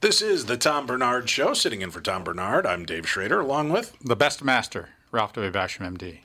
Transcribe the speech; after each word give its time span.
This 0.00 0.22
is 0.22 0.46
the 0.46 0.56
Tom 0.56 0.86
Barnard 0.86 1.28
Show. 1.28 1.52
Sitting 1.52 1.82
in 1.82 1.90
for 1.90 2.00
Tom 2.00 2.24
Barnard, 2.24 2.64
I'm 2.64 2.86
Dave 2.86 3.06
Schrader, 3.06 3.40
along 3.40 3.68
with 3.68 3.94
the 4.00 4.16
best 4.16 4.42
master, 4.42 4.88
Ralph 5.12 5.34
W. 5.34 5.52
Basham, 5.52 5.98
MD. 5.98 6.20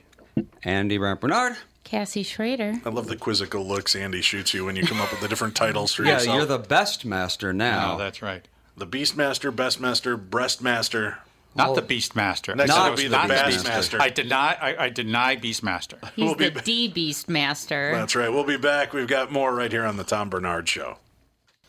Andy 0.62 0.96
Brant 0.96 1.20
Barnard. 1.20 1.58
Cassie 1.84 2.22
Schrader. 2.22 2.80
I 2.86 2.88
love 2.88 3.06
the 3.06 3.16
quizzical 3.16 3.66
looks 3.66 3.94
Andy 3.94 4.22
shoots 4.22 4.54
you 4.54 4.64
when 4.64 4.76
you 4.76 4.86
come 4.86 4.98
up 4.98 5.10
with 5.10 5.20
the 5.20 5.28
different 5.28 5.54
titles 5.54 5.92
for 5.92 6.04
yeah, 6.04 6.14
yourself. 6.14 6.36
you're 6.36 6.46
the 6.46 6.58
best 6.58 7.04
master 7.04 7.52
now. 7.52 7.94
Oh, 7.94 7.98
that's 7.98 8.22
right. 8.22 8.48
The 8.78 8.86
Beast 8.86 9.14
Master, 9.16 9.50
Best 9.50 9.78
Master, 9.78 10.16
Breast 10.16 10.62
Master. 10.62 11.18
Not 11.54 11.74
the 11.74 11.82
Beast 11.82 12.16
Master. 12.16 12.54
Next 12.54 12.68
Not 12.68 12.86
it 12.86 12.90
would 12.90 12.96
be 12.96 13.08
the 13.08 13.16
not 13.16 13.28
Bass 13.28 13.54
Beast 13.54 13.64
Master. 13.66 14.00
I 14.00 14.08
deny. 14.10 14.56
I, 14.60 14.84
I 14.84 14.88
deny 14.90 15.36
Beast 15.36 15.62
Master. 15.62 15.98
He's 16.14 16.24
We'll 16.24 16.34
be 16.34 16.46
the 16.46 16.60
ba- 16.60 16.62
D 16.62 16.88
Beast 16.88 17.28
Master. 17.28 17.92
That's 17.92 18.14
right. 18.16 18.30
We'll 18.30 18.44
be 18.44 18.58
back. 18.58 18.92
We've 18.92 19.06
got 19.06 19.32
more 19.32 19.54
right 19.54 19.72
here 19.72 19.84
on 19.84 19.96
the 19.96 20.04
Tom 20.04 20.28
Barnard 20.28 20.68
Show. 20.68 20.98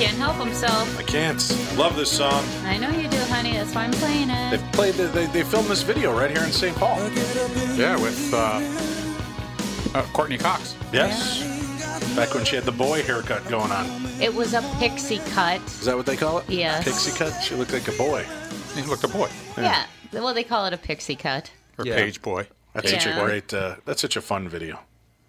Can't 0.00 0.16
help 0.16 0.36
himself. 0.36 0.98
I 0.98 1.02
can't. 1.02 1.36
Love 1.76 1.94
this 1.94 2.10
song. 2.10 2.42
I 2.64 2.78
know 2.78 2.88
you 2.88 3.06
do, 3.06 3.18
honey. 3.24 3.52
That's 3.52 3.74
why 3.74 3.84
I'm 3.84 3.90
playing 3.90 4.30
it. 4.30 4.50
They've 4.50 4.72
played. 4.72 4.94
The, 4.94 5.08
they, 5.08 5.26
they 5.26 5.42
filmed 5.42 5.68
this 5.68 5.82
video 5.82 6.18
right 6.18 6.30
here 6.30 6.42
in 6.42 6.52
St. 6.52 6.74
Paul. 6.74 6.96
Yeah, 7.76 8.00
with 8.00 8.32
uh, 8.32 8.62
uh, 9.94 10.02
Courteney 10.14 10.38
Cox. 10.38 10.74
Yes. 10.90 11.42
Back 12.16 12.32
when 12.34 12.46
she 12.46 12.56
had 12.56 12.64
the 12.64 12.72
boy 12.72 13.02
haircut 13.02 13.46
going 13.50 13.70
on. 13.70 13.86
It 14.22 14.34
was 14.34 14.54
a 14.54 14.62
pixie 14.78 15.18
cut. 15.34 15.60
Is 15.66 15.84
that 15.84 15.94
what 15.98 16.06
they 16.06 16.16
call 16.16 16.38
it? 16.38 16.48
Yes. 16.48 16.82
Pixie 16.82 17.16
cut. 17.18 17.38
She 17.42 17.54
looked 17.54 17.74
like 17.74 17.86
a 17.86 17.92
boy. 17.92 18.24
He 18.74 18.80
looked 18.84 19.04
a 19.04 19.08
boy. 19.08 19.28
Yeah. 19.58 19.84
Well, 20.14 20.32
they 20.32 20.44
call 20.44 20.64
it 20.64 20.72
a 20.72 20.78
pixie 20.78 21.14
cut. 21.14 21.50
Or 21.78 21.84
Yeah. 21.84 21.96
page 21.96 22.22
boy. 22.22 22.46
That's 22.72 22.90
such 22.90 23.04
a 23.06 23.20
great. 23.22 23.52
Uh, 23.52 23.76
that's 23.84 24.00
such 24.00 24.16
a 24.16 24.22
fun 24.22 24.48
video. 24.48 24.80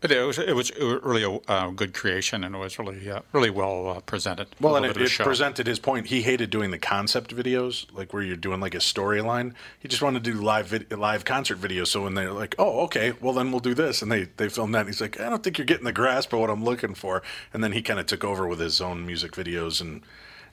It, 0.04 0.26
was 0.26 0.40
it 0.40 0.56
was 0.56 0.72
really 0.80 1.24
a 1.24 1.52
uh, 1.52 1.70
good 1.70 1.94
creation 1.94 2.44
and 2.44 2.56
it 2.56 2.58
was 2.58 2.80
really 2.80 3.10
uh, 3.10 3.22
really 3.34 3.52
well 3.52 3.88
uh, 3.90 4.00
presented. 4.00 4.48
Well, 4.60 4.76
and 4.76 4.86
it, 4.86 4.98
it 4.98 5.12
presented 5.12 5.68
his 5.68 5.78
point. 5.78 6.08
He 6.08 6.24
hated 6.24 6.50
doing 6.50 6.72
the 6.72 6.80
concept 6.80 7.36
videos, 7.36 7.86
like 7.94 8.12
where 8.12 8.24
you're 8.24 8.36
doing 8.36 8.60
like 8.60 8.74
a 8.74 8.80
storyline. 8.80 9.54
He 9.80 9.88
just 9.88 10.02
wanted 10.02 10.24
to 10.24 10.32
do 10.32 10.42
live 10.42 10.68
vid- 10.68 10.92
live 10.92 11.24
concert 11.24 11.62
videos. 11.62 11.88
So 11.88 12.04
when 12.04 12.16
they're 12.16 12.32
like, 12.32 12.56
"Oh, 12.58 12.82
okay, 12.86 13.14
well 13.22 13.34
then 13.34 13.52
we'll 13.52 13.60
do 13.60 13.76
this," 13.76 14.02
and 14.02 14.12
they 14.12 14.24
they 14.38 14.50
filmed 14.50 14.74
that, 14.74 14.82
and 14.82 14.90
he's 14.90 15.02
like, 15.02 15.20
"I 15.20 15.30
don't 15.30 15.44
think 15.44 15.60
you're 15.60 15.66
getting 15.66 15.86
the 15.86 15.94
grasp 15.94 16.34
of 16.34 16.40
what 16.40 16.50
I'm 16.50 16.64
looking 16.64 16.96
for." 16.96 17.22
And 17.54 17.64
then 17.64 17.74
he 17.74 17.82
kind 17.84 18.00
of 18.00 18.08
took 18.08 18.24
over 18.24 18.48
with 18.48 18.60
his 18.60 18.82
own 18.82 19.06
music 19.06 19.34
videos 19.34 19.82
and 19.82 20.02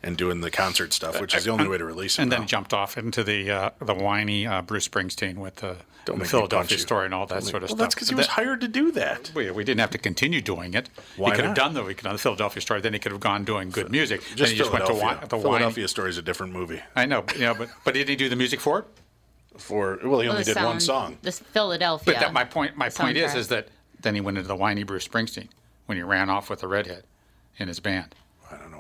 and 0.03 0.17
doing 0.17 0.41
the 0.43 0.51
concert 0.51 0.93
stuff, 0.93 1.21
which 1.21 1.35
is 1.35 1.45
the 1.45 1.51
only 1.51 1.69
way 1.69 1.79
to 1.79 1.85
release 1.85 2.19
it. 2.19 2.23
and 2.23 2.33
then 2.33 2.47
jumped 2.47 2.73
off 2.73 2.97
into 2.97 3.25
the 3.25 3.51
uh, 3.51 3.71
the 3.81 3.95
whiny 3.95 4.47
uh, 4.47 4.63
Bruce 4.63 4.87
Springsteen 4.87 5.37
with 5.37 5.57
the, 5.57 5.79
Don't 6.09 6.19
the 6.19 6.25
make 6.25 6.33
me 6.33 6.39
punch 6.41 6.51
Philadelphia 6.51 6.77
you. 6.77 6.83
story 6.83 7.05
and 7.07 7.15
all 7.15 7.27
that 7.27 7.35
Don't 7.35 7.43
sort 7.43 7.63
of 7.63 7.69
well, 7.71 7.77
stuff. 7.77 7.79
that's 7.79 7.95
because 7.95 8.09
he 8.09 8.15
was 8.15 8.27
That- 8.27 8.33
hired 8.33 8.61
to 8.63 8.69
do 8.69 8.91
that. 8.93 9.31
We, 9.35 9.51
we 9.51 9.63
didn't 9.65 9.81
have 9.81 9.91
to 9.91 9.99
continue 9.99 10.41
doing 10.41 10.75
it. 10.75 10.89
Why 11.17 11.31
he 11.31 11.37
could 11.37 11.45
not? 11.45 11.49
have 11.49 11.57
done 11.57 11.75
the 11.75 11.85
we 11.85 11.95
could 11.95 12.07
have 12.07 12.15
the 12.15 12.19
Philadelphia 12.19 12.61
story. 12.61 12.81
Then 12.81 12.93
he 12.95 12.99
could 12.99 13.13
have 13.13 13.21
gone 13.21 13.45
doing 13.45 13.71
good 13.71 13.91
music. 13.91 14.23
then 14.27 14.37
Just 14.37 14.53
he 14.53 14.59
just 14.59 14.73
went 14.73 14.85
to 14.87 14.93
Philadelphia. 14.93 15.21
wi- 15.21 15.29
the 15.29 15.37
whiny. 15.37 15.43
Philadelphia 15.59 15.89
story 15.89 16.11
is 16.11 16.19
a 16.19 16.23
different 16.23 16.53
movie. 16.53 16.81
I 16.97 17.07
know, 17.07 17.25
yeah, 17.39 17.55
but 17.57 17.69
but 17.85 17.95
did 17.95 18.09
he 18.09 18.17
do 18.17 18.29
the 18.29 18.37
music 18.37 18.61
for 18.61 18.81
it? 18.81 18.85
for 19.57 19.99
well, 20.05 20.21
he 20.21 20.29
only 20.29 20.43
the 20.45 20.55
did 20.55 20.63
one 20.63 20.81
song. 20.81 21.19
This 21.23 21.39
Philadelphia. 21.41 22.15
But 22.15 22.21
that, 22.21 22.33
my 22.33 22.45
point, 22.45 22.77
my 22.77 22.89
point 22.91 23.17
is, 23.17 23.35
is 23.35 23.49
that 23.49 23.69
then 24.01 24.15
he 24.15 24.21
went 24.21 24.39
into 24.39 24.47
the 24.49 24.55
whiny 24.57 24.85
Bruce 24.85 25.07
Springsteen 25.09 25.49
when 25.87 25.97
he 25.99 26.03
ran 26.05 26.31
off 26.31 26.49
with 26.49 26.61
the 26.61 26.69
redhead 26.69 27.05
in 27.59 27.67
his 27.69 27.81
band. 27.81 28.15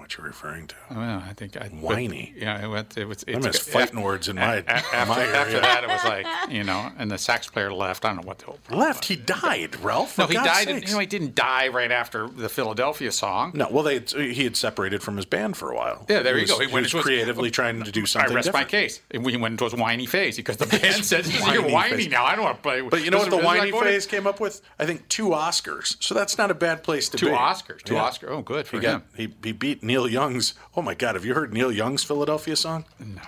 I 0.08 0.10
what 0.10 0.18
you're 0.18 0.26
referring 0.26 0.66
to. 0.68 0.74
Oh, 0.90 0.96
Well, 0.96 1.22
I 1.28 1.32
think 1.34 1.56
I 1.56 1.68
Whiny? 1.68 2.32
But, 2.34 2.42
yeah, 2.42 2.64
it, 2.64 2.68
went, 2.68 2.96
it 2.96 3.04
was. 3.06 3.24
It's- 3.26 3.44
is 3.56 3.58
fighting 3.60 4.00
words 4.00 4.28
in 4.28 4.36
my, 4.36 4.56
a- 4.56 4.64
after, 4.66 5.06
my 5.06 5.22
after 5.24 5.60
that, 5.60 5.84
it 5.84 5.88
was 5.88 6.04
like 6.04 6.26
you 6.50 6.64
know, 6.64 6.90
and 6.98 7.10
the 7.10 7.18
sax 7.18 7.48
player 7.48 7.72
left. 7.72 8.04
I 8.04 8.08
don't 8.08 8.22
know 8.22 8.26
what 8.28 8.38
the 8.38 8.46
whole 8.46 8.58
Left. 8.70 9.04
He 9.04 9.16
died, 9.16 9.76
Ralph. 9.80 10.16
No, 10.18 10.26
he 10.26 10.34
God's 10.34 10.64
died. 10.64 10.88
You 10.88 10.92
know, 10.94 10.98
he 11.00 11.06
didn't 11.06 11.34
die 11.34 11.68
right 11.68 11.90
after 11.92 12.28
the 12.28 12.48
Philadelphia 12.48 13.12
song. 13.12 13.52
No, 13.54 13.68
well, 13.70 13.82
they 13.84 13.98
he 14.00 14.44
had 14.44 14.56
separated 14.56 15.02
from 15.02 15.16
his 15.16 15.26
band 15.26 15.56
for 15.56 15.70
a 15.70 15.76
while. 15.76 16.06
Yeah, 16.08 16.20
there 16.22 16.34
he 16.34 16.40
you 16.40 16.42
was, 16.44 16.50
go. 16.52 16.58
He 16.60 16.66
He, 16.68 16.74
was 16.74 16.92
his- 16.92 17.02
creatively 17.02 17.50
trying 17.50 17.82
to 17.82 17.90
do 17.92 18.06
something. 18.06 18.30
I 18.30 18.34
rest 18.34 18.46
different. 18.46 18.66
my 18.66 18.70
case. 18.70 19.00
And 19.10 19.24
we 19.24 19.36
went 19.36 19.52
into 19.52 19.64
his 19.64 19.74
whiny 19.74 20.06
phase 20.06 20.36
because 20.36 20.56
the 20.56 20.66
band 20.78 21.04
said, 21.04 21.26
"You're 21.26 21.68
Whiny 21.68 21.96
phase. 21.96 22.08
now. 22.08 22.24
I 22.24 22.34
don't 22.34 22.44
want 22.44 22.56
to 22.56 22.62
play." 22.62 22.82
With 22.82 22.84
you. 22.84 22.90
But 22.90 23.04
you 23.04 23.10
know 23.10 23.18
what 23.18 23.30
the 23.30 23.36
is- 23.36 23.42
this 23.42 23.50
is 23.52 23.72
whiny 23.72 23.72
phase 23.72 24.06
came 24.06 24.26
up 24.26 24.40
with? 24.40 24.60
I 24.78 24.86
think 24.86 25.08
two 25.08 25.28
Oscars. 25.28 25.96
So 26.02 26.14
that's 26.14 26.38
not 26.38 26.50
a 26.50 26.54
bad 26.54 26.82
place 26.82 27.08
to 27.10 27.16
be. 27.18 27.26
Two. 27.26 27.32
Oscars. 27.32 27.82
Two. 27.82 27.94
Oscars. 27.94 28.28
Oh, 28.30 28.42
good 28.42 28.66
for 28.66 28.80
him. 28.80 29.02
he, 29.16 29.32
he 29.42 29.52
beat 29.52 29.82
Neil 29.82 29.97
Young's. 30.06 30.52
Oh 30.76 30.82
my 30.82 30.94
God! 30.94 31.14
Have 31.14 31.24
you 31.24 31.34
heard 31.34 31.52
Neil 31.54 31.72
Young's 31.72 32.04
Philadelphia 32.04 32.54
song? 32.56 32.84
No. 33.00 33.22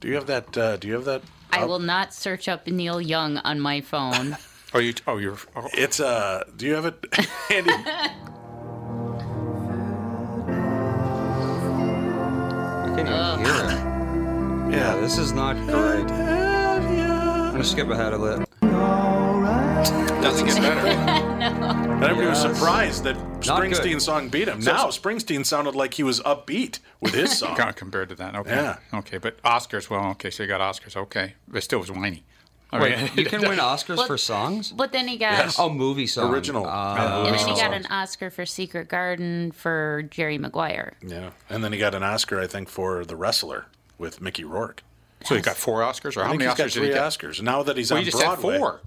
Do 0.00 0.08
you 0.08 0.14
have 0.14 0.26
that? 0.26 0.56
Uh, 0.56 0.76
do 0.78 0.88
you 0.88 0.94
have 0.94 1.04
that? 1.04 1.22
I 1.52 1.60
up? 1.60 1.68
will 1.68 1.78
not 1.78 2.14
search 2.14 2.48
up 2.48 2.66
Neil 2.66 3.00
Young 3.00 3.36
on 3.38 3.60
my 3.60 3.80
phone. 3.80 4.36
Oh, 4.72 4.78
you. 4.78 4.94
Oh, 5.04 5.18
you're. 5.18 5.36
Oh, 5.56 5.68
It's 5.74 5.98
uh. 5.98 6.44
Do 6.56 6.64
you 6.64 6.74
have 6.74 6.84
it, 6.84 7.04
Andy? 7.50 7.72
I 12.80 12.92
can't 12.94 13.08
even 13.08 13.44
hear 13.44 13.64
it. 13.64 13.86
Yeah, 14.70 14.94
this 15.00 15.18
is 15.18 15.32
not 15.32 15.56
good. 15.66 16.08
I'm 16.08 17.50
gonna 17.50 17.64
skip 17.64 17.90
ahead 17.90 18.12
of 18.12 18.22
it. 18.22 18.48
Doesn't 19.84 20.46
get 20.46 20.60
better. 20.60 21.26
And 21.40 22.04
everybody 22.08 22.28
was 22.28 22.40
surprised 22.40 23.04
that 23.04 23.14
Not. 23.16 23.42
Springsteen's 23.62 24.04
song 24.04 24.30
beat 24.30 24.48
him. 24.48 24.62
So- 24.62 24.72
now 24.72 24.86
Springsteen 24.86 25.44
sounded 25.44 25.74
like 25.74 25.94
he 25.94 26.02
was 26.02 26.20
upbeat 26.20 26.78
with 27.00 27.12
his 27.12 27.36
song. 27.38 27.56
Com- 27.56 27.72
compared 27.74 28.08
to 28.10 28.14
that. 28.16 28.34
Okay. 28.36 28.50
Yeah. 28.54 28.78
Okay, 28.94 29.18
but 29.18 29.42
Oscars. 29.42 29.90
Well, 29.90 30.06
okay, 30.12 30.30
so 30.30 30.42
you 30.42 30.48
got 30.48 30.60
Oscars. 30.62 30.96
Okay, 30.96 31.34
but 31.48 31.58
it 31.58 31.60
still 31.62 31.78
was 31.78 31.90
whiny. 31.90 32.22
I 32.72 32.80
Wait, 32.80 32.96
mean, 32.98 33.10
you 33.16 33.24
can 33.26 33.40
win 33.48 33.58
Oscars 33.58 33.98
Well- 33.98 34.06
for 34.06 34.16
songs? 34.16 34.72
But 34.72 34.92
then 34.92 35.08
he 35.08 35.18
got. 35.18 35.32
Yes. 35.32 35.56
Oh, 35.58 35.68
movie 35.68 36.06
song. 36.06 36.32
Original. 36.32 36.64
Uh, 36.66 36.94
Yeah, 36.96 37.26
And 37.26 37.34
then 37.38 37.48
he 37.48 37.54
got 37.60 37.74
an 37.74 37.86
Oscar 37.90 38.30
for 38.30 38.46
Secret 38.46 38.88
Garden 38.88 39.52
for 39.52 40.02
Jerry 40.10 40.38
Maguire. 40.38 40.94
Yeah, 41.06 41.30
and 41.50 41.62
then 41.62 41.72
he 41.72 41.78
got 41.78 41.94
an 41.94 42.02
Oscar, 42.02 42.40
I 42.40 42.46
think, 42.46 42.68
for 42.70 43.04
The 43.04 43.16
Wrestler 43.16 43.66
with 43.98 44.20
Mickey 44.22 44.44
Rourke. 44.44 44.82
So 45.24 45.34
he 45.34 45.42
got 45.42 45.56
four 45.56 45.80
Oscars, 45.82 46.16
or 46.16 46.20
I 46.20 46.24
how 46.24 46.30
think 46.30 46.40
many 46.40 46.50
he's 46.50 46.56
got 46.58 46.66
Oscars 46.68 46.72
did 46.72 46.78
three 46.80 46.86
he 46.88 46.92
get? 46.94 47.02
Oscars. 47.02 47.42
Now 47.42 47.62
that 47.62 47.76
he's 47.76 47.90
Well, 47.90 47.98
on 47.98 48.04
you 48.06 48.10
just 48.10 48.22
Broadway, 48.24 48.52
said 48.54 48.58
four. 48.60 48.80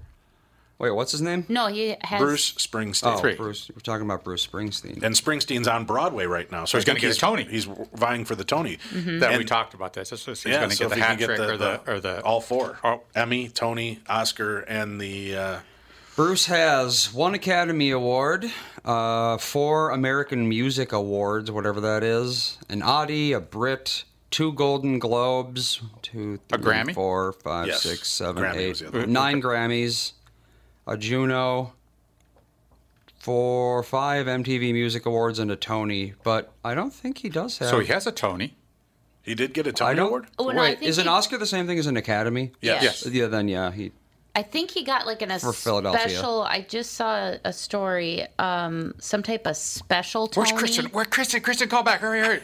Wait, 0.79 0.91
what's 0.91 1.11
his 1.11 1.21
name? 1.21 1.45
No, 1.47 1.67
he 1.67 1.95
has. 2.01 2.19
Bruce 2.19 2.51
Springsteen. 2.53 3.13
Oh, 3.13 3.17
Three. 3.17 3.35
Bruce. 3.35 3.69
We're 3.73 3.79
talking 3.79 4.05
about 4.05 4.23
Bruce 4.23 4.45
Springsteen. 4.45 5.01
And 5.03 5.15
Springsteen's 5.15 5.67
on 5.67 5.85
Broadway 5.85 6.25
right 6.25 6.51
now, 6.51 6.65
so 6.65 6.77
he's 6.77 6.83
gonna 6.85 6.99
think 6.99 7.11
get 7.13 7.17
a 7.17 7.19
Tony. 7.19 7.43
He's 7.45 7.65
vying 7.95 8.25
for 8.25 8.35
the 8.35 8.43
Tony. 8.43 8.79
That 8.91 9.31
we 9.31 9.37
And- 9.37 9.47
talked 9.47 9.73
about 9.73 9.93
this. 9.93 10.09
This 10.09 10.27
was- 10.27 10.43
He's 10.43 10.51
yeah, 10.51 10.59
going 10.59 10.71
to 10.71 10.75
so 10.75 10.85
get 10.85 10.89
the 10.89 10.95
if 10.95 10.97
he 10.97 11.01
hat 11.07 11.17
can 11.19 11.27
trick 11.27 11.37
get 11.39 11.49
or 11.49 11.57
the 11.57 11.81
or 11.87 11.99
the 11.99 12.21
all 12.23 12.41
four: 12.41 12.79
Oh. 12.83 13.01
Emmy, 13.15 13.47
Tony, 13.49 13.99
Oscar, 14.09 14.59
and 14.61 14.99
the. 14.99 15.35
Uh, 15.35 15.57
Bruce 16.15 16.45
has 16.47 17.11
one 17.13 17.33
Academy 17.33 17.89
Award, 17.91 18.51
uh, 18.85 19.37
four 19.37 19.89
American 19.91 20.47
Music 20.49 20.91
Awards, 20.91 21.49
whatever 21.49 21.79
that 21.81 22.03
is, 22.03 22.57
an 22.69 22.83
Audie, 22.83 23.31
a 23.33 23.39
Brit, 23.39 24.03
two 24.29 24.53
Golden 24.53 24.99
Globes, 24.99 25.81
two, 26.03 26.39
A 26.51 26.57
three, 26.59 26.71
Grammy? 26.73 26.93
four, 26.93 27.33
five, 27.33 27.65
Yes. 27.67 27.81
six, 27.81 28.09
seven, 28.09 28.43
Grammy 28.43 28.57
eight, 28.57 28.77
the 28.77 28.87
other 28.89 28.99
one. 28.99 29.11
nine 29.13 29.41
Grammys, 29.41 30.11
a 30.87 30.97
Juno, 30.97 31.73
four, 33.19 33.83
five 33.83 34.25
MTV 34.27 34.73
Music 34.73 35.05
Awards, 35.05 35.39
and 35.39 35.51
a 35.51 35.55
Tony. 35.55 36.13
But 36.23 36.51
I 36.63 36.73
don't 36.75 36.93
think 36.93 37.19
he 37.19 37.29
does 37.29 37.57
have. 37.59 37.69
So 37.69 37.79
he 37.79 37.87
has 37.87 38.05
a 38.07 38.11
Tony. 38.11 38.55
he 39.21 39.35
did 39.35 39.53
get 39.53 39.67
a 39.67 39.71
Tony 39.71 39.95
don't. 39.95 40.07
Award. 40.07 40.27
Oh, 40.37 40.49
no, 40.49 40.59
I 40.61 40.69
Wait, 40.69 40.79
think 40.79 40.89
is 40.89 40.97
an 40.97 41.05
he- 41.05 41.09
Oscar 41.09 41.37
the 41.37 41.45
same 41.45 41.67
thing 41.67 41.79
as 41.79 41.87
an 41.87 41.97
Academy? 41.97 42.51
Yes. 42.61 42.83
Yes. 42.83 43.05
Yeah, 43.13 43.27
then 43.27 43.47
yeah, 43.47 43.71
he. 43.71 43.91
I 44.35 44.41
think 44.41 44.71
he 44.71 44.83
got 44.83 45.05
like 45.05 45.21
an 45.21 45.29
a 45.29 45.37
For 45.37 45.53
Philadelphia. 45.53 46.09
special. 46.09 46.41
I 46.41 46.61
just 46.61 46.93
saw 46.95 47.35
a 47.45 47.53
story, 47.53 48.25
um, 48.39 48.95
some 48.97 49.21
type 49.21 49.45
of 49.45 49.55
special 49.55 50.25
Tony. 50.27 50.49
Where's 50.51 50.59
Kristen? 50.59 50.85
Where 50.87 51.05
Kristen? 51.05 51.41
Kristen, 51.41 51.69
call 51.69 51.83
back! 51.83 51.99
Hurry, 51.99 52.19
hurry! 52.19 52.39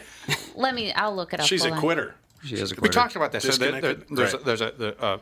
Let 0.54 0.76
me. 0.76 0.92
I'll 0.92 1.14
look 1.16 1.34
it 1.34 1.40
up. 1.40 1.46
She's 1.46 1.62
Hold 1.62 1.72
a 1.72 1.74
on. 1.74 1.80
quitter. 1.80 2.14
She 2.44 2.56
has 2.60 2.70
a. 2.70 2.76
Quitter. 2.76 2.82
We 2.82 2.94
talked 2.94 3.16
about 3.16 3.32
this. 3.32 3.42
So 3.42 3.50
there, 3.52 3.80
there, 3.80 3.94
there's 4.08 4.32
Right. 4.34 4.40
a, 4.40 4.44
there's 4.44 4.60
a, 4.60 4.70
the, 4.78 5.02
uh, 5.02 5.18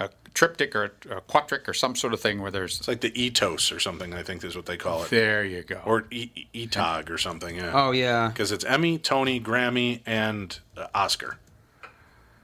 a 0.00 0.08
triptych 0.34 0.74
or 0.74 0.84
a, 1.10 1.16
a 1.16 1.20
quadric 1.20 1.68
or 1.68 1.74
some 1.74 1.94
sort 1.94 2.12
of 2.14 2.20
thing 2.20 2.40
where 2.40 2.50
there's. 2.50 2.78
It's 2.78 2.88
like 2.88 3.00
the 3.02 3.10
Etos 3.12 3.74
or 3.74 3.78
something. 3.78 4.14
I 4.14 4.22
think 4.22 4.42
is 4.44 4.56
what 4.56 4.66
they 4.66 4.76
call 4.76 5.02
it, 5.04 5.10
There 5.10 5.44
you 5.44 5.62
go. 5.62 5.80
or 5.84 6.06
e- 6.10 6.46
ETOG 6.54 7.10
or 7.10 7.18
something. 7.18 7.56
Yeah. 7.56 7.72
Oh 7.74 7.90
yeah. 7.92 8.28
because 8.28 8.50
it's 8.52 8.64
Emmy, 8.64 8.98
Tony, 8.98 9.40
Grammy, 9.40 10.00
and 10.06 10.58
uh, 10.76 10.86
Oscar. 10.94 11.36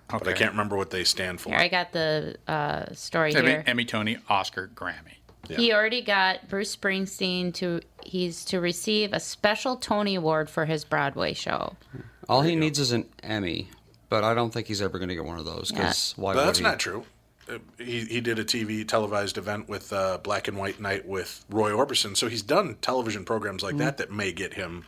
But 0.09 0.29
I 0.29 0.35
can't 0.35 0.53
remember 0.53 0.77
what 0.77 0.91
they 0.91 1.03
stand 1.03 1.41
for. 1.41 1.49
Here, 1.49 1.59
I 1.59 1.67
got 1.67 1.91
the 1.93 2.37
uh, 2.47 2.93
story 2.93 3.35
Emmy, 3.35 3.49
here. 3.49 3.65
Emmy, 3.67 3.85
Tony, 3.85 4.19
Oscar, 4.29 4.71
Grammy. 4.73 5.15
He 5.49 5.73
already 5.73 6.01
got 6.03 6.49
Bruce 6.49 6.75
Springsteen 6.77 7.53
to. 7.55 7.81
He's 8.05 8.45
to 8.47 8.61
receive 8.61 9.13
a 9.13 9.19
special 9.21 9.77
Tony 9.77 10.15
Award 10.15 10.49
for 10.49 10.65
his 10.65 10.85
Broadway 10.85 11.35
show. 11.35 11.75
All 12.29 12.43
he 12.43 12.55
needs 12.55 12.79
is 12.79 12.93
an 12.93 13.09
Emmy, 13.23 13.69
but 14.09 14.23
I 14.25 14.35
don't 14.35 14.53
think 14.53 14.67
he's 14.69 14.81
ever 14.83 14.99
going 14.99 15.09
to 15.09 15.15
get 15.17 15.25
one 15.25 15.39
of 15.41 15.45
those 15.45 15.71
because 15.73 16.15
why 16.17 16.35
But 16.35 16.41
would 16.41 16.49
that's 16.49 16.59
he? 16.59 16.65
not 16.65 16.79
true. 16.79 17.05
Uh, 17.49 17.59
He, 17.79 18.01
he 18.07 18.21
did 18.21 18.39
a 18.39 18.45
TV 18.45 18.87
televised 18.87 19.39
event 19.39 19.69
with 19.69 19.93
uh, 19.93 20.19
Black 20.23 20.49
and 20.49 20.57
White 20.57 20.81
Night 20.81 21.07
with 21.07 21.45
Roy 21.51 21.71
Orbison, 21.71 22.17
so 22.17 22.29
he's 22.29 22.43
done 22.43 22.77
television 22.83 23.25
programs 23.25 23.63
like 23.63 23.77
that 23.79 23.99
that 23.99 24.11
may 24.11 24.33
get 24.33 24.55
him 24.55 24.85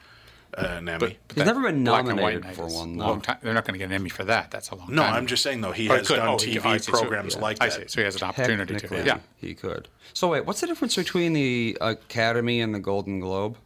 uh, 0.56 0.62
an 0.78 0.88
Emmy. 0.88 1.18
He's 1.34 1.44
never 1.44 1.60
been 1.62 1.84
Black 1.84 2.06
and 2.06 2.18
White 2.20 2.34
nominated 2.42 2.56
for 2.56 2.66
one 2.66 2.94
a 2.94 2.98
though. 2.98 3.06
long 3.06 3.20
time. 3.20 3.36
They're 3.42 3.54
not 3.54 3.64
going 3.64 3.74
to 3.74 3.78
get 3.78 3.84
an 3.86 3.92
Emmy 3.92 4.08
for 4.08 4.24
that. 4.24 4.50
That's 4.50 4.70
a 4.70 4.74
long 4.74 4.92
no, 4.94 5.02
time. 5.02 5.14
I'm 5.14 5.26
just 5.26 5.42
saying 5.42 5.60
though 5.60 5.72
he 5.72 5.88
Oh, 5.90 5.96
has 5.96 6.08
could- 6.08 6.16
done 6.16 6.28
oh, 6.28 6.36
TV 6.36 6.64
I 6.64 6.78
see. 6.78 6.90
So- 6.90 6.98
programs 7.00 7.34
yeah. 7.34 7.40
like 7.40 7.58
I 7.60 7.68
that. 7.68 7.74
see. 7.82 7.88
So 7.88 8.00
he 8.00 8.04
has 8.06 8.16
an 8.16 8.22
opportunity 8.28 8.74
to. 8.74 8.80
Technically, 8.80 9.06
Yeah. 9.06 9.18
he 9.36 9.54
could. 9.54 9.88
So 10.14 10.28
wait, 10.28 10.46
what's 10.46 10.60
the 10.60 10.66
difference 10.66 10.96
between 10.96 11.34
the 11.34 11.76
Academy 11.80 12.60
and 12.60 12.74
the 12.74 12.80
Golden 12.80 13.20
Globe? 13.20 13.56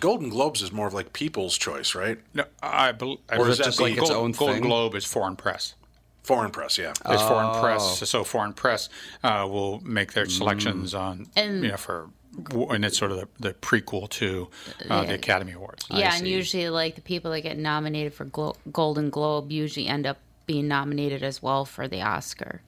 Golden 0.00 0.30
Globes 0.30 0.62
is 0.62 0.72
more 0.72 0.86
of 0.86 0.94
like 0.94 1.12
People's 1.12 1.58
Choice, 1.58 1.94
right? 1.94 2.18
No, 2.32 2.44
I 2.62 2.92
believe. 2.92 3.18
Or 3.30 3.46
is 3.50 3.58
that 3.58 3.64
just 3.64 3.80
like 3.80 3.92
its 3.92 4.00
Gold, 4.08 4.12
own 4.12 4.32
Golden 4.32 4.56
thing? 4.56 4.64
Globe 4.64 4.94
is 4.94 5.04
foreign 5.04 5.36
press. 5.36 5.74
Foreign 6.24 6.50
press, 6.50 6.76
yeah. 6.78 6.90
It's 6.90 7.22
foreign 7.22 7.50
Oh. 7.54 7.60
press. 7.60 8.08
So 8.08 8.24
foreign 8.24 8.52
press 8.54 8.88
uh, 9.22 9.46
will 9.48 9.80
make 9.82 10.12
their 10.14 10.26
selections 10.28 10.94
on, 10.94 11.26
And- 11.36 11.62
you 11.62 11.70
know, 11.70 11.76
for, 11.76 12.08
and 12.70 12.84
it's 12.84 12.98
sort 12.98 13.12
of 13.12 13.18
the, 13.18 13.28
the 13.38 13.54
prequel 13.54 14.08
to 14.10 14.48
uh, 14.90 15.04
the 15.04 15.14
Academy 15.14 15.52
Awards. 15.52 15.86
yeah, 15.90 16.16
and 16.16 16.26
usually 16.26 16.68
like 16.70 16.96
the 16.96 17.00
people 17.02 17.30
that 17.30 17.42
get 17.42 17.56
nominated 17.58 18.12
for 18.14 18.24
Glo- 18.24 18.56
Golden 18.72 19.10
Globe 19.10 19.52
usually 19.52 19.86
end 19.86 20.06
up 20.06 20.16
being 20.46 20.66
nominated 20.66 21.22
as 21.22 21.40
well 21.42 21.64
for 21.64 21.86
the 21.86 22.02
Oscar 22.02 22.60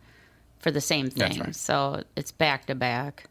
for 0.58 0.70
the 0.70 0.80
same 0.80 1.10
thing. 1.10 1.40
right. 1.40 1.54
So 1.56 2.04
it's 2.14 2.30
back 2.32 2.66
to 2.66 2.74
back. 2.74 3.28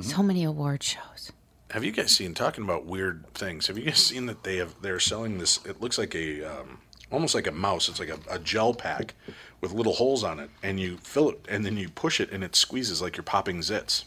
So 0.00 0.22
many 0.22 0.42
award 0.44 0.82
shows. 0.82 1.32
Have 1.70 1.84
you 1.84 1.92
guys 1.92 2.10
seen 2.14 2.34
talking 2.34 2.64
about 2.64 2.84
weird 2.86 3.24
things? 3.34 3.66
Have 3.68 3.78
you 3.78 3.84
guys 3.84 3.98
seen 3.98 4.26
that 4.26 4.42
they 4.44 4.56
have 4.56 4.74
they're 4.82 4.98
selling 5.00 5.38
this? 5.38 5.64
It 5.64 5.80
looks 5.80 5.98
like 5.98 6.14
a 6.14 6.42
um, 6.44 6.78
almost 7.12 7.34
like 7.34 7.46
a 7.46 7.52
mouse. 7.52 7.88
It's 7.88 8.00
like 8.00 8.08
a, 8.08 8.18
a 8.28 8.38
gel 8.40 8.74
pack 8.74 9.14
with 9.64 9.72
little 9.72 9.94
holes 9.94 10.22
on 10.22 10.38
it, 10.38 10.50
and 10.62 10.78
you 10.78 10.98
fill 10.98 11.30
it, 11.30 11.40
and 11.48 11.64
then 11.66 11.76
you 11.76 11.88
push 11.88 12.20
it, 12.20 12.30
and 12.30 12.44
it 12.44 12.54
squeezes 12.54 13.02
like 13.02 13.16
you're 13.16 13.24
popping 13.24 13.58
zits. 13.58 14.04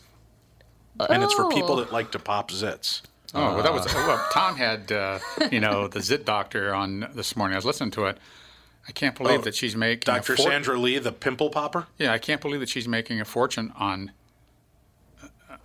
And 1.10 1.22
it's 1.24 1.34
for 1.34 1.50
people 1.50 1.74
Oh. 1.74 1.76
that 1.84 1.92
like 1.94 2.12
to 2.14 2.20
pop 2.20 2.50
zits. 2.52 3.02
Oh, 3.36 3.56
well, 3.56 3.64
that 3.64 3.74
was 3.74 3.86
well. 3.94 4.26
Tom 4.32 4.56
had 4.56 4.92
uh, 4.92 5.20
you 5.52 5.60
know 5.60 5.88
the 5.88 6.02
Zit 6.02 6.26
Doctor 6.26 6.74
on 6.74 7.10
this 7.14 7.36
morning. 7.36 7.56
I 7.56 7.58
was 7.58 7.66
listening 7.66 7.92
to 7.92 8.06
it. 8.06 8.18
I 8.88 8.92
can't 8.94 9.16
believe 9.16 9.40
Oh, 9.42 9.44
that 9.44 9.54
she's 9.54 9.76
making 9.76 10.04
a 10.14 10.18
Dr. 10.18 10.38
for- 10.38 10.42
Sandra 10.42 10.80
Lee, 10.80 10.98
the 10.98 11.12
pimple 11.12 11.50
popper. 11.50 11.88
Yeah, 11.98 12.14
I 12.14 12.20
can't 12.20 12.40
believe 12.40 12.62
that 12.62 12.70
she's 12.70 12.88
making 12.88 13.20
a 13.20 13.26
fortune 13.26 13.74
on 13.78 14.12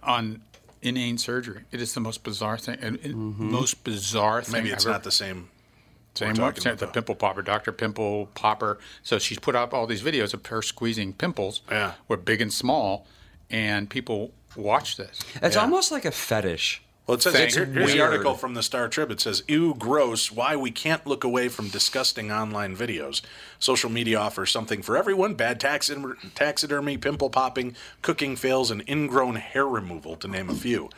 on 0.03 0.43
inane 0.83 1.19
surgery. 1.19 1.63
It 1.71 1.81
is 1.81 1.95
the 1.95 2.01
most 2.01 2.25
bizarre 2.25 2.59
thing. 2.59 2.79
and 2.81 2.97
it- 2.97 3.15
Most 3.15 3.85
bizarre 3.85 4.43
thing. 4.43 4.55
Mm-hmm. 4.55 4.63
Maybe 4.65 4.73
it's 4.75 4.85
ever- 4.85 4.93
not 4.93 5.05
the 5.05 5.13
same. 5.13 5.49
Same 6.15 6.35
we're 6.35 6.43
one, 6.43 6.55
about, 6.59 6.79
the 6.79 6.87
pimple 6.89 7.15
popper, 7.15 7.43
Dr. 7.43 7.73
Pimple 7.73 8.27
Popper. 8.35 8.79
So 9.03 9.19
she's 9.19 9.39
put 9.39 9.55
up 9.57 9.73
all 9.73 9.87
these 9.87 10.03
videos 10.03 10.35
of 10.35 10.45
her 10.47 10.61
squeezing 10.63 11.15
pimples, 11.15 11.63
Yeah. 11.71 11.93
were 12.09 12.17
big 12.19 12.41
and 12.43 12.53
small, 12.53 13.07
and 13.51 13.89
people 13.89 14.33
watch 14.55 14.97
this. 14.97 15.21
It's 15.43 15.57
Yeah. 15.57 15.63
almost 15.63 15.91
like 15.91 16.05
a 16.05 16.11
fetish. 16.13 16.83
Well, 17.07 17.17
it 17.17 17.23
says 17.23 17.33
Thanks. 17.33 17.55
here, 17.57 17.65
here's 17.65 17.93
the 17.93 18.01
article 18.01 18.35
from 18.35 18.55
the 18.55 18.63
Star 18.63 18.89
Trib. 18.89 19.11
It 19.11 19.21
says, 19.21 19.43
"Ew, 19.49 19.75
gross! 19.77 20.31
Why 20.31 20.55
we 20.55 20.71
can't 20.71 21.05
look 21.05 21.25
away 21.25 21.49
from 21.49 21.69
disgusting 21.69 22.31
online 22.31 22.77
videos. 22.77 23.23
Social 23.59 23.91
media 23.91 24.21
offers 24.21 24.53
something 24.53 24.83
for 24.83 24.97
everyone: 24.97 25.35
bad 25.35 25.59
taxid- 25.61 26.17
taxidermy, 26.37 26.97
pimple 26.99 27.29
popping, 27.29 27.75
cooking 28.03 28.37
fails, 28.37 28.71
and 28.71 28.89
ingrown 28.89 29.35
hair 29.35 29.67
removal, 29.67 30.15
to 30.17 30.29
name 30.29 30.49
a 30.49 30.55
few." 30.55 30.91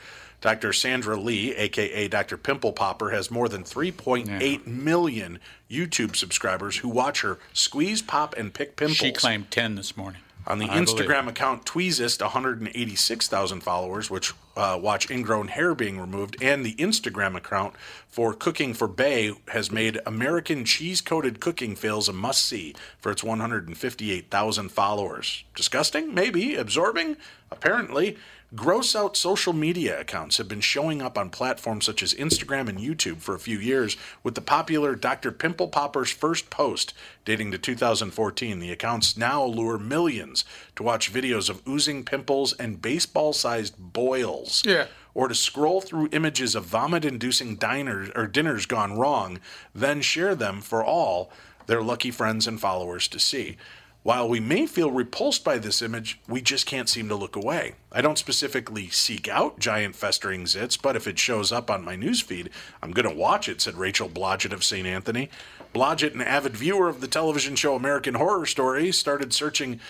Dr. 0.45 0.75
Sandra 0.75 1.17
Lee, 1.17 1.55
aka 1.55 2.07
Dr. 2.07 2.37
Pimple 2.37 2.75
Popper, 2.75 3.09
has 3.09 3.31
more 3.31 3.49
than 3.49 3.65
3.8 3.65 4.67
million 4.67 5.41
YouTube 5.71 6.17
subscribers 6.17 6.77
who 6.77 6.91
watch 6.91 7.23
her 7.23 7.39
squeeze, 7.55 8.03
pop, 8.03 8.37
and 8.37 8.53
pick 8.53 8.77
pimples. 8.77 8.99
She 8.99 9.11
claimed 9.13 9.51
10 9.51 9.77
this 9.77 9.97
morning. 9.97 10.21
On 10.47 10.59
the 10.59 10.67
I 10.67 10.85
believe 10.85 10.89
Instagram 10.89 11.29
account 11.29 11.65
Tweezist, 11.65 12.21
186,000 12.21 13.63
followers, 13.63 14.11
which 14.11 14.35
uh, 14.55 14.79
watch 14.79 15.11
ingrown 15.11 15.49
hair 15.49 15.75
being 15.75 15.99
removed, 15.99 16.37
and 16.43 16.63
the 16.63 16.75
Instagram 16.75 17.37
account 17.37 17.75
for 18.07 18.35
Cooking 18.35 18.75
for 18.75 18.87
Bae 18.87 19.31
has 19.49 19.73
made 19.73 19.99
American 20.05 20.67
cheese 20.67 21.01
coated 21.01 21.41
cooking 21.41 21.75
fails 21.75 22.07
a 22.07 22.13
must 22.13 22.45
see 22.45 22.75
for 22.99 23.11
its 23.11 23.25
158,000 23.25 24.69
followers. 24.69 25.45
Disgusting? 25.55 26.13
Maybe. 26.13 26.55
Absorbing? 26.55 27.17
Apparently. 27.51 28.19
Gross 28.55 28.95
out 28.95 29.17
social 29.17 29.53
media 29.53 30.01
accounts 30.01 30.37
have 30.37 30.47
been 30.47 30.61
showing 30.61 31.03
up 31.03 31.19
on 31.19 31.31
platforms 31.31 31.87
such 31.87 32.03
as 32.03 32.15
Instagram 32.15 32.69
and 32.69 32.79
YouTube 32.79 33.17
for 33.17 33.35
a 33.35 33.41
few 33.41 33.59
years, 33.59 33.97
with 34.23 34.37
the 34.37 34.41
popular 34.41 34.95
Dr. 34.95 35.33
Pimple 35.33 35.69
Popper's 35.69 36.13
first 36.13 36.51
post 36.51 36.95
dating 37.25 37.51
to 37.51 37.59
2014. 37.59 38.61
The 38.61 38.71
accounts 38.71 39.17
now 39.17 39.45
lure 39.45 39.79
millions 39.79 40.45
to 40.77 40.85
watch 40.85 41.13
videos 41.13 41.51
of 41.51 41.67
oozing 41.67 42.05
pimples 42.05 42.53
and 42.53 42.81
baseball 42.81 43.33
sized 43.33 43.75
boils. 43.79 44.63
Yeah. 44.65 44.87
Or 45.15 45.27
to 45.27 45.35
scroll 45.35 45.81
through 45.81 46.11
images 46.13 46.55
of 46.55 46.65
vomit 46.65 47.05
inducing 47.05 47.57
diners 47.57 48.11
or 48.15 48.27
dinners 48.27 48.67
gone 48.67 48.97
wrong, 48.97 49.41
then 49.75 50.01
share 50.01 50.35
them 50.35 50.61
for 50.61 50.85
all 50.85 51.33
their 51.67 51.83
lucky 51.83 52.11
friends 52.11 52.47
and 52.47 52.61
followers 52.61 53.09
to 53.09 53.19
see. 53.19 53.57
While 54.05 54.29
we 54.29 54.39
may 54.39 54.67
feel 54.67 54.91
repulsed 54.91 55.45
by 55.45 55.57
this 55.57 55.81
image, 55.81 56.21
we 56.29 56.43
just 56.43 56.67
can't 56.67 56.91
seem 56.91 57.09
to 57.09 57.15
look 57.15 57.37
away. 57.37 57.77
I 57.91 58.03
don't 58.03 58.19
specifically 58.19 58.91
seek 58.91 59.29
out 59.29 59.59
giant 59.59 59.97
festering 59.97 60.45
zits, 60.45 60.81
but 60.81 60.95
if 60.95 61.07
it 61.07 61.19
shows 61.19 61.51
up 61.51 61.71
on 61.71 61.87
my 61.87 61.97
newsfeed, 61.97 62.51
I'm 62.83 62.91
going 62.91 63.09
to 63.09 63.17
watch 63.17 63.49
it, 63.49 63.63
said 63.63 63.79
Rachel 63.79 64.11
Blodgett 64.11 64.53
of 64.53 64.63
St. 64.63 64.87
Anthony. 64.87 65.31
Blodgett, 65.75 66.13
an 66.13 66.21
avid 66.21 66.55
viewer 66.55 66.91
of 66.91 67.01
the 67.01 67.09
television 67.09 67.57
show 67.57 67.77
American 67.77 68.17
Horror 68.17 68.45
Story, 68.45 68.93
started 68.93 69.33
searching, 69.33 69.81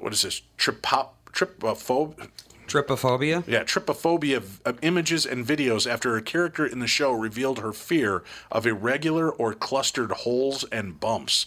what 0.00 0.14
is 0.14 0.22
this, 0.22 0.40
tripop, 0.56 1.10
tripophobe, 1.30 2.30
Trypophobia? 2.66 3.46
yeah, 3.46 3.62
trypophobia 3.62 4.38
of, 4.38 4.62
of 4.64 4.78
images 4.80 5.26
and 5.26 5.46
videos 5.46 5.86
after 5.86 6.16
a 6.16 6.22
character 6.22 6.64
in 6.64 6.78
the 6.78 6.86
show 6.86 7.12
revealed 7.12 7.58
her 7.58 7.74
fear 7.74 8.24
of 8.50 8.66
irregular 8.66 9.30
or 9.30 9.52
clustered 9.52 10.12
holes 10.12 10.64
and 10.72 10.98
bumps. 10.98 11.44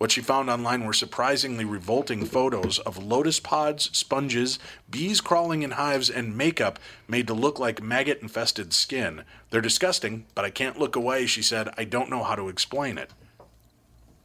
What 0.00 0.12
she 0.12 0.22
found 0.22 0.48
online 0.48 0.86
were 0.86 0.94
surprisingly 0.94 1.66
revolting 1.66 2.24
photos 2.24 2.78
of 2.78 2.96
lotus 2.96 3.38
pods, 3.38 3.90
sponges, 3.92 4.58
bees 4.90 5.20
crawling 5.20 5.62
in 5.62 5.72
hives, 5.72 6.08
and 6.08 6.34
makeup 6.34 6.78
made 7.06 7.26
to 7.26 7.34
look 7.34 7.58
like 7.58 7.82
maggot 7.82 8.22
infested 8.22 8.72
skin. 8.72 9.24
They're 9.50 9.60
disgusting, 9.60 10.24
but 10.34 10.46
I 10.46 10.48
can't 10.48 10.78
look 10.78 10.96
away, 10.96 11.26
she 11.26 11.42
said. 11.42 11.68
I 11.76 11.84
don't 11.84 12.08
know 12.08 12.22
how 12.22 12.34
to 12.34 12.48
explain 12.48 12.96
it. 12.96 13.10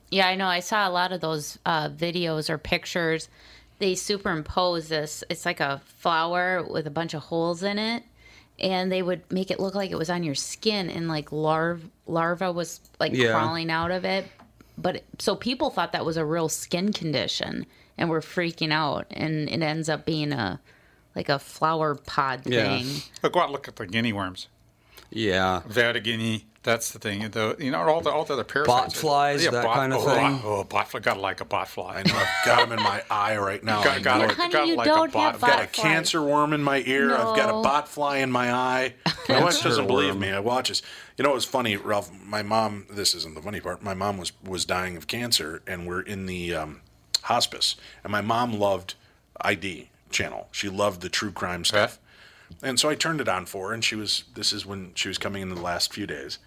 Yeah, 0.10 0.29
I 0.29 0.36
know. 0.36 0.48
I 0.48 0.62
saw 0.62 0.88
a 0.88 0.89
lot 0.89 1.12
of 1.12 1.20
those 1.20 1.60
uh, 1.65 1.89
videos 1.89 2.50
or 2.50 2.58
pictures. 2.58 3.27
They 3.79 3.96
superimpose 3.96 4.88
this. 4.88 5.25
It's 5.29 5.46
like 5.46 5.60
a 5.60 5.82
flower 5.98 6.63
with 6.63 6.88
a 6.88 6.89
bunch 6.89 7.13
of 7.13 7.24
holes 7.24 7.63
in 7.63 7.79
it, 7.79 8.03
and 8.62 8.89
they 8.89 9.01
would 9.01 9.29
make 9.29 9.51
it 9.51 9.60
look 9.60 9.75
like 9.75 9.91
it 9.91 9.98
was 9.98 10.10
on 10.10 10.24
your 10.24 10.36
skin, 10.36 10.89
and 10.89 11.10
like 11.10 11.32
larv 11.32 11.82
larva 12.08 12.53
was 12.53 12.79
like 12.98 13.12
Yeah. 13.12 13.32
crawling 13.34 13.70
out 13.70 13.91
of 13.91 14.05
it. 14.05 14.25
But 14.77 15.03
so 15.20 15.36
people 15.36 15.70
thought 15.70 15.91
that 15.94 16.05
was 16.05 16.17
a 16.17 16.25
real 16.25 16.50
skin 16.50 16.91
condition, 16.94 17.65
and 17.98 18.10
were 18.10 18.22
freaking 18.22 18.72
out, 18.72 19.08
and 19.12 19.50
it 19.50 19.62
ends 19.62 19.88
up 19.89 20.05
being 20.05 20.34
a 20.34 20.60
like 21.15 21.29
a 21.29 21.39
flower 21.39 21.96
pod 21.96 22.41
Yeah. 22.46 22.77
thing. 22.77 23.01
Look, 23.24 23.34
go 23.34 23.39
out 23.39 23.44
and 23.46 23.53
look 23.53 23.67
at 23.70 23.77
the 23.77 23.86
guinea 23.88 24.12
worms. 24.12 24.48
Yeah. 25.12 25.62
Vertigini. 25.67 26.44
That's 26.65 26.89
the 26.89 26.98
thing. 26.98 27.29
The, 27.29 27.55
you 27.60 27.69
know, 27.69 27.77
all 27.77 28.01
the 28.01 28.10
all 28.10 28.25
the 28.25 28.34
other 28.34 28.43
parasites. 28.43 28.93
Bot 28.93 28.93
flies, 28.93 29.43
that 29.43 29.63
kind 29.63 29.93
of 29.93 30.01
oh, 30.01 30.05
thing. 30.10 30.41
Oh, 30.43 30.63
bot 30.63 30.89
fly. 30.89 31.00
Gotta 31.00 31.19
like 31.19 31.39
a 31.39 31.45
bot 31.45 31.67
fly. 31.67 31.98
I 31.98 32.03
know 32.03 32.15
I've 32.15 32.45
got 32.45 32.67
them 32.67 32.75
in 32.75 32.84
my 32.84 33.03
eye 33.07 33.38
right 33.38 33.63
now. 33.63 33.84
Got- 33.84 33.98
I 33.98 34.00
got 34.00 34.17
know 34.17 34.25
it. 34.25 34.31
it. 34.31 34.38
Honey, 34.38 34.51
got 34.53 34.67
you 34.67 34.75
like 34.75 34.88
a 34.88 34.89
don't 34.89 35.13
bot- 35.13 35.34
have 35.34 35.43
I've 35.43 35.50
got 35.50 35.63
a 35.63 35.67
cancer 35.67 36.24
worm 36.24 36.53
in 36.53 36.63
my 36.63 36.81
ear. 36.88 37.13
I've 37.13 37.38
got 37.38 37.50
a 37.50 37.51
No. 37.51 37.62
bot 37.62 37.88
fly 37.88 38.17
in 38.17 38.31
my 38.31 38.51
eye. 38.51 38.95
My 39.29 39.43
wife 39.43 39.62
doesn't 39.62 39.86
believe 39.86 40.17
me. 40.17 40.31
I 40.31 40.39
watches. 40.39 40.81
You 41.17 41.24
know, 41.24 41.29
it 41.29 41.36
was 41.36 41.45
funny, 41.45 41.77
Ralph. 41.77 42.12
My 42.25 42.41
mom. 42.41 42.88
This 42.89 43.13
isn't 43.13 43.36
the 43.36 43.43
funny 43.43 43.60
part. 43.60 43.84
My 43.84 43.93
mom 43.93 44.17
was 44.17 44.31
was 44.43 44.65
dying 44.65 44.98
of 44.98 45.05
cancer, 45.05 45.62
and 45.67 45.86
we're 45.86 46.01
in 46.01 46.25
the 46.25 46.55
um, 46.55 46.81
hospice. 47.22 47.75
And 48.03 48.12
my 48.12 48.22
mom 48.22 48.53
loved 48.53 48.95
ID 49.39 49.89
channel. 50.10 50.48
She 50.51 50.67
loved 50.67 51.01
the 51.01 51.10
true 51.10 51.31
crime 51.31 51.63
stuff. 51.63 52.00
And 52.63 52.79
so 52.79 52.89
I 52.89 52.95
turned 52.95 53.22
it 53.22 53.29
on 53.29 53.45
for 53.45 53.67
her, 53.67 53.74
and 53.75 53.84
she 53.84 53.95
was. 53.95 54.24
This 54.34 54.51
is 54.51 54.65
when 54.65 54.93
she 54.95 55.07
was 55.07 55.19
coming 55.19 55.43
in 55.43 55.50
the 55.50 55.62
last 55.62 55.93
few 55.93 56.07
days. 56.07 56.39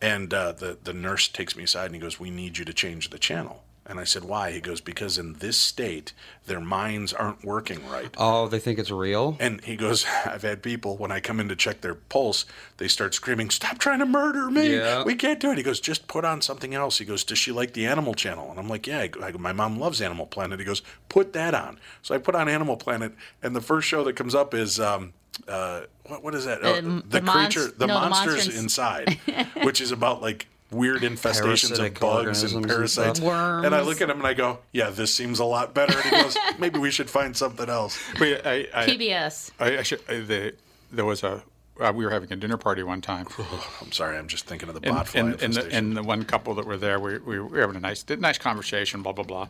And 0.00 0.32
uh, 0.32 0.52
the 0.52 0.78
the 0.82 0.92
nurse 0.92 1.28
takes 1.28 1.56
me 1.56 1.64
aside 1.64 1.86
and 1.86 1.94
he 1.94 2.00
goes, 2.00 2.20
"We 2.20 2.30
need 2.30 2.58
you 2.58 2.64
to 2.64 2.72
change 2.72 3.10
the 3.10 3.18
channel." 3.18 3.65
And 3.88 4.00
I 4.00 4.04
said, 4.04 4.24
"Why?" 4.24 4.50
He 4.50 4.60
goes, 4.60 4.80
"Because 4.80 5.16
in 5.16 5.34
this 5.34 5.56
state, 5.56 6.12
their 6.46 6.60
minds 6.60 7.12
aren't 7.12 7.44
working 7.44 7.88
right." 7.88 8.12
Oh, 8.18 8.48
they 8.48 8.58
think 8.58 8.78
it's 8.80 8.90
real? 8.90 9.36
And 9.38 9.62
he 9.64 9.76
goes, 9.76 10.04
I've 10.26 10.42
had 10.42 10.62
people, 10.62 10.96
when 10.96 11.12
I 11.12 11.20
come 11.20 11.38
in 11.38 11.48
to 11.48 11.56
check 11.56 11.82
their 11.82 11.94
pulse, 11.94 12.46
they 12.78 12.88
start 12.88 13.14
screaming, 13.14 13.48
Stop 13.50 13.78
trying 13.78 14.00
to 14.00 14.06
murder 14.06 14.50
me. 14.50 14.74
Yeah. 14.76 15.04
We 15.04 15.14
can't 15.14 15.38
do 15.38 15.52
it. 15.52 15.56
He 15.58 15.62
goes, 15.62 15.78
Just 15.78 16.08
put 16.08 16.24
on 16.24 16.40
something 16.42 16.74
else. 16.74 16.98
He 16.98 17.04
goes, 17.04 17.22
Does 17.22 17.38
she 17.38 17.52
like 17.52 17.74
the 17.74 17.86
Animal 17.86 18.14
Channel? 18.14 18.50
And 18.50 18.58
I'm 18.58 18.68
like, 18.68 18.86
Yeah. 18.88 19.00
I 19.00 19.06
go, 19.06 19.22
I 19.22 19.30
My 19.32 19.52
mom 19.52 19.78
loves 19.78 20.00
Animal 20.00 20.26
Planet. 20.26 20.58
He 20.58 20.64
goes, 20.66 20.82
Put 21.08 21.32
that 21.34 21.54
on. 21.54 21.78
So 22.02 22.14
I 22.14 22.18
put 22.18 22.34
on 22.34 22.48
Animal 22.48 22.76
Planet, 22.76 23.12
and 23.42 23.54
the 23.54 23.60
first 23.60 23.86
show 23.86 24.02
that 24.04 24.14
comes 24.16 24.34
up 24.34 24.52
is. 24.54 24.80
Um, 24.80 25.12
uh, 25.46 25.82
what, 26.06 26.22
what 26.24 26.34
is 26.34 26.46
that? 26.46 26.60
Oh, 26.62 26.78
Um, 26.78 27.04
the, 27.08 27.20
the 27.20 27.26
monst- 27.26 27.32
creature, 27.54 27.70
the 27.76 27.86
no, 27.86 27.94
the 28.00 28.08
monsters 28.08 28.34
monsters- 28.36 28.58
inside, 28.58 29.18
which 29.62 29.82
is 29.82 29.92
about 29.92 30.22
like 30.22 30.46
weird 30.70 31.02
infestations 31.02 31.78
of 31.78 31.94
bugs 31.94 32.02
and 32.02 32.52
organisms 32.52 32.52
and 32.54 32.66
parasites. 32.68 33.18
stuff. 33.20 33.64
And 33.64 33.74
I 33.74 33.82
look 33.82 34.00
at 34.00 34.10
him 34.10 34.18
and 34.18 34.26
I 34.26 34.34
go, 34.34 34.58
"Yeah, 34.72 34.90
this 34.90 35.14
seems 35.14 35.38
a 35.38 35.44
lot 35.44 35.74
better." 35.74 35.96
And 35.98 36.04
he 36.04 36.10
goes, 36.22 36.36
"Maybe 36.58 36.78
we 36.78 36.90
should 36.90 37.08
find 37.10 37.36
something 37.36 37.68
else." 37.68 37.98
But 38.18 38.46
I, 38.46 38.66
I, 38.74 38.86
PBS. 38.86 39.50
I, 39.60 39.78
I 39.78 39.82
should, 39.82 40.00
I, 40.08 40.20
the, 40.20 40.54
there 40.92 41.04
was 41.04 41.22
a. 41.22 41.42
Uh, 41.78 41.92
we 41.94 42.06
were 42.06 42.10
having 42.10 42.32
a 42.32 42.36
dinner 42.36 42.56
party 42.56 42.82
one 42.82 43.02
time, 43.02 43.26
I'm 43.82 43.92
sorry, 43.92 44.16
I'm 44.16 44.28
just 44.28 44.46
thinking 44.46 44.70
of 44.70 44.74
the 44.74 44.80
and, 44.88 44.96
bot 44.96 45.08
fly 45.08 45.20
and, 45.20 45.28
and, 45.32 45.38
the, 45.40 45.44
infestation. 45.44 45.76
and 45.88 45.96
the 45.98 46.02
one 46.02 46.24
couple 46.24 46.54
that 46.54 46.64
were 46.64 46.78
there, 46.78 46.98
we, 46.98 47.18
we 47.18 47.38
were 47.38 47.60
having 47.60 47.76
a 47.76 47.80
nice, 47.80 48.02
nice 48.08 48.38
conversation. 48.38 49.02
Blah 49.02 49.12
blah 49.12 49.24
blah. 49.24 49.48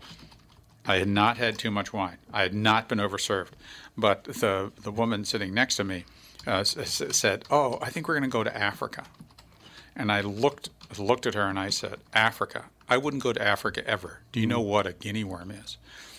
I 0.89 0.97
had 0.97 1.09
not 1.09 1.37
had 1.37 1.57
too 1.59 1.71
much 1.71 1.93
wine. 1.93 2.17
I 2.33 2.43
had 2.43 2.53
not 2.55 2.89
been 2.89 2.99
overserved, 2.99 3.51
but 3.97 4.25
the 4.25 4.73
the 4.83 4.91
woman 4.91 5.25
sitting 5.25 5.55
next 5.55 5.77
to 5.77 5.85
me 5.85 6.05
uh, 6.49 6.61
s- 6.61 6.77
s- 6.77 7.17
said, 7.17 7.45
"Oh, 7.51 7.79
I 7.81 7.91
think 7.91 8.09
we're 8.09 8.15
going 8.15 8.29
to 8.29 8.33
go 8.33 8.43
to 8.45 8.57
Africa." 8.57 9.05
And 9.95 10.13
I 10.13 10.21
looked 10.21 10.69
looked 10.99 11.27
at 11.27 11.35
her 11.35 11.49
and 11.49 11.59
I 11.59 11.71
said, 11.71 11.99
"Africa? 12.15 12.67
I 12.89 12.97
wouldn't 12.97 13.23
go 13.23 13.33
to 13.33 13.43
Africa 13.43 13.87
ever. 13.87 14.21
Do 14.33 14.41
you 14.41 14.47
know 14.47 14.63
mm. 14.63 14.67
what 14.67 14.87
a 14.87 14.93
guinea 14.93 15.25
worm 15.25 15.51
is?" 15.51 15.77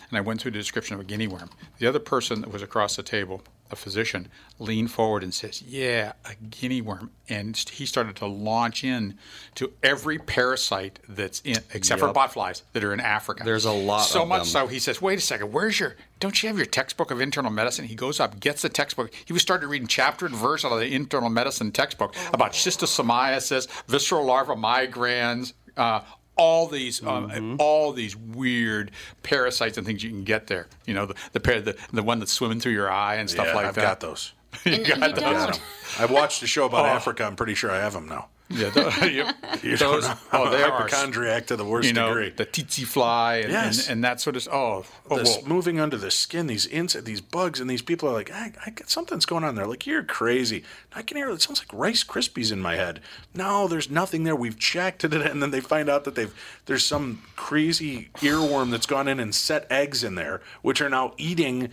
And 0.09 0.17
I 0.17 0.21
went 0.21 0.39
through 0.41 0.51
the 0.51 0.57
description 0.59 0.93
of 0.95 1.01
a 1.01 1.03
guinea 1.03 1.27
worm. 1.27 1.49
The 1.79 1.87
other 1.87 1.99
person 1.99 2.41
that 2.41 2.51
was 2.51 2.61
across 2.61 2.95
the 2.95 3.03
table, 3.03 3.41
a 3.69 3.75
physician, 3.75 4.29
leaned 4.57 4.89
forward 4.91 5.21
and 5.21 5.33
says, 5.33 5.61
"Yeah, 5.61 6.13
a 6.23 6.35
guinea 6.35 6.79
worm." 6.79 7.11
And 7.27 7.57
he 7.57 7.85
started 7.85 8.15
to 8.17 8.25
launch 8.25 8.85
in 8.85 9.17
to 9.55 9.73
every 9.83 10.17
parasite 10.17 10.99
that's 11.09 11.41
in, 11.43 11.57
except 11.73 11.99
for 11.99 12.05
Yep. 12.05 12.15
bot 12.15 12.31
flies 12.33 12.63
that 12.71 12.85
are 12.85 12.93
in 12.93 13.01
Africa. 13.01 13.43
There's 13.43 13.65
a 13.65 13.71
lot 13.71 14.03
So 14.05 14.21
of 14.21 14.29
much 14.29 14.43
them. 14.43 14.47
so 14.47 14.67
he 14.67 14.79
says, 14.79 15.01
"Wait 15.01 15.17
a 15.19 15.21
second, 15.21 15.51
where's 15.51 15.77
your? 15.77 15.97
Don't 16.21 16.41
you 16.41 16.47
have 16.47 16.55
your 16.57 16.65
textbook 16.65 17.11
of 17.11 17.19
internal 17.19 17.51
medicine?" 17.51 17.83
He 17.85 17.95
goes 17.95 18.21
up, 18.21 18.39
gets 18.39 18.61
the 18.61 18.69
textbook. 18.69 19.13
He 19.25 19.33
was 19.33 19.41
started 19.41 19.67
reading 19.67 19.87
chapter 19.89 20.25
and 20.25 20.35
verse 20.35 20.63
out 20.63 20.71
of 20.71 20.79
the 20.79 20.93
internal 20.95 21.29
medicine 21.29 21.73
textbook 21.73 22.15
about 22.31 22.53
schistosomiasis, 22.53 23.67
visceral 23.89 24.23
larva 24.25 24.55
migrans, 24.55 25.51
uh, 25.75 25.99
all 26.37 26.67
these, 26.67 27.01
um, 27.05 27.29
Mm-hmm. 27.29 27.55
all 27.59 27.91
these 27.93 28.15
weird 28.15 28.91
parasites 29.23 29.77
and 29.77 29.85
things 29.87 30.03
you 30.03 30.09
can 30.09 30.23
get 30.23 30.47
there. 30.47 30.67
You 30.85 30.93
know, 30.93 31.05
the 31.07 31.15
the 31.33 31.39
par- 31.39 31.61
the, 31.61 31.75
the 31.93 32.03
one 32.03 32.19
that's 32.19 32.31
swimming 32.31 32.59
through 32.59 32.73
your 32.73 32.91
eye 32.91 33.15
and 33.15 33.29
stuff 33.29 33.47
yeah, 33.47 33.55
like 33.55 33.65
I've 33.65 33.75
that. 33.75 33.81
got 33.81 33.99
those. 33.99 34.33
And 34.65 34.75
he 34.75 34.83
Got 34.83 35.15
don't. 35.15 35.55
'em. 35.55 35.61
I've 35.99 36.09
watched 36.11 36.41
a 36.41 36.47
show 36.47 36.65
about 36.65 36.85
Oh. 36.85 36.89
Africa. 36.89 37.23
I'm 37.25 37.35
pretty 37.35 37.53
sure 37.53 37.69
I 37.69 37.77
have 37.77 37.93
them 37.93 38.07
now. 38.07 38.29
Yeah, 38.49 38.69
those, 38.69 38.97
yep. 39.11 39.35
You 39.63 39.75
those 39.75 40.07
know, 40.07 40.15
oh, 40.31 40.49
they 40.49 40.63
are 40.63 40.71
hypochondriac 40.71 41.47
to 41.47 41.55
the 41.55 41.65
worst 41.65 41.87
you 41.87 41.93
know, 41.93 42.09
degree. 42.09 42.29
the 42.29 42.45
tsetse 42.45 42.85
fly 42.85 43.37
and, 43.37 43.51
Yes. 43.51 43.83
and, 43.87 43.93
and 43.93 44.03
that 44.03 44.21
sort 44.21 44.35
of 44.37 44.47
oh, 44.51 44.85
oh 45.09 45.17
this 45.17 45.37
well, 45.37 45.47
moving 45.47 45.79
under 45.79 45.97
the 45.97 46.11
skin, 46.11 46.47
these 46.47 46.65
insects, 46.67 47.05
these 47.05 47.21
bugs, 47.21 47.59
and 47.59 47.69
these 47.69 47.81
people 47.81 48.07
are 48.07 48.13
like, 48.13 48.31
I, 48.31 48.53
I 48.65 48.69
got 48.69 48.89
something's 48.89 49.25
going 49.25 49.43
on 49.43 49.55
there. 49.55 49.65
Like 49.65 49.85
you're 49.85 50.03
crazy. 50.03 50.63
I 50.95 51.01
can 51.01 51.17
hear 51.17 51.29
it 51.29 51.41
sounds 51.41 51.59
like 51.59 51.73
Rice 51.73 52.03
Krispies 52.03 52.51
in 52.51 52.61
my 52.61 52.75
head. 52.75 53.01
No, 53.33 53.67
there's 53.67 53.89
nothing 53.89 54.23
there. 54.23 54.35
We've 54.35 54.57
checked 54.57 55.03
it, 55.03 55.13
and 55.13 55.41
then 55.41 55.51
they 55.51 55.61
find 55.61 55.89
out 55.89 56.03
that 56.05 56.15
they've 56.15 56.33
there's 56.67 56.85
some 56.85 57.23
crazy 57.35 58.09
earworm 58.17 58.71
that's 58.71 58.85
gone 58.85 59.07
in 59.07 59.19
and 59.19 59.33
set 59.33 59.69
eggs 59.71 60.03
in 60.03 60.15
there, 60.15 60.41
which 60.61 60.81
are 60.81 60.89
now 60.89 61.13
eating 61.17 61.69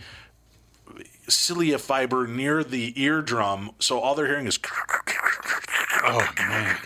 cilia 1.27 1.79
fiber 1.79 2.27
near 2.27 2.63
the 2.63 2.93
eardrum. 3.01 3.71
So 3.79 3.99
all 3.99 4.15
they're 4.15 4.27
hearing 4.27 4.47
is. 4.47 4.59
oh 6.03 6.27
man. 6.37 6.77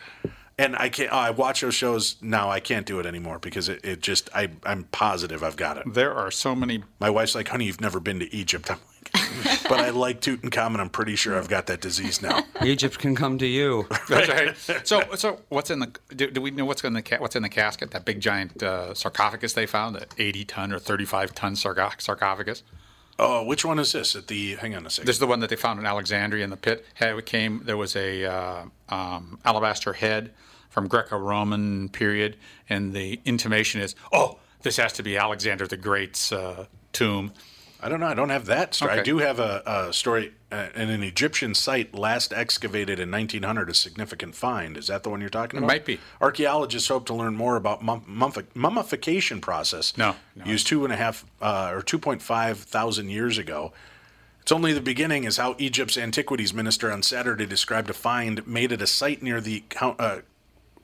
And 0.57 0.75
I 0.75 0.89
can't. 0.89 1.09
Oh, 1.11 1.17
I 1.17 1.29
watch 1.29 1.61
those 1.61 1.73
shows 1.75 2.17
now. 2.21 2.49
I 2.49 2.59
can't 2.59 2.85
do 2.85 2.99
it 2.99 3.05
anymore 3.05 3.39
because 3.39 3.69
it, 3.69 3.79
it 3.85 4.01
just. 4.01 4.29
I 4.35 4.49
I'm 4.65 4.83
positive 4.85 5.41
I've 5.41 5.55
got 5.55 5.77
it. 5.77 5.93
There 5.93 6.13
are 6.13 6.31
so 6.31 6.53
many 6.53 6.83
My 6.99 7.09
wife's 7.09 7.33
like, 7.33 7.47
"Honey, 7.47 7.65
you've 7.65 7.79
never 7.79 8.01
been 8.01 8.19
to 8.19 8.33
Egypt." 8.35 8.69
I'm 8.69 8.77
like, 9.15 9.63
but 9.69 9.79
I 9.79 9.91
like 9.91 10.19
Tutankhamun. 10.19 10.81
I'm 10.81 10.89
pretty 10.89 11.15
sure 11.15 11.37
I've 11.37 11.47
got 11.47 11.67
that 11.67 11.79
disease 11.79 12.21
now. 12.21 12.43
Egypt 12.61 12.99
can 12.99 13.15
come 13.15 13.37
to 13.37 13.45
you. 13.47 13.87
That's 14.09 14.27
right. 14.67 14.85
So, 14.85 15.01
so 15.15 15.39
what's 15.47 15.69
in 15.69 15.79
the? 15.79 15.91
Do, 16.13 16.29
do 16.29 16.41
we 16.41 16.51
know 16.51 16.65
what's 16.65 16.83
in 16.83 16.91
the 16.91 17.01
ca- 17.03 17.19
what's 17.19 17.37
in 17.37 17.43
the 17.43 17.49
casket? 17.49 17.91
That 17.91 18.03
big 18.03 18.19
giant 18.19 18.61
uh, 18.61 18.93
sarcophagus 18.93 19.53
they 19.53 19.65
found, 19.65 19.95
the 19.95 20.07
80 20.17 20.43
ton 20.43 20.73
or 20.73 20.79
35 20.79 21.33
ton 21.33 21.53
sarga- 21.53 22.01
sarcophagus. 22.01 22.63
Oh, 23.21 23.43
which 23.43 23.65
one 23.65 23.79
is 23.79 23.91
this? 23.91 24.15
At 24.15 24.27
the 24.27 24.55
hang 24.55 24.75
on 24.75 24.85
a 24.85 24.89
second. 24.89 25.07
This 25.07 25.17
is 25.17 25.19
the 25.19 25.27
one 25.27 25.41
that 25.41 25.49
they 25.49 25.57
found 25.57 25.77
in 25.77 25.85
Alexandria 25.85 26.43
in 26.43 26.49
the 26.49 26.57
pit. 26.57 26.85
Had- 26.93 27.25
came 27.25 27.61
there 27.65 27.75
was 27.75 27.95
a 27.95 28.25
uh, 28.25 28.63
um, 28.87 29.39
alabaster 29.43 29.93
head 29.93 30.31
from 30.69 30.87
Greco-Roman 30.87 31.89
period, 31.89 32.37
and 32.69 32.93
the 32.93 33.19
intimation 33.25 33.81
is, 33.81 33.93
oh, 34.13 34.39
this 34.61 34.77
has 34.77 34.93
to 34.93 35.03
be 35.03 35.17
Alexander 35.17 35.67
the 35.67 35.77
Great's 35.77 36.31
uh, 36.31 36.67
tomb. 36.93 37.33
I 37.81 37.87
don't 37.87 37.99
know. 38.01 38.07
I 38.07 38.13
don't 38.13 38.29
have 38.29 38.45
that 38.47 38.75
story. 38.75 38.91
I 38.99 39.03
do 39.03 39.19
have 39.19 39.39
a, 39.39 39.63
a 39.65 39.93
story 39.93 40.33
uh, 40.51 40.67
in 40.75 40.89
an 40.89 41.01
Egyptian 41.01 41.55
site 41.55 41.95
last 41.95 42.33
excavated 42.33 42.99
in 42.99 43.09
1900, 43.09 43.69
a 43.69 43.73
significant 43.73 44.35
find. 44.35 44.75
Is 44.75 44.87
that 44.87 45.03
the 45.03 45.09
one 45.09 45.21
you're 45.21 45.29
talking 45.29 45.57
It 45.57 45.59
about? 45.59 45.67
might 45.67 45.85
be. 45.85 45.99
Archaeologists 46.19 46.89
hope 46.89 47.05
to 47.05 47.13
learn 47.13 47.35
more 47.35 47.55
about 47.55 47.81
mum- 47.81 48.03
mummi- 48.09 48.45
mummification 48.53 49.39
process. 49.39 49.95
No, 49.95 50.15
no. 50.35 50.43
Used 50.45 50.67
two 50.67 50.83
and 50.83 50.91
a 50.93 50.97
half 50.97 51.25
uh, 51.41 51.71
or 51.73 51.81
2.5 51.81 52.57
thousand 52.57 53.09
years 53.09 53.37
ago. 53.37 53.71
It's 54.41 54.51
only 54.51 54.73
the 54.73 54.81
beginning, 54.81 55.25
is 55.25 55.37
how 55.37 55.55
Egypt's 55.59 55.97
antiquities 55.97 56.53
minister 56.53 56.91
on 56.91 57.03
Saturday 57.03 57.45
described 57.45 57.89
a 57.89 57.93
find 57.93 58.45
made 58.47 58.71
at 58.71 58.81
a 58.81 58.87
site 58.87 59.21
near 59.21 59.39
the 59.39 59.63
uh, 59.79 60.19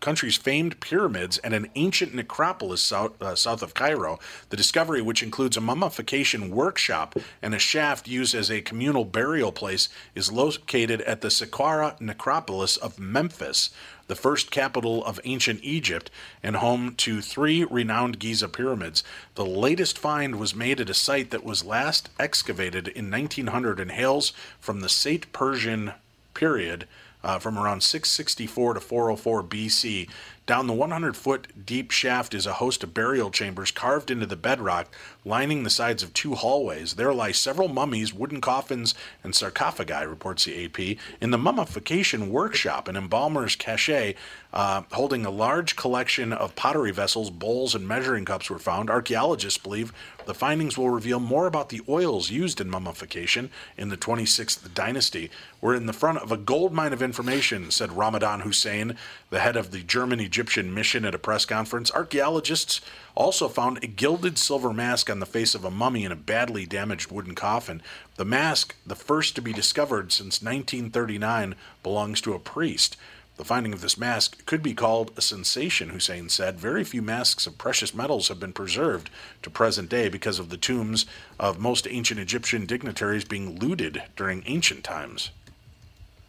country's 0.05 0.37
famed 0.37 0.79
pyramids 0.79 1.39
and 1.39 1.55
an 1.55 1.67
ancient 1.73 2.13
necropolis 2.13 2.79
south, 2.79 3.19
uh, 3.19 3.33
south 3.33 3.63
of 3.63 3.73
Cairo. 3.73 4.19
The 4.51 4.55
discovery, 4.55 5.01
which 5.01 5.23
includes 5.23 5.57
a 5.57 5.61
mummification 5.61 6.51
workshop 6.51 7.15
and 7.41 7.55
a 7.55 7.59
shaft 7.59 8.07
used 8.07 8.35
as 8.35 8.51
a 8.51 8.61
communal 8.61 9.03
burial 9.03 9.51
place, 9.51 9.89
is 10.13 10.31
located 10.31 11.01
at 11.01 11.21
the 11.21 11.29
Saqqara 11.29 11.99
necropolis 11.99 12.77
of 12.77 12.99
Memphis, 12.99 13.71
the 14.05 14.15
first 14.15 14.51
capital 14.51 15.03
of 15.05 15.19
ancient 15.23 15.61
Egypt 15.63 16.11
and 16.43 16.57
home 16.57 16.93
to 16.97 17.19
three 17.19 17.63
renowned 17.63 18.19
Giza 18.19 18.47
pyramids. 18.47 19.03
The 19.33 19.43
latest 19.43 19.97
find 19.97 20.35
was 20.35 20.53
made 20.53 20.79
at 20.79 20.91
a 20.91 20.93
site 20.93 21.31
that 21.31 21.43
was 21.43 21.65
last 21.65 22.11
excavated 22.19 22.87
in 22.89 23.09
1900 23.09 23.79
and 23.79 23.89
hails 23.89 24.33
from 24.59 24.81
the 24.81 24.89
Saite 24.89 25.33
Persian 25.33 25.93
period 26.35 26.85
uh, 27.25 27.39
from 27.39 27.57
around 27.57 27.81
664 27.81 28.75
to 28.75 28.79
404 28.79 29.43
BC. 29.43 30.07
Down 30.45 30.67
the 30.67 30.73
100 30.73 31.17
foot 31.17 31.65
deep 31.65 31.89
shaft 31.89 32.35
is 32.35 32.45
a 32.45 32.53
host 32.53 32.83
of 32.83 32.93
burial 32.93 33.31
chambers 33.31 33.71
carved 33.71 34.11
into 34.11 34.27
the 34.27 34.35
bedrock, 34.35 34.93
lining 35.25 35.63
the 35.63 35.69
sides 35.69 36.03
of 36.03 36.13
two 36.13 36.35
hallways. 36.35 36.93
There 36.93 37.13
lie 37.13 37.31
several 37.31 37.67
mummies, 37.67 38.13
wooden 38.13 38.39
coffins, 38.39 38.93
and 39.23 39.35
sarcophagi, 39.35 40.05
reports 40.05 40.45
the 40.45 40.65
AP. 40.65 40.97
In 41.19 41.31
the 41.31 41.37
mummification 41.37 42.29
workshop, 42.29 42.87
an 42.87 42.95
embalmer's 42.95 43.55
cache 43.55 44.15
uh, 44.55 44.83
holding 44.93 45.25
a 45.25 45.29
large 45.29 45.75
collection 45.75 46.31
of 46.31 46.55
pottery 46.55 46.91
vessels, 46.91 47.29
bowls, 47.29 47.75
and 47.75 47.85
measuring 47.85 48.23
cups 48.23 48.49
were 48.49 48.57
found. 48.57 48.89
Archaeologists 48.89 49.61
believe 49.61 49.91
the 50.25 50.33
findings 50.33 50.77
will 50.77 50.89
reveal 50.89 51.19
more 51.19 51.45
about 51.45 51.69
the 51.69 51.81
oils 51.89 52.29
used 52.29 52.61
in 52.61 52.69
mummification 52.69 53.49
in 53.77 53.89
the 53.89 53.97
26th 53.97 54.73
dynasty. 54.73 55.29
We're 55.59 55.75
in 55.75 55.87
the 55.87 55.93
front 55.93 56.19
of 56.19 56.31
a 56.31 56.37
gold 56.37 56.71
mine 56.71 56.93
of 56.93 57.01
information, 57.01 57.69
said 57.69 57.91
Ramadan 57.91 58.41
Hussein, 58.41 58.95
the 59.29 59.41
head 59.41 59.57
of 59.57 59.71
the 59.71 59.81
German 59.81 60.21
Egyptian 60.21 60.73
mission, 60.73 61.03
at 61.03 61.13
a 61.13 61.19
press 61.19 61.45
conference. 61.45 61.91
Archaeologists 61.91 62.79
also 63.13 63.49
found 63.49 63.83
a 63.83 63.87
gilded 63.87 64.37
silver 64.37 64.71
mask 64.71 65.09
on 65.15 65.21
the 65.21 65.25
face 65.25 65.55
of 65.55 65.63
a 65.63 65.71
mummy 65.71 66.03
in 66.03 66.11
a 66.11 66.15
badly 66.15 66.65
damaged 66.65 67.09
wooden 67.09 67.35
coffin. 67.35 67.81
The 68.17 68.25
mask, 68.25 68.75
the 68.85 68.97
first 68.97 69.33
to 69.35 69.41
be 69.41 69.53
discovered 69.53 70.11
since 70.11 70.41
1939, 70.41 71.55
belongs 71.83 72.19
to 72.21 72.33
a 72.33 72.39
priest. 72.39 72.97
The 73.37 73.45
finding 73.45 73.71
of 73.71 73.79
this 73.79 73.97
mask 73.97 74.45
could 74.45 74.61
be 74.61 74.73
called 74.73 75.11
a 75.15 75.21
sensation, 75.21 75.89
Hussein 75.89 76.27
said. 76.27 76.59
Very 76.59 76.83
few 76.83 77.01
masks 77.01 77.47
of 77.47 77.57
precious 77.57 77.95
metals 77.95 78.27
have 78.27 78.41
been 78.41 78.51
preserved 78.51 79.09
to 79.41 79.49
present 79.49 79.89
day 79.89 80.09
because 80.09 80.37
of 80.37 80.49
the 80.49 80.57
tombs 80.57 81.05
of 81.39 81.59
most 81.59 81.87
ancient 81.89 82.19
Egyptian 82.19 82.65
dignitaries 82.65 83.23
being 83.23 83.57
looted 83.57 84.03
during 84.17 84.43
ancient 84.45 84.83
times. 84.83 85.31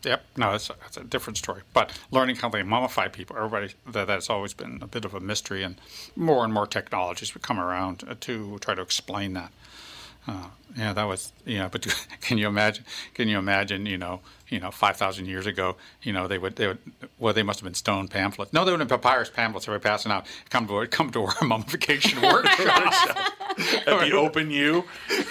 Yep, 0.06 0.24
no, 0.36 0.52
that's, 0.52 0.68
that's 0.68 0.96
a 0.96 1.02
different 1.02 1.36
story. 1.36 1.62
But 1.74 1.98
learning 2.12 2.36
how 2.36 2.48
they 2.48 2.62
mummify 2.62 3.12
people, 3.12 3.36
everybody, 3.36 3.74
that, 3.90 4.06
that's 4.06 4.30
always 4.30 4.54
been 4.54 4.78
a 4.80 4.86
bit 4.86 5.04
of 5.04 5.14
a 5.14 5.20
mystery, 5.20 5.64
and 5.64 5.74
more 6.14 6.44
and 6.44 6.54
more 6.54 6.66
technologies 6.66 7.34
would 7.34 7.42
come 7.42 7.58
around 7.58 8.04
uh, 8.08 8.14
to 8.20 8.58
try 8.60 8.76
to 8.76 8.82
explain 8.82 9.32
that. 9.32 9.50
Uh, 10.28 10.46
yeah, 10.76 10.92
that 10.92 11.04
was 11.04 11.32
you 11.44 11.58
know. 11.58 11.68
But 11.68 11.86
can 12.20 12.38
you 12.38 12.46
imagine? 12.46 12.84
Can 13.14 13.28
you 13.28 13.38
imagine? 13.38 13.84
You 13.86 13.98
know, 13.98 14.20
you 14.48 14.60
know, 14.60 14.70
five 14.70 14.96
thousand 14.96 15.26
years 15.26 15.46
ago, 15.46 15.76
you 16.02 16.12
know, 16.12 16.26
they 16.28 16.38
would 16.38 16.56
they 16.56 16.68
would 16.68 16.78
well, 17.18 17.34
they 17.34 17.42
must 17.42 17.60
have 17.60 17.64
been 17.64 17.74
stone 17.74 18.08
pamphlets. 18.08 18.52
No, 18.52 18.64
they 18.64 18.70
would 18.70 18.80
have 18.80 18.88
been 18.88 18.98
papyrus 18.98 19.30
pamphlets. 19.30 19.66
They 19.66 19.72
were 19.72 19.78
passing 19.78 20.12
out. 20.12 20.26
Come 20.50 20.66
to 20.68 20.86
come 20.86 21.10
to 21.10 21.24
our 21.24 21.34
mummification 21.44 22.20
workshop. 22.22 22.94
At 23.58 23.84
the 23.86 24.12
Open 24.16 24.50
U. 24.50 24.84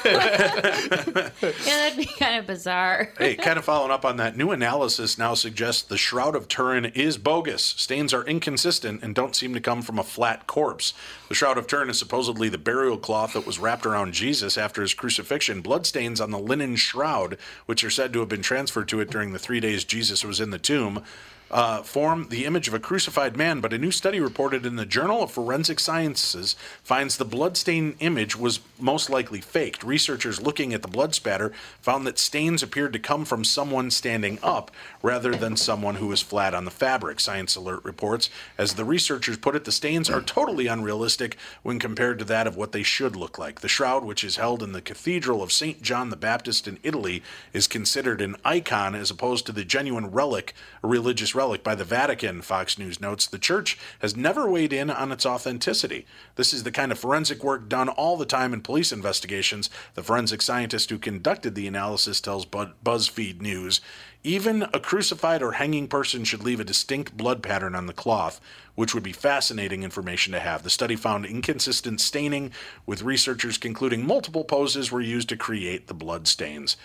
Yeah, 0.04 1.30
that'd 1.40 1.98
be 1.98 2.06
kind 2.06 2.40
of 2.40 2.48
bizarre. 2.48 3.14
hey, 3.18 3.36
kind 3.36 3.60
of 3.60 3.66
following 3.66 3.92
up 3.92 4.04
on 4.04 4.18
that, 4.18 4.36
new 4.36 4.52
analysis 4.52 5.18
now 5.18 5.36
suggests 5.36 5.84
the 5.84 5.98
Shroud 5.98 6.36
of 6.36 6.48
Turin 6.48 6.86
is 6.86 7.18
bogus. 7.18 7.64
Stains 7.64 8.14
are 8.14 8.24
inconsistent 8.26 9.04
and 9.04 9.14
don't 9.14 9.36
seem 9.36 9.54
to 9.54 9.62
come 9.62 9.82
from 9.82 10.00
a 10.00 10.04
flat 10.04 10.48
corpse. 10.48 10.94
The 11.30 11.36
Shroud 11.36 11.58
of 11.58 11.68
Turin 11.68 11.90
is 11.90 12.00
supposedly 12.00 12.50
the 12.50 12.58
burial 12.58 12.98
cloth 12.98 13.34
that 13.34 13.46
was 13.46 13.60
wrapped 13.60 13.86
around 13.86 14.14
Jesus 14.14 14.58
after 14.58 14.82
his 14.82 14.94
crucifixion. 14.94 15.62
Bloodstains 15.62 16.20
on 16.20 16.32
the 16.32 16.40
linen 16.40 16.76
shroud, 16.76 17.38
which 17.66 17.84
are 17.84 17.90
said 17.92 18.12
to 18.14 18.20
have 18.20 18.30
been 18.30 18.42
transferred 18.42 18.88
to 18.90 19.02
it 19.06 19.12
during 19.12 19.32
the 19.32 19.40
three 19.40 19.60
days 19.60 19.84
Jesus 19.84 20.24
was 20.24 20.40
in 20.40 20.50
the 20.50 20.60
tomb, 20.60 21.04
uh, 21.52 21.84
form 21.84 22.28
the 22.30 22.46
image 22.46 22.68
of 22.68 22.74
a 22.74 22.80
crucified 22.80 23.38
man, 23.38 23.62
but 23.62 23.72
a 23.72 23.78
new 23.78 23.92
study 23.92 24.20
reported 24.20 24.66
in 24.66 24.78
the 24.78 24.86
Journal 24.86 25.22
of 25.22 25.32
Forensic 25.32 25.80
Sciences 25.80 26.56
finds 26.84 27.18
the 27.18 27.26
bloodstain 27.26 27.96
image 28.00 28.36
was 28.36 28.60
most 28.80 29.10
likely 29.10 29.42
faked. 29.42 29.84
Researchers 29.84 30.42
looking 30.42 30.74
at 30.74 30.82
the 30.82 30.88
blood 30.88 31.14
spatter 31.14 31.54
found 31.80 32.08
that 32.08 32.18
stains 32.18 32.64
appeared 32.64 32.94
to 32.94 33.00
come 33.00 33.26
from 33.26 33.44
someone 33.44 33.92
standing 33.92 34.40
up 34.42 34.72
rather 35.06 35.36
than 35.36 35.56
someone 35.56 35.96
who 35.96 36.12
is 36.12 36.24
flat 36.24 36.56
on 36.56 36.66
the 36.66 36.72
fabric, 36.72 37.20
Science 37.20 37.56
Alert 37.56 37.86
reports. 37.86 38.28
As 38.58 38.74
the 38.74 38.84
researchers 38.84 39.38
put 39.38 39.56
it, 39.56 39.64
the 39.64 39.72
stains 39.72 40.10
are 40.10 40.20
totally 40.20 40.66
unrealistic 40.66 41.38
when 41.62 41.78
compared 41.78 42.18
to 42.18 42.26
that 42.26 42.48
of 42.48 42.58
what 42.58 42.72
they 42.72 42.82
should 42.82 43.16
look 43.16 43.38
like. 43.38 43.60
The 43.60 43.68
shroud, 43.68 44.04
which 44.04 44.24
is 44.24 44.38
held 44.38 44.64
in 44.64 44.72
the 44.72 44.82
Cathedral 44.82 45.44
of 45.44 45.52
St. 45.52 45.80
John 45.84 46.10
the 46.10 46.16
Baptist 46.16 46.68
in 46.68 46.80
Italy, 46.82 47.22
is 47.54 47.68
considered 47.68 48.20
an 48.20 48.36
icon 48.44 48.96
as 48.96 49.12
opposed 49.12 49.46
to 49.46 49.52
the 49.52 49.64
genuine 49.64 50.10
relic, 50.10 50.56
a 50.82 50.88
religious 50.88 51.36
relic 51.36 51.64
by 51.64 51.76
the 51.76 51.84
Vatican, 51.84 52.42
Fox 52.42 52.80
News 52.80 53.00
notes. 53.00 53.28
The 53.28 53.38
church 53.38 53.78
has 54.00 54.16
never 54.16 54.50
weighed 54.50 54.74
in 54.74 54.90
on 54.90 55.12
its 55.12 55.24
authenticity. 55.26 56.08
This 56.36 56.52
is 56.52 56.64
the 56.64 56.72
kind 56.72 56.92
of 56.92 56.98
forensic 56.98 57.44
work 57.44 57.70
done 57.70 57.90
all 57.90 58.18
the 58.18 58.26
time 58.26 58.54
in 58.54 58.62
police 58.62 58.92
investigations. 58.92 59.70
The 59.94 60.02
forensic 60.02 60.42
scientist 60.42 60.90
who 60.90 60.98
conducted 60.98 61.54
the 61.54 61.68
analysis 61.68 62.20
tells 62.20 62.48
BuzzFeed 62.48 63.40
News. 63.40 63.82
Even 64.26 64.64
a 64.74 64.80
crucified 64.80 65.44
or 65.44 65.52
hanging 65.52 65.88
person 65.88 66.24
should 66.24 66.42
leave 66.42 66.60
a 66.60 66.64
distinct 66.64 67.16
blood 67.16 67.44
pattern 67.44 67.76
on 67.76 67.86
the 67.86 67.94
cloth, 67.94 68.42
which 68.74 68.96
would 68.96 69.04
be 69.04 69.12
fascinating 69.12 69.84
information 69.84 70.34
to 70.34 70.40
have. 70.40 70.64
The 70.64 70.72
study 70.72 70.96
found 70.96 71.28
inconsistent 71.28 72.02
staining, 72.02 72.52
with 72.88 73.04
researchers 73.04 73.60
concluding 73.60 74.04
multiple 74.04 74.44
poses 74.44 74.92
were 74.92 75.00
used 75.00 75.30
to 75.30 75.38
create 75.38 75.86
the 75.86 75.94
blood 75.94 76.28
stains. 76.28 76.76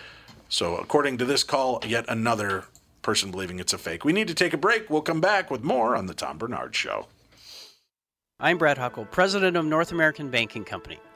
So, 0.50 0.76
according 0.76 1.16
to 1.16 1.24
this 1.24 1.42
call, 1.42 1.82
yet 1.86 2.04
another 2.08 2.64
person 3.00 3.30
believing 3.30 3.58
it's 3.58 3.72
a 3.72 3.78
fake. 3.78 4.04
We 4.04 4.12
need 4.12 4.28
to 4.28 4.34
take 4.34 4.52
a 4.52 4.58
break. 4.58 4.90
We'll 4.90 5.00
come 5.00 5.22
back 5.22 5.50
with 5.50 5.64
more 5.64 5.96
on 5.96 6.04
The 6.04 6.14
Tom 6.14 6.36
Barnard 6.36 6.76
Show. 6.76 7.06
I'm 8.38 8.58
Brad 8.58 8.76
Huckle, 8.76 9.06
president 9.06 9.56
of 9.56 9.64
North 9.64 9.92
American 9.92 10.28
Banking 10.28 10.64
Company. 10.64 10.98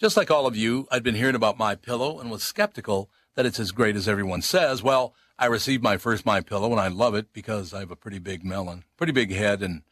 Just 0.00 0.16
like 0.16 0.30
all 0.30 0.46
of 0.46 0.56
you, 0.56 0.88
I'd 0.90 1.02
been 1.02 1.14
hearing 1.14 1.34
about 1.34 1.58
my 1.58 1.74
pillow 1.74 2.20
and 2.20 2.30
was 2.30 2.42
skeptical 2.42 3.10
that 3.34 3.44
it's 3.44 3.60
as 3.60 3.70
great 3.70 3.96
as 3.96 4.08
everyone 4.08 4.40
says. 4.40 4.82
Well, 4.82 5.14
I 5.38 5.44
received 5.44 5.82
my 5.82 5.98
first 5.98 6.24
my 6.24 6.40
pillow 6.40 6.70
and 6.70 6.80
I 6.80 6.88
love 6.88 7.14
it 7.14 7.34
because 7.34 7.74
I 7.74 7.80
have 7.80 7.90
a 7.90 7.96
pretty 7.96 8.18
big 8.18 8.42
melon, 8.42 8.84
pretty 8.96 9.12
big 9.12 9.30
head, 9.30 9.62
and 9.62 9.82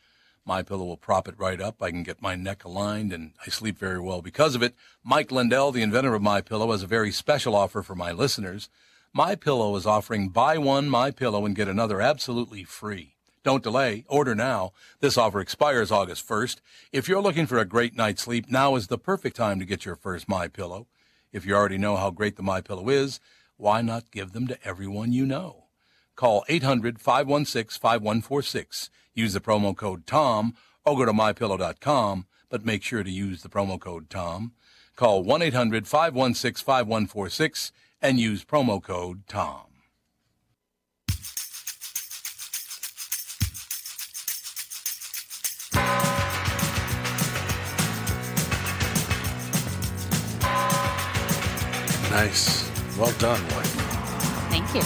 My 0.47 0.62
pillow 0.62 0.87
will 0.87 0.97
prop 0.97 1.29
it 1.29 1.38
right 1.38 1.61
up. 1.61 1.83
I 1.83 1.90
can 1.90 2.05
get 2.05 2.23
my 2.23 2.37
neck 2.37 2.64
aligned 2.64 3.12
and 3.12 3.33
I 3.47 3.51
sleep 3.51 3.79
very 3.79 4.01
well 4.01 4.23
because 4.23 4.55
of 4.55 4.62
it. 4.62 4.75
Mike 5.05 5.31
Lindell, 5.31 5.73
the 5.73 5.83
inventor 5.83 6.14
of 6.14 6.23
My 6.23 6.40
Pillow, 6.40 6.73
has 6.73 6.83
a 6.83 6.87
very 6.87 7.12
special 7.12 7.55
offer 7.55 7.83
for 7.83 7.94
my 7.94 8.11
listeners. 8.11 8.71
My 9.12 9.35
Pillow 9.35 9.77
is 9.77 9.85
offering 9.85 10.31
buy 10.31 10.57
one 10.57 10.88
My 10.88 11.11
Pillow 11.11 11.44
and 11.44 11.55
get 11.55 11.68
another 11.68 12.01
absolutely 12.01 12.64
free. 12.64 13.17
Don't 13.48 13.62
delay. 13.62 14.04
Order 14.08 14.34
now. 14.34 14.72
This 15.00 15.16
offer 15.16 15.40
expires 15.40 15.90
August 15.90 16.28
1st. 16.28 16.56
If 16.92 17.08
you're 17.08 17.22
looking 17.22 17.46
for 17.46 17.56
a 17.56 17.64
great 17.64 17.96
night's 17.96 18.20
sleep, 18.20 18.50
now 18.50 18.76
is 18.76 18.88
the 18.88 18.98
perfect 18.98 19.37
time 19.37 19.58
to 19.58 19.64
get 19.64 19.87
your 19.87 19.96
first 19.96 20.28
My 20.28 20.48
Pillow. 20.48 20.87
If 21.32 21.46
you 21.46 21.54
already 21.54 21.78
know 21.78 21.96
how 21.96 22.11
great 22.11 22.37
the 22.37 22.42
My 22.42 22.61
Pillow 22.61 22.90
is, 22.90 23.20
why 23.56 23.80
not 23.80 24.11
give 24.11 24.32
them 24.32 24.48
to 24.48 24.58
everyone 24.62 25.14
you 25.14 25.24
know? 25.24 25.64
Call 26.14 26.44
800-516-5146. 26.50 28.90
Use 29.14 29.32
the 29.32 29.40
promo 29.40 29.74
code 29.74 30.06
TOM 30.06 30.54
or 30.84 30.98
go 30.98 31.06
to 31.06 31.14
mypillow.com, 31.14 32.26
but 32.50 32.66
make 32.66 32.82
sure 32.82 33.02
to 33.02 33.11
use 33.11 33.40
the 33.40 33.48
promo 33.48 33.80
code 33.80 34.11
TOM. 34.11 34.52
Call 34.94 35.24
1-800-516-5146 35.24 37.72
and 38.02 38.20
use 38.20 38.44
promo 38.44 38.82
code 38.82 39.26
TOM. 39.26 39.67
Nice. 52.18 52.68
Well 52.98 53.12
done, 53.20 53.40
wife. 53.54 53.74
Thank 54.50 54.74
you. 54.74 54.83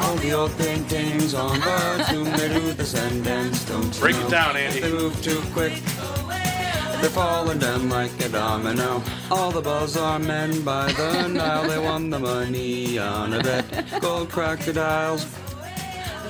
All 0.00 0.16
the 0.16 0.32
old 0.32 0.56
paintings 0.56 1.34
on 1.34 1.60
birds 1.60 2.08
who 2.08 2.24
may 2.24 2.48
do 2.48 2.72
the 2.72 2.86
sentence. 2.86 3.66
Don't 3.66 3.94
you 3.94 4.00
Break 4.00 4.16
it 4.16 4.30
down, 4.30 4.56
Andy. 4.56 4.80
They 4.80 4.90
move 4.90 5.22
too 5.22 5.42
quick. 5.52 5.74
They're 7.02 7.10
falling 7.10 7.58
down 7.58 7.90
like 7.90 8.18
a 8.24 8.30
domino. 8.30 9.02
All 9.30 9.50
the 9.50 9.60
balls 9.60 9.98
are 9.98 10.18
men 10.18 10.62
by 10.62 10.90
the 10.92 11.28
Nile. 11.28 11.68
They 11.68 11.78
won 11.78 12.08
the 12.08 12.18
money 12.18 12.98
on 12.98 13.34
a 13.34 13.42
bet. 13.42 14.00
Gold 14.00 14.30
crocodiles. 14.30 15.26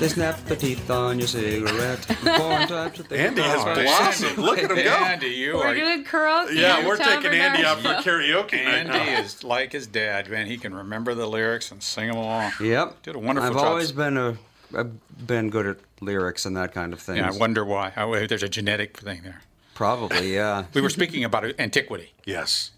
They 0.00 0.08
snap 0.08 0.42
the 0.46 0.56
teeth 0.56 0.90
on 0.90 1.18
your 1.18 1.28
cigarette. 1.28 1.98
Foreign 2.06 2.66
types 2.68 3.00
of 3.00 3.06
things. 3.06 3.20
Andy 3.20 3.42
has 3.42 3.62
blossomed. 3.62 4.38
Look 4.38 4.56
at 4.58 4.70
him 4.70 4.76
go. 4.78 4.90
Andy, 4.94 5.26
you 5.26 5.54
We're 5.56 5.66
are. 5.66 5.74
doing 5.74 6.04
karaoke. 6.04 6.54
Yeah, 6.54 6.86
we're 6.86 6.96
taking 6.96 7.32
Andy 7.34 7.62
out 7.64 7.80
for 7.80 7.88
karaoke 7.88 8.52
night 8.64 8.86
Andy 8.86 9.10
is 9.22 9.44
like 9.44 9.72
his 9.72 9.86
dad, 9.86 10.30
man. 10.30 10.46
He 10.46 10.56
can 10.56 10.74
remember 10.74 11.14
the 11.14 11.26
lyrics 11.26 11.70
and 11.70 11.82
sing 11.82 12.08
them 12.08 12.16
along. 12.16 12.52
Yep. 12.62 13.02
Did 13.02 13.14
a 13.14 13.18
wonderful 13.18 13.50
job. 13.50 13.56
I've 13.58 13.62
job. 13.62 13.70
always 13.70 13.92
been 13.92 14.16
a 14.16 14.38
I've 14.74 15.26
been 15.26 15.50
good 15.50 15.66
at 15.66 15.76
lyrics 16.00 16.46
and 16.46 16.56
that 16.56 16.72
kind 16.72 16.94
of 16.94 17.00
thing. 17.00 17.16
Yeah, 17.18 17.28
I 17.28 17.36
wonder 17.36 17.62
why. 17.62 17.92
I, 17.94 18.26
there's 18.26 18.42
a 18.42 18.48
genetic 18.48 18.96
thing 18.96 19.20
there. 19.22 19.42
Probably, 19.74 20.32
yeah. 20.34 20.64
We 20.72 20.80
were 20.80 20.88
speaking 20.90 21.24
about 21.24 21.44
antiquity. 21.60 22.14
Yes. 22.24 22.70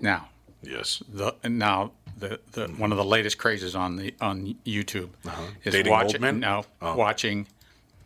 Now, 0.00 0.28
Yes. 0.62 1.02
the 1.12 1.34
now 1.46 1.92
the, 2.18 2.40
the 2.52 2.66
one 2.68 2.92
of 2.92 2.98
the 2.98 3.04
latest 3.04 3.38
crazes 3.38 3.74
on 3.74 3.96
the 3.96 4.14
on 4.20 4.54
YouTube 4.64 5.10
is 5.24 5.26
Uh-huh. 5.26 5.42
Dating 5.64 5.90
watching 5.92 6.14
old 6.16 6.20
men? 6.22 6.40
no 6.40 6.64
Oh. 6.82 6.96
watching 6.96 7.46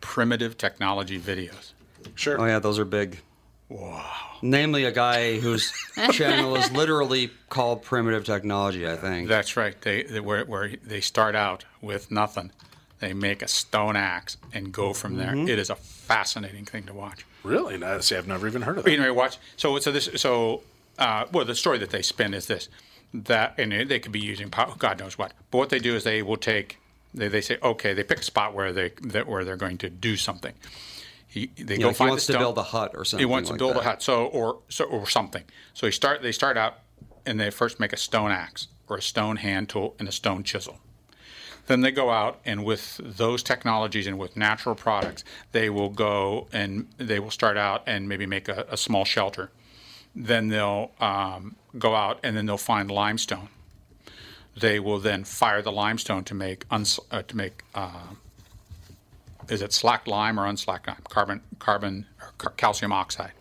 primitive 0.01 0.57
technology 0.59 1.19
videos. 1.19 1.73
Sure. 2.15 2.41
Oh 2.41 2.45
yeah, 2.47 2.59
those 2.59 2.79
are 2.79 2.85
big. 2.85 3.21
Wow. 3.69 4.05
Namely, 4.41 4.85
a 4.85 4.93
guy 4.93 5.39
whose 5.41 5.73
channel 6.13 6.57
is 6.57 6.71
literally 6.73 7.31
called 7.51 7.83
Primitive 7.83 8.25
Technology. 8.25 8.89
I 8.89 8.97
think. 8.97 9.29
That's 9.29 9.57
right. 9.59 9.79
They, 9.81 10.05
they 10.05 10.21
where, 10.21 10.45
where 10.47 10.71
they 10.83 11.01
start 11.03 11.35
out 11.35 11.65
with 11.83 12.11
nothing. 12.11 12.51
They 13.01 13.13
make 13.13 13.43
a 13.43 13.49
stone 13.49 13.95
axe 13.95 14.39
and 14.55 14.73
go 14.73 14.93
from 14.95 15.17
there. 15.19 15.33
Mm-hmm. 15.33 15.49
It 15.49 15.59
is 15.59 15.71
a 15.71 15.75
fascinating 15.77 16.65
thing 16.65 16.85
to 16.85 16.95
watch. 16.95 17.27
Really? 17.45 17.77
No, 17.79 18.01
see, 18.01 18.17
I've 18.17 18.27
never 18.27 18.49
even 18.49 18.63
heard 18.63 18.79
of 18.79 18.85
But 18.85 18.91
that. 18.91 18.99
anyway, 18.99 19.11
watch. 19.15 19.39
So, 19.57 19.79
so 19.79 19.93
this, 19.93 20.09
so, 20.17 20.63
uh, 20.99 21.27
well, 21.31 21.45
the 21.45 21.55
story 21.55 21.79
that 21.79 21.91
they 21.91 22.03
spin 22.03 22.33
is 22.35 22.47
this: 22.47 22.69
that, 23.15 23.55
and 23.59 23.73
they- 23.73 23.85
they 23.85 23.99
could 24.01 24.13
be 24.13 24.21
using 24.21 24.51
pow- 24.51 24.75
God 24.79 24.99
knows 24.99 25.17
what. 25.19 25.33
But 25.51 25.59
what 25.59 25.69
they 25.71 25.79
do 25.79 25.95
is 25.97 26.05
they 26.05 26.23
will 26.23 26.37
take, 26.37 26.79
they, 27.15 27.29
they 27.29 27.41
say, 27.41 27.59
okay, 27.63 27.95
they 27.95 28.05
pick 28.05 28.19
a 28.21 28.23
spot 28.25 28.55
where 28.55 28.73
they 28.73 28.93
that 29.03 29.27
where 29.27 29.45
they're 29.45 29.57
going 29.57 29.79
to 29.79 29.91
do 29.91 30.17
something. 30.17 30.55
He, 31.27 31.51
they 31.57 31.75
You 31.75 31.79
go 31.81 31.83
know, 31.85 31.89
he 31.91 31.95
find 31.95 32.11
wants 32.11 32.27
the 32.27 32.33
to 32.35 32.39
build 32.39 32.59
a 32.59 32.63
hut 32.63 32.93
or 32.95 33.05
something. 33.05 33.21
He 33.27 33.31
wants 33.31 33.51
like 33.51 33.59
to 33.59 33.65
build 33.65 33.77
that. 33.77 33.81
a 33.81 33.85
hut, 33.85 34.03
so 34.03 34.27
or 34.27 34.61
so 34.69 34.85
or 34.85 35.09
something. 35.09 35.45
So 35.75 35.87
he 35.87 35.93
start 35.93 36.23
they 36.23 36.33
start 36.33 36.57
out 36.57 36.79
and 37.27 37.39
they 37.39 37.51
first 37.51 37.79
make 37.81 37.93
a 37.93 37.97
stone 37.99 38.31
axe 38.31 38.69
or 38.89 38.97
a 38.97 39.03
stone 39.03 39.37
hand 39.37 39.69
tool 39.69 39.95
and 39.99 40.09
a 40.09 40.13
stone 40.13 40.43
chisel. 40.43 40.79
Then 41.67 41.83
they 41.83 41.91
go 41.91 42.09
out 42.11 42.41
and 42.47 42.65
with 42.65 42.99
those 43.05 43.43
technologies 43.43 44.07
and 44.07 44.19
with 44.19 44.39
natural 44.39 44.75
products, 44.75 45.23
they 45.53 45.69
will 45.69 45.91
go 45.91 46.49
and 46.51 46.89
they 46.97 47.21
will 47.21 47.31
start 47.31 47.59
out 47.59 47.83
and 47.87 48.09
maybe 48.09 48.25
make 48.25 48.49
a, 48.49 48.65
a 48.71 48.79
small 48.79 49.05
shelter. 49.05 49.51
Then 50.17 50.49
they'll 50.49 50.93
um, 50.99 51.57
go 51.77 51.95
out 51.95 52.21
and 52.23 52.37
then 52.37 52.47
they'll 52.47 52.57
find 52.57 52.91
limestone. 52.91 53.49
They 54.57 54.81
will 54.81 54.99
then 54.99 55.25
fire 55.25 55.63
the 55.63 55.73
limestone 55.73 56.25
to 56.25 56.35
make 56.35 56.65
uns- 56.71 57.01
uh, 57.11 57.23
to 57.23 57.37
make 57.37 57.63
uh, 57.75 58.15
is 59.49 59.63
it 59.63 59.73
slack 59.73 60.07
lime 60.07 60.39
or 60.39 60.47
unslacked 60.47 60.87
lime? 60.87 61.03
Carbon 61.09 61.41
carbon 61.59 62.07
or 62.21 62.33
car- 62.39 62.53
calcium 62.57 62.93
oxide. 62.93 63.33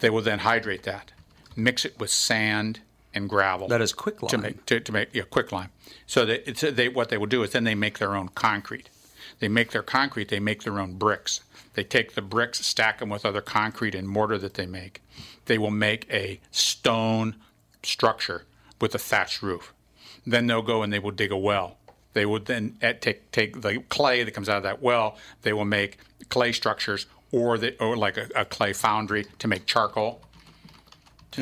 They 0.00 0.10
will 0.10 0.22
then 0.22 0.40
hydrate 0.40 0.84
that, 0.84 1.12
mix 1.56 1.84
it 1.84 1.98
with 1.98 2.10
sand 2.10 2.80
and 3.14 3.28
gravel. 3.28 3.68
That 3.68 3.80
is 3.80 3.92
quick 3.92 4.18
to 4.18 4.36
lime. 4.36 4.42
make 4.42 4.66
to, 4.66 4.80
to 4.80 4.92
make 4.92 5.14
yeah 5.14 5.22
quick 5.28 5.50
lime. 5.50 5.70
So 6.06 6.24
they, 6.24 6.40
it's, 6.40 6.60
they 6.60 6.88
what 6.88 7.08
they 7.08 7.18
will 7.18 7.26
do 7.26 7.42
is 7.42 7.50
then 7.50 7.64
they 7.64 7.74
make 7.74 7.98
their 7.98 8.14
own 8.14 8.28
concrete. 8.28 8.90
They 9.40 9.48
make 9.48 9.70
their 9.70 9.82
concrete. 9.82 10.28
They 10.28 10.40
make 10.40 10.62
their 10.64 10.78
own 10.78 10.94
bricks. 10.94 11.40
They 11.78 11.84
take 11.84 12.16
the 12.16 12.22
bricks, 12.22 12.66
stack 12.66 12.98
them 12.98 13.08
with 13.08 13.24
other 13.24 13.40
concrete 13.40 13.94
and 13.94 14.08
mortar 14.08 14.36
that 14.38 14.54
they 14.54 14.66
make. 14.66 15.00
They 15.44 15.58
will 15.58 15.70
make 15.70 16.12
a 16.12 16.40
stone 16.50 17.36
structure 17.84 18.46
with 18.80 18.96
a 18.96 18.98
thatched 18.98 19.44
roof. 19.44 19.72
Then 20.26 20.48
they'll 20.48 20.60
go 20.60 20.82
and 20.82 20.92
they 20.92 20.98
will 20.98 21.12
dig 21.12 21.30
a 21.30 21.36
well. 21.36 21.76
They 22.14 22.26
would 22.26 22.46
then 22.46 22.78
take 23.00 23.30
take 23.30 23.60
the 23.60 23.84
clay 23.90 24.24
that 24.24 24.32
comes 24.32 24.48
out 24.48 24.56
of 24.56 24.64
that 24.64 24.82
well. 24.82 25.18
They 25.42 25.52
will 25.52 25.64
make 25.64 25.98
clay 26.28 26.50
structures, 26.50 27.06
or 27.30 27.58
they, 27.58 27.76
or 27.76 27.96
like 27.96 28.16
a, 28.16 28.26
a 28.34 28.44
clay 28.44 28.72
foundry 28.72 29.26
to 29.38 29.46
make 29.46 29.64
charcoal. 29.64 30.20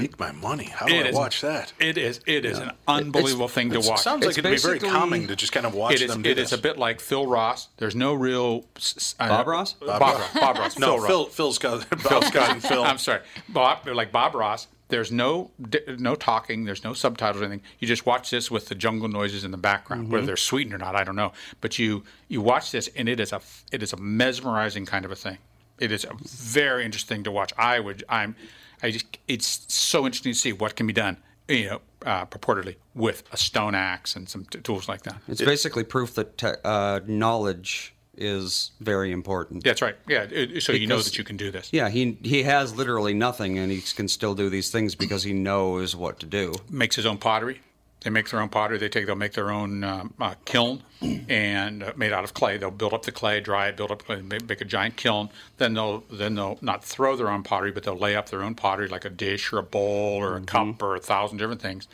Take 0.02 0.18
my 0.18 0.32
money. 0.32 0.64
How 0.64 0.86
do 0.86 0.94
It 0.94 1.06
I 1.06 1.08
is- 1.10 1.14
watch 1.14 1.40
that? 1.40 1.72
It 1.78 1.96
is 1.98 2.20
it 2.26 2.44
is 2.44 2.58
an 2.58 2.72
unbelievable 2.88 3.48
thing 3.48 3.70
to 3.70 3.80
watch. 3.80 4.00
sounds 4.00 4.24
like 4.24 4.38
it'd 4.38 4.50
be 4.50 4.56
very 4.58 4.78
calming 4.78 5.26
to 5.28 5.36
just 5.36 5.52
kind 5.52 5.66
of 5.66 5.74
watch 5.74 5.94
It 5.94 6.02
is. 6.02 6.10
them 6.12 6.22
do 6.22 6.30
It 6.30 6.38
is 6.38 6.50
this. 6.50 6.58
a 6.58 6.62
bit 6.62 6.78
like 6.78 7.00
Phil 7.00 7.26
Ross. 7.26 7.68
There's 7.78 7.96
no 7.96 8.14
real 8.14 8.64
s- 8.76 8.94
s- 8.96 9.14
uh, 9.18 9.28
Bob 9.28 9.46
Ross? 9.46 9.72
Bob, 9.74 10.00
Ross. 10.00 10.32
Bob 10.34 10.58
Ross. 10.58 10.78
no, 10.78 10.86
Phil, 10.86 10.98
Ross. 10.98 11.06
Phil, 11.06 11.24
Phil's 11.26 11.58
cousin. 11.58 11.88
Bob's 12.08 12.30
cousin 12.30 12.60
Phil. 12.60 12.82
I'm 12.84 12.98
sorry, 12.98 13.20
Bob. 13.48 13.86
Like 13.86 14.12
Bob 14.12 14.34
Ross. 14.34 14.68
There's 14.88 15.10
no 15.10 15.50
no 15.98 16.14
talking. 16.14 16.64
There's 16.64 16.84
no 16.84 16.92
subtitles 16.92 17.42
or 17.42 17.46
anything. 17.46 17.62
You 17.80 17.88
just 17.88 18.06
watch 18.06 18.30
this 18.30 18.52
with 18.52 18.68
the 18.68 18.76
jungle 18.76 19.08
noises 19.08 19.42
in 19.42 19.50
the 19.50 19.56
background, 19.56 20.04
Mm-hmm. 20.04 20.12
whether 20.12 20.26
they're 20.26 20.36
sweetened 20.36 20.74
or 20.74 20.78
not. 20.78 20.94
I 20.94 21.02
don't 21.02 21.16
know. 21.16 21.32
But 21.60 21.78
you 21.78 22.04
you 22.28 22.40
watch 22.40 22.70
this, 22.70 22.88
and 22.94 23.08
it 23.08 23.18
is 23.18 23.32
a 23.32 23.40
it 23.72 23.82
is 23.82 23.92
a 23.92 23.96
mesmerizing 23.96 24.86
kind 24.86 25.04
of 25.04 25.10
a 25.10 25.16
thing. 25.16 25.38
It 25.80 25.90
is 25.90 26.04
a 26.04 26.14
very 26.22 26.84
interesting 26.84 27.24
to 27.24 27.32
watch. 27.32 27.52
I 27.58 27.80
would 27.80 28.04
I'm 28.08 28.36
I 28.82 28.90
just 28.90 29.18
it's 29.28 29.64
so 29.72 30.06
interesting 30.06 30.32
to 30.32 30.38
see 30.38 30.52
what 30.52 30.76
can 30.76 30.86
be 30.86 30.92
done. 30.92 31.16
You 31.48 31.70
know, 31.70 31.80
uh, 32.04 32.26
purportedly 32.26 32.74
with 32.94 33.22
a 33.32 33.36
stone 33.36 33.74
axe 33.76 34.16
and 34.16 34.28
some 34.28 34.44
t- 34.46 34.58
tools 34.60 34.88
like 34.88 35.02
that. 35.02 35.16
It's 35.28 35.40
basically 35.42 35.84
proof 35.84 36.14
that 36.16 36.36
te- 36.38 36.60
uh, 36.64 37.00
knowledge 37.06 37.94
is 38.16 38.72
very 38.80 39.12
important. 39.12 39.62
That's 39.62 39.80
right. 39.82 39.94
Yeah. 40.08 40.26
it- 40.30 40.62
so 40.62 40.72
you 40.72 40.86
know 40.86 41.00
that 41.00 41.16
you 41.18 41.22
can 41.24 41.36
do 41.36 41.50
this. 41.50 41.68
Yeah, 41.72 41.88
he 41.88 42.18
he 42.22 42.42
has 42.42 42.74
literally 42.74 43.14
nothing, 43.14 43.58
and 43.58 43.70
he 43.70 43.80
can 43.80 44.08
still 44.08 44.34
do 44.34 44.48
these 44.50 44.70
things 44.70 44.94
because 44.94 45.22
he 45.22 45.32
knows 45.34 45.94
what 45.94 46.18
to 46.20 46.26
do. 46.26 46.52
makes 46.70 46.96
his 46.96 47.06
own 47.06 47.18
pottery. 47.18 47.60
They 48.06 48.10
make 48.10 48.30
their 48.30 48.40
own 48.40 48.50
pottery. 48.50 48.78
They 48.78 48.88
take 48.88 49.06
they'll 49.06 49.16
make 49.16 49.32
their 49.32 49.50
own 49.50 49.82
um, 49.82 50.14
uh, 50.20 50.36
kiln 50.44 50.84
and 51.28 51.82
uh, 51.82 51.92
made 51.96 52.12
out 52.12 52.22
of 52.22 52.34
clay. 52.34 52.56
They'll 52.56 52.70
build 52.70 52.94
up 52.94 53.02
the 53.02 53.10
clay, 53.10 53.40
dry 53.40 53.66
it, 53.66 53.76
build 53.76 53.90
up 53.90 54.04
clay, 54.04 54.22
make, 54.22 54.48
make 54.48 54.60
a 54.60 54.64
giant 54.64 54.94
kiln. 54.94 55.28
Then 55.56 55.74
they'll 55.74 56.04
then 56.08 56.36
they'll 56.36 56.56
not 56.60 56.84
throw 56.84 57.16
their 57.16 57.28
own 57.28 57.42
pottery, 57.42 57.72
but 57.72 57.82
they'll 57.82 57.98
lay 57.98 58.14
up 58.14 58.28
their 58.28 58.44
own 58.44 58.54
pottery 58.54 58.86
like 58.86 59.04
a 59.04 59.10
dish 59.10 59.52
or 59.52 59.58
a 59.58 59.64
bowl 59.64 60.22
or 60.22 60.36
a 60.36 60.40
cup 60.40 60.80
or 60.84 60.94
a 60.94 61.00
thousand 61.00 61.38
different 61.38 61.60
things. 61.60 61.88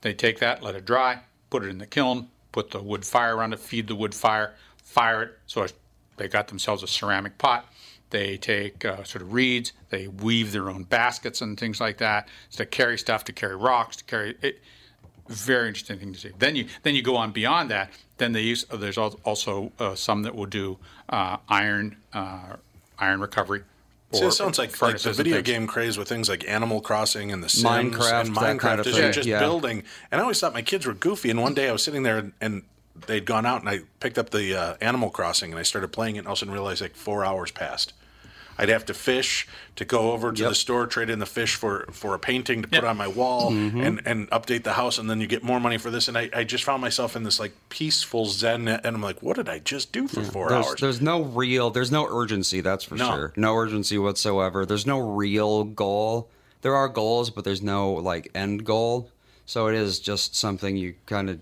They 0.00 0.12
take 0.12 0.40
that, 0.40 0.60
let 0.60 0.74
it 0.74 0.84
dry, 0.84 1.20
put 1.50 1.62
it 1.62 1.68
in 1.68 1.78
the 1.78 1.86
kiln, 1.86 2.30
put 2.50 2.72
the 2.72 2.82
wood 2.82 3.04
fire 3.04 3.36
around 3.36 3.52
it, 3.52 3.60
feed 3.60 3.86
the 3.86 3.94
wood 3.94 4.16
fire, 4.16 4.56
fire 4.82 5.22
it. 5.22 5.38
So 5.46 5.68
they 6.16 6.26
got 6.26 6.48
themselves 6.48 6.82
a 6.82 6.88
ceramic 6.88 7.38
pot. 7.38 7.64
They 8.10 8.38
take 8.38 8.84
uh, 8.84 9.04
sort 9.04 9.22
of 9.22 9.32
reeds, 9.32 9.72
they 9.90 10.08
weave 10.08 10.50
their 10.50 10.68
own 10.68 10.82
baskets 10.82 11.40
and 11.40 11.56
things 11.56 11.80
like 11.80 11.98
that 11.98 12.26
to 12.56 12.66
carry 12.66 12.98
stuff, 12.98 13.22
to 13.26 13.32
carry 13.32 13.54
rocks, 13.54 13.98
to 13.98 14.04
carry 14.04 14.36
it. 14.42 14.60
Very 15.28 15.68
interesting 15.68 15.98
thing 15.98 16.12
to 16.12 16.18
see. 16.18 16.30
Then 16.38 16.56
you 16.56 16.66
then 16.82 16.94
you 16.94 17.02
go 17.02 17.16
on 17.16 17.32
beyond 17.32 17.70
that. 17.70 17.90
Then 18.16 18.32
they 18.32 18.42
use 18.42 18.64
there's 18.64 18.98
al- 18.98 19.20
also 19.24 19.72
uh, 19.78 19.94
some 19.94 20.22
that 20.22 20.34
will 20.34 20.46
do 20.46 20.78
uh, 21.08 21.36
iron 21.48 21.96
uh, 22.12 22.56
iron 22.98 23.20
recovery. 23.20 23.62
See, 24.12 24.24
it 24.24 24.32
sounds 24.32 24.58
like, 24.58 24.80
like 24.80 24.98
the 24.98 25.12
video 25.12 25.42
game 25.42 25.66
craze 25.66 25.98
with 25.98 26.08
things 26.08 26.30
like 26.30 26.48
Animal 26.48 26.80
Crossing 26.80 27.30
and 27.30 27.44
The 27.44 27.48
Sims 27.50 27.94
Minecraft, 27.94 28.20
and 28.26 28.36
Minecraft 28.36 28.58
kind 28.58 28.80
of 28.80 28.86
is 28.86 28.96
thing, 28.96 29.12
just 29.12 29.28
yeah. 29.28 29.38
building. 29.38 29.82
And 30.10 30.18
I 30.18 30.22
always 30.22 30.40
thought 30.40 30.54
my 30.54 30.62
kids 30.62 30.86
were 30.86 30.94
goofy. 30.94 31.28
And 31.28 31.42
one 31.42 31.52
day 31.52 31.68
I 31.68 31.72
was 31.72 31.82
sitting 31.82 32.04
there 32.04 32.16
and, 32.16 32.32
and 32.40 32.62
they'd 33.06 33.26
gone 33.26 33.44
out 33.44 33.60
and 33.60 33.68
I 33.68 33.80
picked 34.00 34.16
up 34.16 34.30
the 34.30 34.54
uh, 34.54 34.76
Animal 34.80 35.10
Crossing 35.10 35.50
and 35.50 35.60
I 35.60 35.62
started 35.62 35.88
playing 35.88 36.16
it 36.16 36.20
and 36.20 36.26
all 36.26 36.32
of 36.32 36.38
a 36.38 36.40
sudden 36.40 36.54
realized 36.54 36.80
like 36.80 36.96
four 36.96 37.22
hours 37.22 37.50
passed. 37.50 37.92
I'd 38.58 38.68
have 38.70 38.84
to 38.86 38.94
fish 38.94 39.46
to 39.76 39.84
go 39.84 40.12
over 40.12 40.32
to 40.32 40.40
Yep. 40.42 40.48
the 40.50 40.54
store, 40.54 40.86
trade 40.86 41.10
in 41.10 41.20
the 41.20 41.26
fish 41.26 41.54
for 41.54 41.86
for 41.92 42.14
a 42.14 42.18
painting 42.18 42.62
to 42.62 42.68
put 42.68 42.82
Yeah. 42.82 42.90
on 42.90 42.96
my 42.96 43.06
wall, 43.06 43.50
Mm-hmm. 43.52 43.80
and 43.80 44.02
and 44.04 44.30
update 44.30 44.64
the 44.64 44.72
house, 44.72 44.98
and 44.98 45.08
then 45.08 45.20
you 45.20 45.26
get 45.26 45.42
more 45.44 45.60
money 45.60 45.78
for 45.78 45.90
this. 45.90 46.08
And 46.08 46.18
I, 46.18 46.28
I 46.34 46.44
just 46.44 46.64
found 46.64 46.80
myself 46.82 47.14
in 47.16 47.22
this 47.22 47.38
like 47.38 47.52
peaceful 47.68 48.26
zen, 48.26 48.66
and 48.68 48.84
I'm 48.86 49.02
like, 49.02 49.22
what 49.22 49.36
did 49.36 49.48
I 49.48 49.60
just 49.60 49.92
do 49.92 50.08
for 50.08 50.22
four 50.22 50.48
There's, 50.48 50.66
hours? 50.66 50.80
there's 50.80 51.00
no 51.00 51.22
real, 51.22 51.70
there's 51.70 51.92
no 51.92 52.06
urgency, 52.10 52.60
that's 52.60 52.84
for 52.84 52.96
No. 52.96 53.06
sure. 53.14 53.32
No 53.36 53.54
urgency 53.56 53.96
whatsoever. 53.98 54.66
There's 54.66 54.86
no 54.86 54.98
real 54.98 55.64
goal. 55.64 56.28
There 56.62 56.74
are 56.74 56.88
goals, 56.88 57.30
but 57.30 57.44
there's 57.44 57.62
no 57.62 57.92
like 57.92 58.30
end 58.34 58.64
goal. 58.64 59.10
So 59.46 59.68
it 59.68 59.74
is 59.76 59.98
just 60.00 60.34
something 60.36 60.76
you 60.76 60.94
kind 61.06 61.30
of 61.30 61.38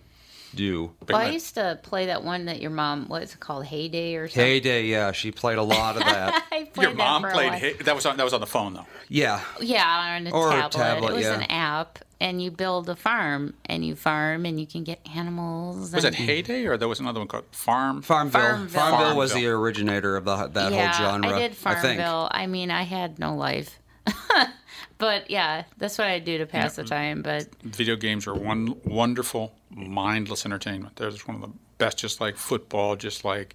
do. 0.56 0.92
Well, 1.08 1.18
I 1.18 1.28
used 1.30 1.54
to 1.54 1.78
play 1.82 2.06
that 2.06 2.24
one 2.24 2.46
that 2.46 2.60
your 2.60 2.70
mom, 2.72 3.06
what 3.08 3.22
is 3.22 3.34
it 3.34 3.40
called, 3.40 3.66
Hay 3.66 3.88
Day 3.88 4.16
or 4.16 4.26
something? 4.28 4.42
Hay 4.44 4.60
Day, 4.60 4.86
yeah, 4.86 5.12
she 5.12 5.30
played 5.30 5.58
a 5.58 5.62
lot 5.62 5.96
of 5.96 6.02
that. 6.02 6.44
Played 6.50 6.76
Your 6.88 6.94
mom 6.94 7.22
that 7.22 7.28
for 7.28 7.32
a 7.32 7.34
played 7.34 7.50
while. 7.50 7.58
Hay- 7.58 7.72
that 7.74 7.94
was 7.94 8.06
on 8.06 8.16
that 8.16 8.24
was 8.24 8.32
on 8.32 8.40
the 8.40 8.46
phone 8.46 8.74
though. 8.74 8.86
yeah, 9.08 9.40
Yeah, 9.60 9.84
on 10.16 10.26
a 10.26 10.30
Or 10.30 10.48
a 10.48 10.52
tablet. 10.52 10.70
tablet, 10.72 11.12
It 11.12 11.16
was 11.16 11.24
yeah. 11.24 11.34
an 11.34 11.42
app, 11.44 11.98
and 12.20 12.42
you 12.42 12.50
build 12.50 12.88
a 12.88 12.96
farm, 12.96 13.54
and 13.66 13.84
you 13.84 13.94
farm, 13.94 14.44
and 14.46 14.58
you 14.58 14.66
can 14.66 14.82
get 14.84 15.00
animals. 15.14 15.92
Was 15.92 16.04
it 16.04 16.14
Hay 16.14 16.42
Day 16.42 16.66
or 16.66 16.76
there 16.76 16.88
was 16.88 16.98
another 17.00 17.20
one 17.20 17.28
called 17.28 17.44
Farm? 17.52 18.02
Farmville. 18.02 18.40
Farmville. 18.40 18.68
Farmville, 18.80 19.16
was 19.16 19.32
the 19.34 19.46
originator 19.46 20.16
of 20.16 20.24
the, 20.24 20.46
that 20.48 20.72
yeah, 20.72 20.92
whole 20.92 21.06
genre. 21.12 21.30
I 21.36 21.38
did 21.38 21.52
I 21.64 21.74
think. 21.74 22.00
Farmville. 22.00 22.28
I, 22.30 22.46
mean, 22.46 22.70
I 22.70 22.82
had 22.82 23.18
no 23.18 23.34
life. 23.36 23.78
but 24.98 25.30
yeah, 25.30 25.64
that's 25.78 25.98
what 25.98 26.06
I 26.06 26.18
do 26.18 26.38
to 26.38 26.46
pass 26.46 26.76
the 26.76 26.84
time. 26.84 27.22
But 27.22 27.48
Video 27.62 27.96
games 27.96 28.26
are 28.26 28.34
one 28.34 28.80
wonderful, 28.84 29.54
mindless 29.70 30.44
entertainment. 30.46 30.96
They're 30.96 31.10
just 31.10 31.26
one 31.28 31.36
of 31.36 31.42
the 31.42 31.56
best, 31.78 31.98
just 31.98 32.20
like 32.20 32.36
football, 32.36 32.96
just 32.96 33.24
like 33.24 33.54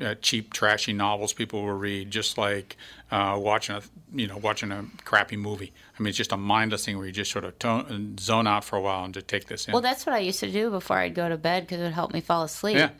uh, 0.00 0.14
cheap, 0.22 0.52
trashy 0.52 0.92
novels 0.92 1.32
people 1.32 1.62
will 1.62 1.72
read, 1.72 2.10
just 2.10 2.38
like 2.38 2.76
uh, 3.10 3.36
watching 3.40 3.76
a 3.76 3.82
you 4.12 4.26
know 4.26 4.36
watching 4.36 4.72
a 4.72 4.84
crappy 5.04 5.36
movie. 5.36 5.72
I 5.98 6.02
mean, 6.02 6.08
it's 6.08 6.18
just 6.18 6.32
a 6.32 6.36
mindless 6.36 6.84
thing 6.84 6.96
where 6.96 7.06
you 7.06 7.12
just 7.12 7.30
sort 7.30 7.44
of 7.44 7.58
tone, 7.58 8.16
zone 8.18 8.46
out 8.46 8.64
for 8.64 8.76
a 8.76 8.80
while 8.80 9.04
and 9.04 9.14
just 9.14 9.28
take 9.28 9.46
this 9.46 9.66
in. 9.66 9.72
well, 9.72 9.82
that's 9.82 10.06
what 10.06 10.14
I 10.14 10.18
used 10.20 10.40
to 10.40 10.50
do 10.50 10.70
before 10.70 10.98
I'd 10.98 11.14
go 11.14 11.28
to 11.28 11.36
bed 11.36 11.64
because 11.64 11.80
it 11.80 11.84
would 11.84 11.92
help 11.92 12.12
me 12.12 12.20
fall 12.20 12.42
asleep. 12.42 12.76
Yeah. 12.76 12.90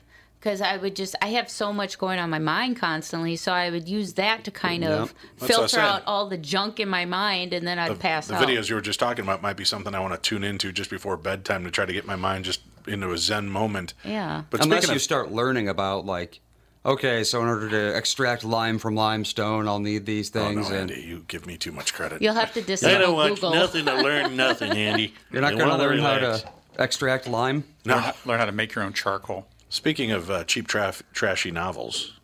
Because 0.40 0.62
I 0.62 0.78
would 0.78 0.96
just, 0.96 1.14
I 1.20 1.26
have 1.28 1.50
so 1.50 1.70
much 1.70 1.98
going 1.98 2.18
on 2.18 2.30
my 2.30 2.38
mind 2.38 2.76
constantly, 2.80 3.36
so 3.36 3.52
I 3.52 3.68
would 3.68 3.86
use 3.86 4.14
that 4.14 4.42
to 4.44 4.50
kind 4.50 4.84
of 4.84 5.14
That's 5.38 5.52
filter 5.52 5.80
out 5.80 6.02
all 6.06 6.30
the 6.30 6.38
junk 6.38 6.80
in 6.80 6.88
my 6.88 7.04
mind, 7.04 7.52
and 7.52 7.66
then 7.68 7.78
I'd 7.78 7.98
pass 8.00 8.26
the 8.28 8.36
out. 8.36 8.48
videos 8.48 8.70
you 8.70 8.74
were 8.74 8.80
just 8.80 8.98
talking 8.98 9.22
about 9.22 9.42
might 9.42 9.58
be 9.58 9.66
something 9.66 9.94
I 9.94 10.00
want 10.00 10.14
to 10.14 10.18
tune 10.20 10.42
into 10.42 10.72
just 10.72 10.88
before 10.88 11.18
bedtime 11.18 11.62
to 11.64 11.70
try 11.70 11.84
to 11.84 11.92
get 11.92 12.06
my 12.06 12.16
mind 12.16 12.46
just 12.46 12.62
into 12.86 13.12
a 13.12 13.18
zen 13.18 13.50
moment. 13.50 13.92
Yeah. 14.02 14.44
But 14.48 14.64
Unless 14.64 14.84
speaking 14.84 14.94
you 14.94 14.96
of, 14.96 15.02
start 15.02 15.30
learning 15.30 15.68
about 15.68 16.06
like, 16.06 16.40
okay, 16.86 17.22
so 17.22 17.42
in 17.42 17.48
order 17.48 17.68
to 17.68 17.94
extract 17.94 18.42
lime 18.42 18.78
from 18.78 18.94
limestone, 18.94 19.68
I'll 19.68 19.78
need 19.78 20.06
these 20.06 20.34
oh, 20.34 20.40
things. 20.40 20.66
oh, 20.66 20.70
things, 20.70 20.70
no, 20.70 20.76
and 20.78 20.90
Andy, 20.90 21.02
you 21.02 21.24
give 21.28 21.46
me 21.46 21.58
too 21.58 21.72
much 21.72 21.92
credit. 21.92 22.22
You'll 22.22 22.32
have 22.32 22.54
to 22.54 22.62
disable 22.62 22.96
Google. 22.96 23.20
I 23.20 23.26
don't 23.28 23.34
Google. 23.34 23.50
watch 23.50 23.58
nothing 23.60 23.84
to 23.84 23.94
learn 24.02 24.36
nothing, 24.36 24.72
Andy. 24.72 25.12
you're 25.30 25.42
not 25.42 25.50
going 25.50 25.64
to 25.64 25.68
wanna 25.68 25.82
learn 25.82 25.98
how 25.98 26.18
to 26.18 26.42
extract 26.78 27.28
lime. 27.28 27.56
learn, 27.56 27.64
No. 27.84 27.98
how, 27.98 28.14
learn 28.24 28.38
how 28.38 28.46
to 28.46 28.52
make 28.52 28.74
your 28.74 28.84
own 28.84 28.94
charcoal. 28.94 29.46
Speaking 29.72 30.10
of 30.10 30.28
uh, 30.28 30.42
cheap, 30.42 30.66
traf- 30.66 31.02
trashy 31.12 31.52
novels 31.52 32.18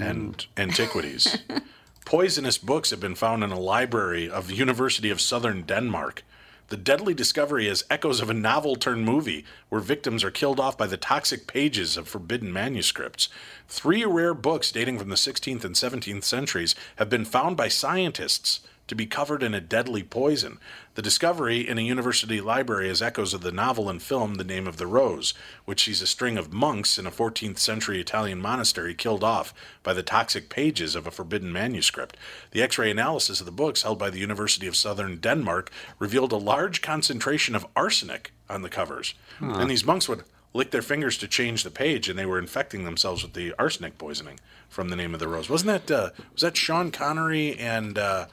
and 0.00 0.46
antiquities, 0.56 1.36
poisonous 2.06 2.56
books 2.56 2.88
have 2.88 3.00
been 3.00 3.14
found 3.14 3.44
in 3.44 3.50
a 3.50 3.60
library 3.60 4.30
of 4.30 4.48
the 4.48 4.54
University 4.54 5.10
of 5.10 5.20
Southern 5.20 5.60
Denmark. 5.60 6.24
The 6.68 6.78
deadly 6.78 7.12
discovery 7.12 7.68
is 7.68 7.84
echoes 7.90 8.22
of 8.22 8.30
a 8.30 8.34
novel 8.34 8.76
turned 8.76 9.04
movie 9.04 9.44
where 9.68 9.82
victims 9.82 10.24
are 10.24 10.30
killed 10.30 10.58
off 10.58 10.78
by 10.78 10.86
the 10.86 10.96
toxic 10.96 11.46
pages 11.46 11.98
of 11.98 12.08
forbidden 12.08 12.50
manuscripts. 12.50 13.28
Three 13.68 14.06
rare 14.06 14.32
books 14.32 14.72
dating 14.72 14.98
from 14.98 15.10
the 15.10 15.16
16th 15.16 15.64
and 15.64 15.74
17th 15.74 16.24
centuries 16.24 16.74
have 16.96 17.10
been 17.10 17.26
found 17.26 17.58
by 17.58 17.68
scientists 17.68 18.60
to 18.86 18.94
be 18.94 19.06
covered 19.06 19.42
in 19.42 19.54
a 19.54 19.60
deadly 19.60 20.02
poison. 20.02 20.58
The 20.94 21.02
discovery 21.02 21.66
in 21.68 21.78
a 21.78 21.82
university 21.82 22.40
library 22.40 22.88
is 22.88 23.02
echoes 23.02 23.34
of 23.34 23.42
the 23.42 23.52
novel 23.52 23.88
and 23.88 24.00
film 24.00 24.34
The 24.34 24.44
Name 24.44 24.66
of 24.66 24.76
the 24.76 24.86
Rose, 24.86 25.34
which 25.64 25.84
sees 25.84 26.00
a 26.02 26.06
string 26.06 26.38
of 26.38 26.52
monks 26.52 26.98
in 26.98 27.06
a 27.06 27.10
14th 27.10 27.58
century 27.58 28.00
Italian 28.00 28.40
monastery 28.40 28.94
killed 28.94 29.24
off 29.24 29.52
by 29.82 29.92
the 29.92 30.02
toxic 30.02 30.48
pages 30.48 30.94
of 30.94 31.06
a 31.06 31.10
forbidden 31.10 31.52
manuscript. 31.52 32.16
The 32.52 32.62
X 32.62 32.78
ray 32.78 32.90
analysis 32.90 33.40
of 33.40 33.46
the 33.46 33.52
books 33.52 33.82
held 33.82 33.98
by 33.98 34.10
the 34.10 34.20
University 34.20 34.66
of 34.66 34.76
Southern 34.76 35.16
Denmark 35.16 35.70
revealed 35.98 36.32
a 36.32 36.36
large 36.36 36.80
concentration 36.82 37.54
of 37.54 37.66
arsenic 37.74 38.32
on 38.48 38.62
the 38.62 38.68
covers. 38.68 39.14
And 39.60 39.70
these 39.70 39.84
monks 39.84 40.08
would 40.08 40.24
lick 40.54 40.70
their 40.70 40.82
fingers 40.82 41.18
to 41.18 41.28
change 41.28 41.62
the 41.62 41.70
page, 41.70 42.08
and 42.08 42.18
they 42.18 42.24
were 42.24 42.38
infecting 42.38 42.84
themselves 42.84 43.22
with 43.22 43.34
the 43.34 43.52
arsenic 43.58 43.98
poisoning 43.98 44.40
from 44.68 44.88
The 44.88 44.96
Name 44.96 45.12
of 45.12 45.20
the 45.20 45.28
Rose. 45.28 45.50
Wasn't 45.50 45.86
that, 45.86 45.94
uh, 45.94 46.10
was 46.32 46.42
that 46.42 46.56
Sean 46.56 46.90
Connery 46.90 47.54
and, 47.58 47.98
uh, 47.98 48.26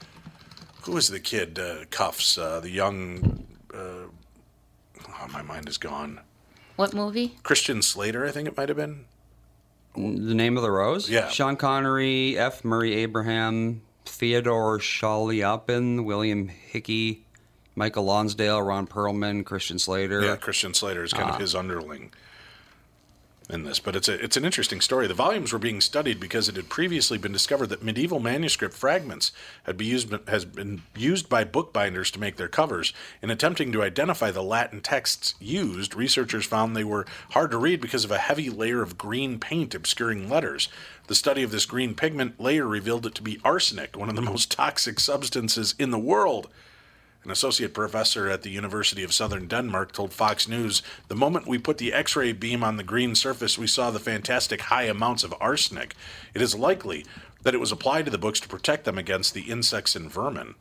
who 0.84 0.94
was 0.94 1.10
the 1.10 1.20
kid? 1.20 1.60
Uh, 1.60 1.86
Cuffs, 1.90 2.38
uh, 2.38 2.60
the 2.60 2.70
young. 2.70 3.46
Uh, 3.74 4.08
oh, 5.08 5.28
my 5.32 5.42
mind 5.42 5.68
is 5.68 5.78
gone. 5.78 6.20
What 6.76 6.94
movie? 6.94 7.38
Christian 7.44 7.82
Slater, 7.82 8.26
I 8.26 8.32
think 8.32 8.48
it 8.48 8.58
might 8.58 8.70
have 8.70 8.78
been. 8.78 9.06
The 9.96 10.34
name 10.34 10.58
of 10.58 10.64
the 10.64 10.72
rose. 10.72 11.10
Yeah. 11.10 11.30
Sean 11.30 11.56
Connery, 11.56 12.38
F. 12.38 12.66
Murray 12.66 12.96
Abraham, 12.96 13.84
Theodore 14.06 14.80
Chaliapin, 14.80 16.04
William 16.06 16.48
Hickey, 16.48 17.26
Michael 17.76 18.06
Lonsdale, 18.06 18.62
Ron 18.62 18.88
Perlman, 18.88 19.46
Christian 19.46 19.78
Slater. 19.78 20.22
Yeah, 20.22 20.36
Christian 20.36 20.74
Slater 20.74 21.04
is 21.04 21.14
kind 21.14 21.30
of 21.30 21.40
his 21.40 21.54
underling 21.54 22.12
in 23.50 23.64
this, 23.64 23.80
but 23.80 23.96
it's 23.96 24.08
a 24.08 24.24
it's 24.24 24.38
an 24.38 24.46
interesting 24.46 24.80
story. 24.80 25.08
The 25.08 25.14
volumes 25.14 25.52
were 25.52 25.60
being 25.60 25.82
studied 25.82 26.20
because 26.20 26.48
it 26.48 26.56
had 26.56 26.70
previously 26.70 27.18
been 27.18 27.32
discovered 27.32 27.68
that 27.68 27.84
medieval 27.84 28.20
manuscript 28.20 28.74
fragments 28.74 29.32
had 29.64 29.78
been 29.78 29.88
used 29.88 30.14
has 30.28 30.46
been 30.46 30.84
used 30.96 31.28
by 31.28 31.44
bookbinders 31.44 32.10
to 32.12 32.20
make 32.20 32.38
their 32.38 32.48
covers. 32.48 32.94
In 33.22 33.30
attempting 33.30 33.72
to 33.72 33.84
identify 33.84 34.32
the 34.32 34.44
Latin 34.44 34.82
texts 34.82 35.36
used, 35.40 35.96
researchers 35.96 36.46
found 36.46 36.76
they 36.76 36.84
were 36.84 37.06
hard 37.32 37.52
to 37.52 37.58
read 37.58 37.82
because 37.82 38.06
of 38.06 38.12
a 38.12 38.18
heavy 38.18 38.50
layer 38.50 38.82
of 38.82 38.98
green 38.98 39.40
paint 39.40 39.76
obscuring 39.76 40.30
letters. 40.30 40.70
The 41.08 41.16
study 41.16 41.44
of 41.44 41.52
this 41.52 41.66
green 41.66 41.96
pigment 41.96 42.40
layer 42.40 42.66
revealed 42.66 43.06
it 43.06 43.16
to 43.16 43.22
be 43.22 43.42
arsenic, 43.44 43.98
one 43.98 44.10
of 44.10 44.16
the 44.16 44.22
most 44.22 44.52
toxic 44.52 45.00
substances 45.00 45.76
in 45.78 45.92
the 45.92 46.00
world. 46.00 46.50
An 47.24 47.32
associate 47.32 47.74
professor 47.74 48.30
at 48.30 48.42
the 48.42 48.50
University 48.50 49.02
of 49.04 49.14
Southern 49.14 49.48
Denmark 49.48 49.94
told 49.94 50.12
Fox 50.14 50.48
News 50.48 50.84
The 51.08 51.16
moment 51.16 51.48
we 51.48 51.58
put 51.58 51.78
the 51.78 51.94
X 51.94 52.16
ray 52.18 52.34
beam 52.34 52.64
on 52.64 52.76
the 52.78 52.84
green 52.84 53.16
surface, 53.16 53.58
we 53.58 53.68
saw 53.68 53.92
the 53.92 54.00
fantastic 54.00 54.62
high 54.62 54.84
amounts 54.84 55.24
of 55.24 55.34
arsenic. 55.40 55.96
It 56.34 56.42
is 56.42 56.54
likely 56.54 57.06
that 57.44 57.54
it 57.54 57.60
was 57.60 57.72
applied 57.72 58.06
to 58.06 58.12
the 58.12 58.18
books 58.18 58.40
to 58.42 58.48
protect 58.50 58.84
them 58.84 58.98
against 58.98 59.34
the 59.34 59.44
insects 59.44 59.96
and 59.96 60.12
vermin. 60.12 60.56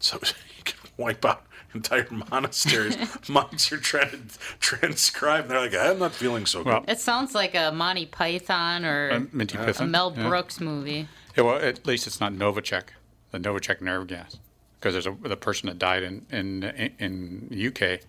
So 0.00 0.18
you 0.56 0.64
can 0.64 0.78
wipe 0.96 1.24
out 1.24 1.44
entire 1.74 2.08
monasteries. 2.30 2.96
Monks 3.28 3.70
are 3.70 3.76
trying 3.78 4.10
to 4.10 4.38
transcribe. 4.58 5.46
They're 5.46 5.60
like, 5.60 5.74
I'm 5.76 6.00
not 6.00 6.12
feeling 6.12 6.44
so 6.46 6.62
Well, 6.64 6.80
good. 6.80 6.90
It 6.90 6.98
sounds 6.98 7.34
like 7.36 7.54
a 7.54 7.70
Monty 7.70 8.06
Python 8.06 8.84
or 8.84 9.10
Uh, 9.12 9.20
Minty 9.32 9.56
a 9.56 9.64
Python. 9.64 9.92
Mel 9.92 10.12
yeah. 10.16 10.28
Brooks 10.28 10.60
movie. 10.60 11.06
Yeah, 11.36 11.44
well, 11.44 11.56
at 11.56 11.86
least 11.86 12.08
it's 12.08 12.18
not 12.20 12.32
Novichok, 12.32 12.88
the 13.30 13.38
Novichok 13.38 13.80
nerve 13.80 14.08
gas, 14.08 14.38
because 14.80 14.94
there's 14.94 15.06
a 15.06 15.28
the 15.28 15.36
person 15.36 15.68
that 15.68 15.78
died 15.78 16.02
in 16.02 16.26
in 16.30 16.92
in 16.98 17.48
the 17.50 17.66
UK 17.68 18.00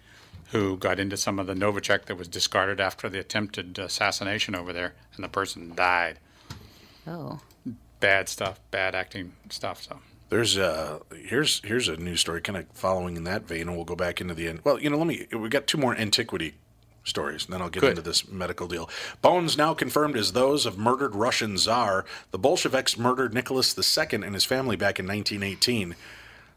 who 0.51 0.77
got 0.77 0.99
into 0.99 1.15
some 1.15 1.39
of 1.39 1.47
the 1.47 1.53
Novichok 1.53 2.05
that 2.05 2.17
was 2.17 2.27
discarded 2.27 2.79
after 2.79 3.07
the 3.09 3.19
attempted 3.19 3.77
assassination 3.79 4.53
over 4.55 4.73
there, 4.73 4.93
and 5.15 5.23
the 5.23 5.29
person 5.29 5.73
died. 5.75 6.19
Oh. 7.07 7.39
Bad 7.99 8.27
stuff, 8.27 8.59
bad 8.69 8.95
acting 8.95 9.33
stuff. 9.49 9.83
So 9.83 9.99
There's 10.29 10.57
uh 10.57 10.99
here's 11.15 11.61
here's 11.63 11.87
a 11.87 11.97
news 11.97 12.21
story 12.21 12.41
kind 12.41 12.57
of 12.57 12.65
following 12.73 13.15
in 13.15 13.23
that 13.25 13.47
vein, 13.47 13.67
and 13.67 13.75
we'll 13.75 13.85
go 13.85 13.95
back 13.95 14.19
into 14.19 14.33
the 14.33 14.47
end. 14.47 14.61
Well, 14.63 14.79
you 14.79 14.89
know, 14.89 14.97
let 14.97 15.07
me. 15.07 15.27
We 15.31 15.49
got 15.49 15.67
two 15.67 15.77
more 15.77 15.95
antiquity 15.95 16.55
stories, 17.03 17.45
and 17.45 17.53
then 17.53 17.61
I'll 17.61 17.69
get 17.69 17.81
Good. 17.81 17.91
into 17.91 18.01
this 18.01 18.27
medical 18.27 18.67
deal. 18.67 18.89
Bones 19.21 19.57
now 19.57 19.73
confirmed 19.73 20.17
as 20.17 20.33
those 20.33 20.65
of 20.65 20.77
murdered 20.77 21.15
Russian 21.15 21.57
Tsar. 21.57 22.05
The 22.31 22.39
Bolsheviks 22.39 22.97
murdered 22.97 23.33
Nicholas 23.33 23.77
II 23.77 24.23
and 24.23 24.33
his 24.33 24.45
family 24.45 24.75
back 24.75 24.99
in 24.99 25.07
1918. 25.07 25.95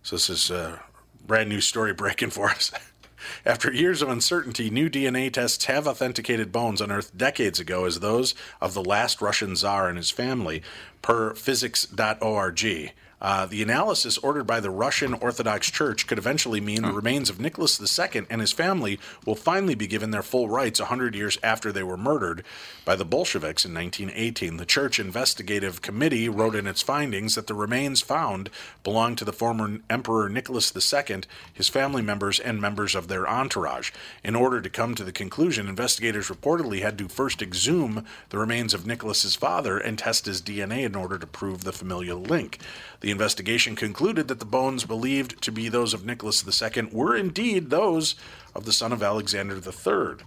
So 0.04 0.16
this 0.16 0.28
is 0.28 0.50
a 0.50 0.82
brand 1.26 1.48
new 1.48 1.62
story 1.62 1.94
breaking 1.94 2.28
for 2.28 2.50
us. 2.50 2.70
After 3.46 3.72
years 3.72 4.02
of 4.02 4.10
uncertainty, 4.10 4.68
new 4.68 4.90
DNA 4.90 5.32
tests 5.32 5.64
have 5.64 5.88
authenticated 5.88 6.52
bones 6.52 6.82
unearthed 6.82 7.16
decades 7.16 7.58
ago 7.58 7.86
as 7.86 8.00
those 8.00 8.34
of 8.60 8.74
the 8.74 8.84
last 8.84 9.22
Russian 9.22 9.56
Tsar 9.56 9.88
and 9.88 9.96
his 9.96 10.10
family, 10.10 10.62
per 11.00 11.34
physics.org. 11.34 12.92
Uh, 13.24 13.46
the 13.46 13.62
analysis 13.62 14.18
ordered 14.18 14.44
by 14.44 14.60
the 14.60 14.68
Russian 14.68 15.14
Orthodox 15.14 15.70
Church 15.70 16.06
could 16.06 16.18
eventually 16.18 16.60
mean 16.60 16.82
the 16.82 16.92
remains 16.92 17.30
of 17.30 17.40
Nicholas 17.40 17.80
II 17.80 18.26
and 18.28 18.42
his 18.42 18.52
family 18.52 19.00
will 19.24 19.34
finally 19.34 19.74
be 19.74 19.86
given 19.86 20.10
their 20.10 20.22
full 20.22 20.50
rights 20.50 20.78
100 20.78 21.14
years 21.14 21.38
after 21.42 21.72
they 21.72 21.82
were 21.82 21.96
murdered 21.96 22.44
by 22.84 22.94
the 22.94 23.04
Bolsheviks 23.06 23.64
in 23.64 23.72
1918. 23.72 24.58
The 24.58 24.66
Church 24.66 25.00
Investigative 25.00 25.80
Committee 25.80 26.28
wrote 26.28 26.54
in 26.54 26.66
its 26.66 26.82
findings 26.82 27.34
that 27.34 27.46
the 27.46 27.54
remains 27.54 28.02
found 28.02 28.50
belonged 28.82 29.16
to 29.16 29.24
the 29.24 29.32
former 29.32 29.78
Emperor 29.88 30.28
Nicholas 30.28 30.70
II, 30.76 31.22
his 31.50 31.70
family 31.70 32.02
members, 32.02 32.38
and 32.38 32.60
members 32.60 32.94
of 32.94 33.08
their 33.08 33.26
entourage. 33.26 33.90
In 34.22 34.36
order 34.36 34.60
to 34.60 34.68
come 34.68 34.94
to 34.96 35.04
the 35.04 35.12
conclusion, 35.12 35.66
investigators 35.66 36.28
reportedly 36.28 36.82
had 36.82 36.98
to 36.98 37.08
first 37.08 37.40
exhume 37.40 38.04
the 38.28 38.38
remains 38.38 38.74
of 38.74 38.86
Nicholas's 38.86 39.34
father 39.34 39.78
and 39.78 39.98
test 39.98 40.26
his 40.26 40.42
DNA 40.42 40.84
in 40.84 40.94
order 40.94 41.18
to 41.18 41.26
prove 41.26 41.64
the 41.64 41.72
familial 41.72 42.20
link. 42.20 42.58
The 43.00 43.13
investigation 43.14 43.76
concluded 43.76 44.26
that 44.26 44.40
the 44.40 44.44
bones 44.44 44.84
believed 44.84 45.40
to 45.42 45.52
be 45.52 45.68
those 45.68 45.94
of 45.94 46.04
Nicholas 46.04 46.44
II 46.44 46.88
were 46.90 47.14
indeed 47.14 47.70
those 47.70 48.16
of 48.56 48.64
the 48.64 48.72
son 48.72 48.92
of 48.92 49.04
Alexander 49.04 49.54
III. 49.54 50.24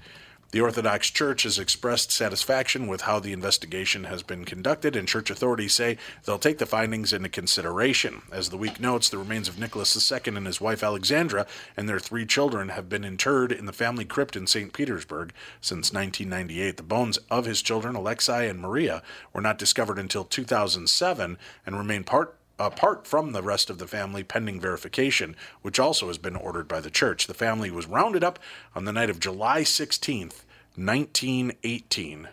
The 0.52 0.62
Orthodox 0.62 1.10
Church 1.10 1.43
has 1.43 1.60
expressed 1.60 2.10
satisfaction 2.10 2.88
with 2.88 3.02
how 3.02 3.19
the 3.19 3.34
investigation 3.34 4.06
has 4.06 4.23
been 4.23 4.45
conducted, 4.45 4.95
and 4.95 5.06
church 5.06 5.30
authorities 5.30 5.73
say 5.73 5.97
they'll 6.23 6.39
take 6.39 6.60
the 6.60 6.65
findings 6.65 7.12
into 7.12 7.28
consideration. 7.28 8.21
As 8.32 8.47
the 8.47 8.56
week 8.56 8.80
notes, 8.80 9.10
the 9.10 9.17
remains 9.17 9.50
of 9.50 9.60
Nicholas 9.60 10.10
II 10.10 10.38
and 10.38 10.47
his 10.47 10.62
wife 10.62 10.84
Alexandra 10.84 11.45
and 11.76 11.89
their 11.89 12.00
three 12.00 12.26
children 12.26 12.69
have 12.69 12.88
been 12.88 13.04
interred 13.04 13.52
in 13.52 13.65
the 13.65 13.73
family 13.73 14.06
crypt 14.06 14.38
in 14.38 14.47
St. 14.47 14.71
Petersburg 14.71 15.34
since 15.60 15.91
1998. 15.91 16.78
The 16.78 16.84
bones 16.84 17.17
of 17.30 17.43
his 17.43 17.62
children, 17.62 17.95
Alexei 17.95 18.47
and 18.47 18.62
Maria, 18.62 19.04
were 19.34 19.41
not 19.41 19.58
discovered 19.58 20.00
until 20.00 20.23
2007 20.23 21.38
and 21.65 21.78
remain 21.78 22.06
part 22.06 22.38
apart 22.60 23.06
from 23.06 23.32
the 23.32 23.43
rest 23.43 23.70
of 23.70 23.78
the 23.78 23.88
family 23.88 24.24
pending 24.24 24.60
verification, 24.60 25.36
which 25.62 25.80
also 25.80 26.08
has 26.08 26.17
been 26.17 26.36
ordered 26.36 26.67
by 26.67 26.80
the 26.80 26.89
church. 26.89 27.28
The 27.28 27.34
family 27.34 27.70
was 27.72 27.86
rounded 27.86 28.24
up 28.24 28.39
on 28.76 28.86
the 28.86 28.93
night 28.93 29.10
of 29.10 29.20
July 29.20 29.62
16th, 29.62 30.43
1918, 30.76 32.30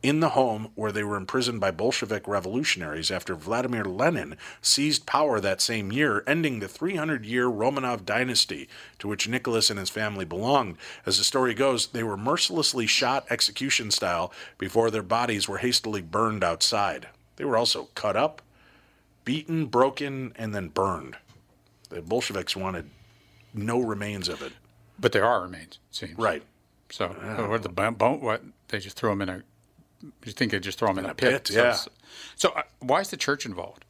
in 0.00 0.20
the 0.20 0.30
home 0.30 0.70
where 0.76 0.92
they 0.92 1.02
were 1.02 1.16
imprisoned 1.16 1.60
by 1.60 1.72
Bolshevik 1.72 2.28
revolutionaries 2.28 3.10
after 3.10 3.34
Vladimir 3.34 3.84
Lenin 3.84 4.36
seized 4.62 5.06
power 5.06 5.40
that 5.40 5.60
same 5.60 5.90
year, 5.90 6.22
ending 6.26 6.60
the 6.60 6.68
300 6.68 7.24
year 7.24 7.46
Romanov 7.46 8.04
dynasty 8.04 8.68
to 9.00 9.08
which 9.08 9.28
Nicholas 9.28 9.70
and 9.70 9.78
his 9.78 9.90
family 9.90 10.24
belonged. 10.24 10.76
As 11.04 11.18
the 11.18 11.24
story 11.24 11.52
goes, 11.52 11.88
they 11.88 12.04
were 12.04 12.16
mercilessly 12.16 12.86
shot 12.86 13.26
execution 13.28 13.90
style 13.90 14.32
before 14.56 14.90
their 14.90 15.02
bodies 15.02 15.48
were 15.48 15.58
hastily 15.58 16.02
burned 16.02 16.44
outside. 16.44 17.08
They 17.36 17.44
were 17.44 17.56
also 17.56 17.88
cut 17.94 18.16
up 18.16 18.42
beaten, 19.28 19.66
broken, 19.66 20.32
and 20.36 20.54
then 20.54 20.68
burned. 20.68 21.14
The 21.90 22.00
Bolsheviks 22.00 22.56
wanted 22.56 22.88
no 23.52 23.78
remains 23.78 24.26
of 24.26 24.40
it. 24.40 24.52
But 24.98 25.12
there 25.12 25.26
are 25.26 25.42
remains, 25.42 25.78
it 25.90 25.94
seems. 25.94 26.18
Right. 26.18 26.42
So 26.88 27.08
what 27.08 27.62
the 27.62 27.68
bone? 27.68 28.20
What 28.22 28.42
they 28.68 28.78
just 28.78 28.96
throw 28.96 29.10
them 29.10 29.20
in 29.20 29.28
a? 29.28 29.42
You 30.24 30.32
think 30.32 30.52
they 30.52 30.60
just 30.60 30.78
throw 30.78 30.88
them 30.88 30.98
in, 31.00 31.04
In 31.04 31.10
a 31.10 31.12
a 31.12 31.14
pit? 31.14 31.30
pit, 31.30 31.46
So 31.48 31.54
yeah. 31.54 31.60
it's- 31.60 31.88
So, 32.36 32.48
uh, 32.56 32.62
why 32.80 33.00
is 33.00 33.10
the 33.10 33.18
church 33.18 33.44
involved? 33.44 33.84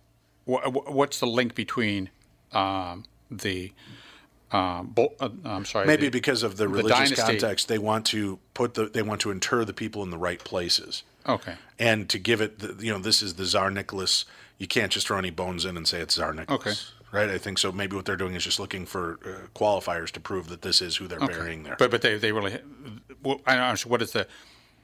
Wha- 0.44 0.68
wha- 0.68 0.90
What's 0.90 1.20
the 1.20 1.27
link 1.29 1.55
between 1.55 2.11
um, 2.53 3.05
the? 3.31 3.72
Um, 4.51 4.88
Bol- 4.88 5.14
uh, 5.20 5.29
I'm 5.44 5.64
sorry. 5.66 5.87
Maybe 5.87 6.07
the- 6.07 6.11
because 6.11 6.42
of 6.42 6.57
the 6.57 6.64
the 6.64 6.68
religious 6.68 7.11
dynasty- 7.11 7.22
context, 7.38 7.68
they 7.68 7.79
want 7.79 8.07
to 8.07 8.40
put 8.55 8.74
the 8.74 8.87
they 8.88 9.03
want 9.03 9.20
to 9.20 9.31
inter 9.31 9.64
the 9.64 9.72
people 9.74 10.03
in 10.03 10.11
the 10.11 10.18
right 10.18 10.42
places. 10.42 11.05
Okay. 11.29 11.55
And 11.79 12.09
to 12.09 12.18
give 12.18 12.40
it, 12.40 12.59
the, 12.59 12.85
you 12.85 12.92
know, 12.92 12.98
this 12.98 13.22
is 13.22 13.35
the 13.35 13.44
Tsar 13.46 13.70
Nicholas. 13.70 14.24
You 14.59 14.66
can't 14.66 14.92
just 14.92 15.07
throw 15.07 15.18
any 15.18 15.31
bones 15.31 15.64
in 15.64 15.77
and 15.77 15.87
say 15.87 16.01
it's 16.01 16.14
Tsar 16.14 16.35
Nicholas. 16.35 16.61
Okay. 16.61 16.75
Right. 17.11 17.31
I 17.31 17.38
think 17.38 17.59
so. 17.59 17.73
Maybe 17.73 17.97
what 17.97 18.05
they're 18.05 18.16
doing 18.16 18.35
is 18.35 18.44
just 18.44 18.61
looking 18.61 18.85
for 18.85 19.18
uh, 19.25 19.59
qualifiers 19.59 20.11
to 20.11 20.21
prove 20.21 20.49
that 20.49 20.62
this 20.62 20.83
is 20.83 20.97
who 20.97 21.07
they're 21.07 21.21
burying 21.21 21.62
there. 21.62 21.77
But 21.79 21.90
but 21.90 22.03
they 22.03 22.18
they 22.18 22.33
really. 22.33 22.59
Well, 23.23 23.40
I 23.47 23.55
don't 23.55 23.64
understand 23.64 23.90
what 23.90 24.03
is 24.03 24.12
the, 24.12 24.27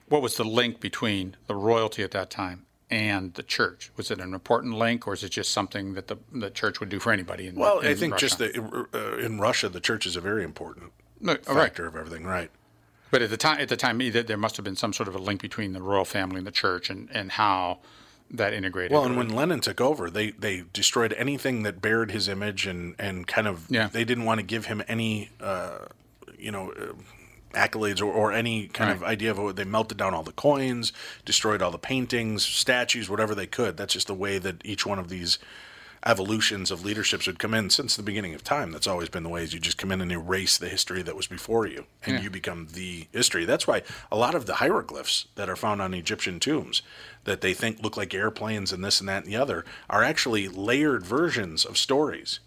what 0.09 0.23
was 0.23 0.37
the 0.37 0.45
link 0.45 0.81
between 0.81 1.37
the 1.49 1.55
royalty 1.55 2.03
at 2.03 2.13
that 2.13 2.31
time 2.31 2.65
and 2.91 3.35
the 3.35 3.43
church? 3.43 3.91
Was 3.97 4.11
it 4.11 4.21
an 4.21 4.33
important 4.33 4.75
link, 4.75 5.07
or 5.07 5.13
is 5.13 5.23
it 5.23 5.31
just 5.31 5.53
something 5.53 5.95
that 5.95 6.09
the 6.09 6.17
the 6.33 6.51
church 6.51 6.81
would 6.81 6.89
do 6.89 6.99
for 6.99 7.13
anybody? 7.13 7.49
In, 7.49 7.57
well, 7.57 7.81
I 7.83 7.89
in 7.91 7.97
think 7.99 8.17
just 8.17 8.41
Russia? 8.41 8.61
that 8.61 8.89
uh, 8.95 9.19
in 9.19 9.39
Russia, 9.39 9.69
the 9.69 9.81
church 9.81 10.07
is 10.07 10.17
a 10.17 10.21
very 10.21 10.45
important 10.45 10.93
No, 11.21 11.37
all 11.47 11.55
right. 11.55 11.65
factor 11.65 11.87
of 11.87 11.97
everything. 11.97 12.25
Right. 12.25 12.51
But 13.11 13.23
at 13.23 13.31
the 13.31 13.37
time, 13.37 13.61
at 13.61 13.69
the 13.69 13.77
time, 13.77 13.99
there 13.99 14.37
must 14.37 14.57
have 14.57 14.65
been 14.65 14.77
some 14.77 14.93
sort 14.93 15.09
of 15.09 15.15
a 15.15 15.19
link 15.19 15.43
between 15.43 15.73
the 15.73 15.83
royal 15.83 16.05
family 16.05 16.39
and 16.39 16.47
the 16.47 16.51
church, 16.51 16.91
and, 16.91 17.09
and 17.13 17.33
how 17.33 17.81
that 18.31 18.53
integrated. 18.53 18.93
Well, 18.93 19.05
and 19.05 19.17
when 19.17 19.29
Lenin 19.29 19.61
took 19.61 19.81
over, 19.81 20.11
they, 20.11 20.31
they 20.31 20.65
destroyed 20.73 21.13
anything 21.15 21.63
that 21.63 21.81
bared 21.81 22.11
his 22.11 22.29
image 22.29 22.67
and, 22.67 22.95
and 22.99 23.27
kind 23.27 23.47
of 23.47 23.67
Yeah. 23.71 23.89
they 23.89 24.05
didn't 24.05 24.25
want 24.25 24.41
to 24.41 24.47
give 24.47 24.67
him 24.67 24.83
any 24.89 25.31
uh, 25.41 25.87
you 26.39 26.51
know 26.51 26.73
uh, 26.73 26.93
accolades 27.57 28.01
or, 28.01 28.07
or 28.07 28.33
any 28.33 28.67
kind 28.67 28.91
of 28.91 29.05
idea 29.05 29.31
of 29.31 29.39
what 29.39 29.55
they 29.57 29.65
melted 29.65 29.97
down 29.99 30.13
all 30.15 30.25
the 30.25 30.33
coins, 30.33 30.93
destroyed 31.25 31.63
all 31.63 31.71
the 31.71 31.79
paintings, 31.79 32.45
statues, 32.45 33.09
whatever 33.09 33.35
they 33.35 33.47
could. 33.47 33.77
That's 33.77 33.93
just 33.95 34.09
the 34.09 34.15
way 34.15 34.39
that 34.39 34.57
each 34.65 34.85
one 34.85 34.99
of 34.99 35.09
these 35.09 35.39
evolutions 36.07 36.71
of 36.71 36.85
leaderships 36.85 37.27
would 37.27 37.39
come 37.39 37.55
in 37.55 37.71
since 37.71 37.97
the 37.97 38.03
beginning 38.03 38.35
of 38.35 38.45
time. 38.45 38.71
That's 38.73 38.87
always 38.87 39.09
been 39.09 39.23
the 39.23 39.29
ways 39.29 39.55
you 39.55 39.61
just 39.61 39.79
come 39.79 39.91
in 39.91 40.01
and 40.01 40.13
erase 40.13 40.59
the 40.59 40.69
history 40.69 41.03
that 41.03 41.17
was 41.17 41.27
before 41.27 41.67
you, 41.67 41.87
and 42.05 42.17
Yeah. 42.17 42.23
you 42.23 42.31
become 42.31 42.69
the 42.73 43.07
history. 43.13 43.45
That's 43.45 43.67
why 43.67 43.83
a 44.13 44.17
lot 44.17 44.35
of 44.35 44.47
the 44.47 44.57
hieroglyphs 44.57 45.27
that 45.37 45.49
are 45.49 45.57
found 45.57 45.81
on 45.81 45.95
Egyptian 45.95 46.41
tombs 46.41 46.83
that 47.25 47.41
they 47.41 47.55
think 47.55 47.83
look 47.83 47.97
like 47.97 48.13
airplanes 48.15 48.73
and 48.73 48.85
this 48.85 49.01
and 49.01 49.09
that 49.09 49.25
and 49.25 49.33
the 49.33 49.37
other 49.37 49.65
are 49.89 50.03
actually 50.03 50.49
layered 50.49 51.07
versions 51.07 51.65
of 51.65 51.79
stories. 51.79 52.41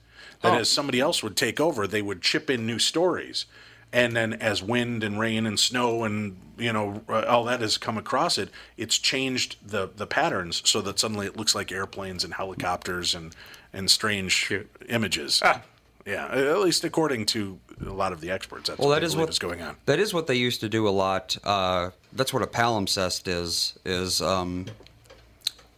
That 0.44 0.54
Oh. 0.54 0.58
as 0.60 0.70
somebody 0.70 1.00
else 1.00 1.24
would 1.24 1.36
take 1.36 1.60
over, 1.60 1.88
they 1.88 2.04
would 2.04 2.22
chip 2.22 2.50
in 2.50 2.68
new 2.68 2.78
stories. 2.78 3.46
And 3.94 4.16
then 4.16 4.34
as 4.34 4.62
wind 4.62 5.04
and 5.04 5.20
rain 5.20 5.46
and 5.46 5.60
snow 5.60 6.04
and 6.04 6.38
you 6.58 6.74
know 6.74 7.02
uh, 7.08 7.24
all 7.28 7.46
that 7.46 7.62
has 7.62 7.78
come 7.78 7.98
across 7.98 8.38
it, 8.38 8.50
it's 8.76 8.98
changed 8.98 9.56
the 9.66 9.90
the 9.96 10.06
patterns 10.06 10.62
so 10.66 10.82
that 10.82 11.00
suddenly 11.00 11.26
it 11.26 11.38
looks 11.38 11.56
like 11.56 11.72
airplanes 11.72 12.24
and 12.24 12.34
helicopters 12.34 13.16
and 13.16 13.36
and 13.74 13.90
strange 13.90 14.54
images. 14.90 15.42
Ah. 15.44 15.62
Yeah, 16.06 16.28
at 16.28 16.60
least 16.60 16.86
according 16.86 17.26
to 17.28 17.60
a 17.86 17.92
lot 17.92 18.14
of 18.14 18.22
the 18.22 18.32
experts, 18.32 18.70
that's 18.70 18.80
Well, 18.80 18.88
what 18.88 18.96
that 18.96 19.04
is 19.04 19.18
what 19.18 19.28
is 19.28 19.40
going 19.40 19.62
on. 19.62 19.76
That 19.88 20.00
is 20.00 20.14
what 20.14 20.26
they 20.28 20.36
used 20.36 20.62
to 20.62 20.70
do 20.70 20.88
a 20.88 20.90
lot. 20.90 21.38
Uh, 21.44 21.90
that's 22.14 22.34
what 22.34 22.42
a 22.42 22.48
palimpsest 22.48 23.28
is. 23.28 23.78
Is 23.84 24.22
um, 24.22 24.68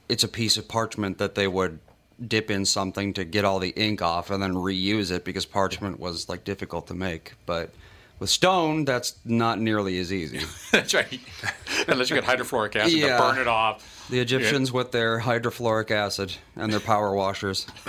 it's 0.08 0.24
a 0.24 0.28
piece 0.28 0.56
of 0.56 0.68
parchment 0.68 1.18
that 1.18 1.34
they 1.34 1.48
would 1.48 1.80
dip 2.28 2.52
in 2.52 2.64
something 2.66 3.12
to 3.14 3.24
get 3.24 3.44
all 3.44 3.58
the 3.58 3.70
ink 3.70 4.04
off 4.04 4.30
and 4.30 4.44
then 4.44 4.54
reuse 4.54 5.10
it 5.10 5.26
because 5.26 5.48
parchment 5.48 6.00
was 6.00 6.30
like 6.30 6.44
difficult 6.44 6.86
to 6.88 6.94
make. 6.94 7.34
But 7.48 7.72
with 8.20 8.30
stone, 8.30 8.86
that's 8.86 9.16
not 9.26 9.60
nearly 9.60 9.98
as 10.00 10.12
easy. 10.14 10.42
that's 10.72 10.94
right. 10.94 11.20
Unless 11.88 12.10
you 12.10 12.16
get 12.16 12.26
hydrofluoric 12.26 12.76
acid 12.76 12.94
Yeah. 12.94 13.18
to 13.18 13.24
burn 13.24 13.38
it 13.40 13.48
off. 13.48 14.08
The 14.10 14.20
Egyptians 14.20 14.72
with 14.72 14.92
their 14.92 15.20
hydrofluoric 15.22 15.92
acid 15.92 16.36
and 16.56 16.72
their 16.74 16.80
power 16.80 17.14
washers. 17.14 17.66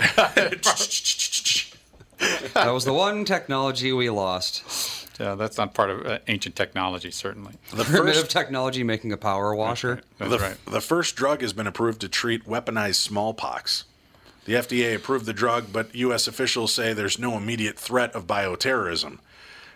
that 2.53 2.71
was 2.71 2.85
the 2.85 2.93
one 2.93 3.25
technology 3.25 3.91
we 3.91 4.09
lost. 4.09 5.09
Yeah, 5.19 5.35
that's 5.35 5.57
not 5.57 5.73
part 5.73 5.89
of 5.89 6.05
uh, 6.05 6.19
ancient 6.27 6.55
technology, 6.55 7.11
certainly. 7.11 7.53
The 7.71 7.83
Primitive 7.83 8.21
first, 8.23 8.31
technology 8.31 8.83
making 8.83 9.11
a 9.11 9.17
power 9.17 9.53
washer. 9.53 10.01
That's 10.17 10.31
the, 10.31 10.39
right. 10.39 10.57
the 10.65 10.81
first 10.81 11.15
drug 11.15 11.41
has 11.41 11.53
been 11.53 11.67
approved 11.67 12.01
to 12.01 12.09
treat 12.09 12.45
weaponized 12.45 12.95
smallpox. 12.95 13.83
The 14.45 14.53
FDA 14.53 14.95
approved 14.95 15.27
the 15.27 15.33
drug, 15.33 15.67
but 15.71 15.93
U.S. 15.93 16.27
officials 16.27 16.73
say 16.73 16.93
there's 16.93 17.19
no 17.19 17.37
immediate 17.37 17.77
threat 17.77 18.13
of 18.15 18.25
bioterrorism. 18.25 19.19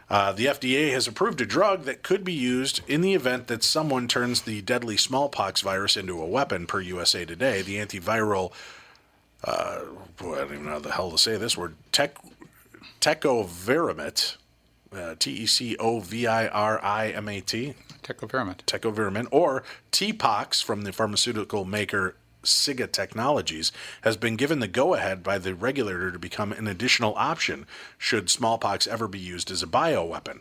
Uh, 0.10 0.32
the 0.32 0.46
FDA 0.46 0.92
has 0.92 1.08
approved 1.08 1.42
a 1.42 1.46
drug 1.46 1.84
that 1.84 2.04
could 2.04 2.24
be 2.24 2.34
used 2.34 2.82
in 2.88 3.02
the 3.02 3.16
event 3.16 3.48
that 3.48 3.64
someone 3.64 4.08
turns 4.08 4.42
the 4.42 4.62
deadly 4.62 4.98
smallpox 4.98 5.62
virus 5.62 5.98
into 5.98 6.22
a 6.22 6.26
weapon, 6.26 6.68
per 6.68 6.80
USA 6.80 7.26
Today. 7.26 7.62
The 7.64 7.78
antiviral, 7.78 8.52
uh, 9.44 9.82
boy, 10.18 10.36
I 10.36 10.40
don't 10.42 10.54
even 10.54 10.66
know 10.66 10.72
how 10.74 10.80
the 10.80 10.92
hell 10.92 11.12
to 11.12 11.18
say 11.18 11.38
this 11.38 11.58
word, 11.58 11.76
tec- 11.92 12.18
tecovirimat, 13.02 14.36
uh, 14.96 15.16
T 15.18 15.32
E 15.32 15.46
C 15.48 15.76
O 15.78 16.00
V 16.00 16.28
I 16.28 16.48
R 16.48 16.84
I 16.84 17.10
M 17.10 17.28
A 17.28 17.42
T, 17.42 17.74
Tecovirimat. 18.04 18.58
tecovirimat, 18.66 19.28
or 19.32 19.64
TPOXX 19.92 20.64
from 20.64 20.84
the 20.84 20.94
pharmaceutical 20.94 21.66
maker 21.66 22.16
Siga 22.46 22.92
Technologies, 22.92 23.72
has 24.02 24.18
been 24.18 24.36
given 24.36 24.60
the 24.60 24.68
go 24.68 24.94
ahead 24.94 25.24
by 25.24 25.38
the 25.38 25.54
regulator 25.54 26.12
to 26.12 26.20
become 26.20 26.52
an 26.52 26.68
additional 26.68 27.14
option 27.16 27.68
should 27.98 28.30
smallpox 28.30 28.88
ever 28.88 29.08
be 29.08 29.20
used 29.20 29.52
as 29.52 29.64
a 29.64 29.68
bioweapon. 29.68 30.40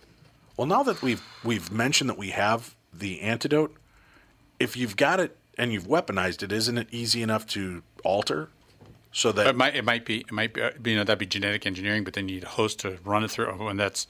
Well, 0.56 0.66
now 0.66 0.82
that 0.84 1.02
we've 1.02 1.22
we've 1.42 1.72
mentioned 1.72 2.08
that 2.10 2.18
we 2.18 2.30
have 2.30 2.74
the 2.92 3.20
antidote, 3.20 3.76
if 4.60 4.76
you've 4.76 4.96
got 4.96 5.18
it 5.20 5.36
and 5.58 5.72
you've 5.72 5.86
weaponized 5.86 6.42
it, 6.42 6.52
isn't 6.52 6.78
it 6.78 6.88
easy 6.90 7.22
enough 7.22 7.46
to 7.48 7.82
alter 8.04 8.50
so 9.14 9.30
that 9.32 9.46
It 9.46 9.56
might, 9.56 9.76
it 9.76 9.84
might 9.84 10.04
be, 10.04 10.20
it 10.20 10.32
might 10.32 10.54
be, 10.54 10.90
you 10.90 10.96
know, 10.96 11.04
that'd 11.04 11.18
be 11.18 11.26
genetic 11.26 11.66
engineering, 11.66 12.02
but 12.02 12.14
then 12.14 12.28
you 12.28 12.36
need 12.36 12.44
a 12.44 12.48
host 12.48 12.80
to 12.80 12.98
run 13.04 13.22
it 13.22 13.30
through, 13.30 13.68
and 13.68 13.78
that's 13.78 14.06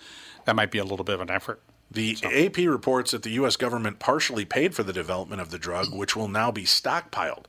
that 0.47 0.57
might 0.57 0.71
be 0.71 0.79
a 0.79 0.85
little 0.85 1.05
bit 1.05 1.15
of 1.15 1.21
an 1.21 1.31
effort. 1.31 1.61
The 1.91 2.17
AP 2.25 2.57
reports 2.57 3.13
that 3.13 3.23
the 3.23 3.31
U.S. 3.31 3.57
government 3.57 3.99
partially 3.99 4.45
paid 4.45 4.75
for 4.75 4.83
the 4.83 4.93
development 4.93 5.41
of 5.41 5.51
the 5.51 5.59
drug, 5.59 5.95
which 5.95 6.17
will 6.17 6.29
now 6.29 6.51
be 6.51 6.65
stockpiled. 6.65 7.45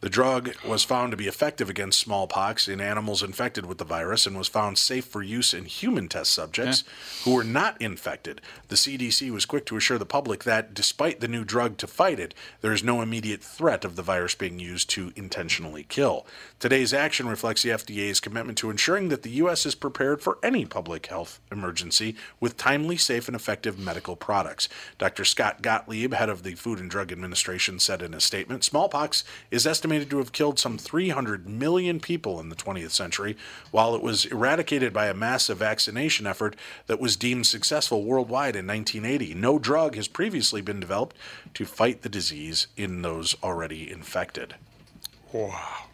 The 0.00 0.08
drug 0.08 0.54
was 0.66 0.82
found 0.82 1.10
to 1.10 1.16
be 1.16 1.26
effective 1.26 1.68
against 1.68 2.00
smallpox 2.00 2.68
in 2.68 2.80
animals 2.80 3.22
infected 3.22 3.66
with 3.66 3.76
the 3.76 3.84
virus 3.84 4.26
and 4.26 4.36
was 4.36 4.48
found 4.48 4.78
safe 4.78 5.04
for 5.04 5.22
use 5.22 5.52
in 5.52 5.66
human 5.66 6.08
test 6.08 6.32
subjects 6.32 6.84
who 7.24 7.34
were 7.34 7.44
not 7.44 7.80
infected. 7.82 8.40
The 8.68 8.76
CDC 8.76 9.30
was 9.30 9.44
quick 9.44 9.66
to 9.66 9.76
assure 9.76 9.98
the 9.98 10.06
public 10.06 10.44
that, 10.44 10.72
despite 10.72 11.20
the 11.20 11.28
new 11.28 11.44
drug 11.44 11.76
to 11.78 11.86
fight 11.86 12.18
it, 12.18 12.34
there 12.62 12.72
is 12.72 12.82
no 12.82 13.02
immediate 13.02 13.42
threat 13.42 13.84
of 13.84 13.96
the 13.96 14.02
virus 14.02 14.34
being 14.34 14.58
used 14.58 14.88
to 14.90 15.12
intentionally 15.16 15.82
kill. 15.82 16.26
Today's 16.58 16.94
action 16.94 17.28
reflects 17.28 17.62
the 17.62 17.70
FDA's 17.70 18.20
commitment 18.20 18.56
to 18.58 18.70
ensuring 18.70 19.10
that 19.10 19.22
the 19.22 19.30
U.S. 19.30 19.66
is 19.66 19.74
prepared 19.74 20.22
for 20.22 20.38
any 20.42 20.64
public 20.64 21.06
health 21.08 21.40
emergency 21.52 22.16
with 22.38 22.56
timely, 22.56 22.96
safe, 22.96 23.28
and 23.28 23.34
effective 23.34 23.78
medical 23.78 24.16
products. 24.16 24.66
Dr. 24.96 25.26
Scott 25.26 25.60
Gottlieb, 25.60 26.14
head 26.14 26.30
of 26.30 26.42
the 26.42 26.54
Food 26.54 26.78
and 26.78 26.90
Drug 26.90 27.12
Administration, 27.12 27.78
said 27.78 28.00
in 28.00 28.14
a 28.14 28.20
statement 28.20 28.64
smallpox 28.64 29.24
is 29.50 29.66
estimated 29.66 29.89
to 29.98 30.18
have 30.18 30.32
killed 30.32 30.58
some 30.58 30.78
300 30.78 31.48
million 31.48 31.98
people 31.98 32.38
in 32.38 32.48
the 32.48 32.56
20th 32.56 32.92
century, 32.92 33.36
while 33.72 33.94
it 33.94 34.02
was 34.02 34.26
eradicated 34.26 34.92
by 34.92 35.08
a 35.08 35.14
massive 35.14 35.58
vaccination 35.58 36.26
effort 36.26 36.54
that 36.86 37.00
was 37.00 37.16
deemed 37.16 37.46
successful 37.46 38.04
worldwide 38.04 38.54
in 38.54 38.66
1980. 38.66 39.34
No 39.34 39.58
drug 39.58 39.96
has 39.96 40.06
previously 40.06 40.60
been 40.60 40.78
developed 40.78 41.16
to 41.54 41.64
fight 41.64 42.02
the 42.02 42.08
disease 42.08 42.68
in 42.76 43.02
those 43.02 43.34
already 43.42 43.90
infected. 43.90 44.54
Wow. 45.32 45.86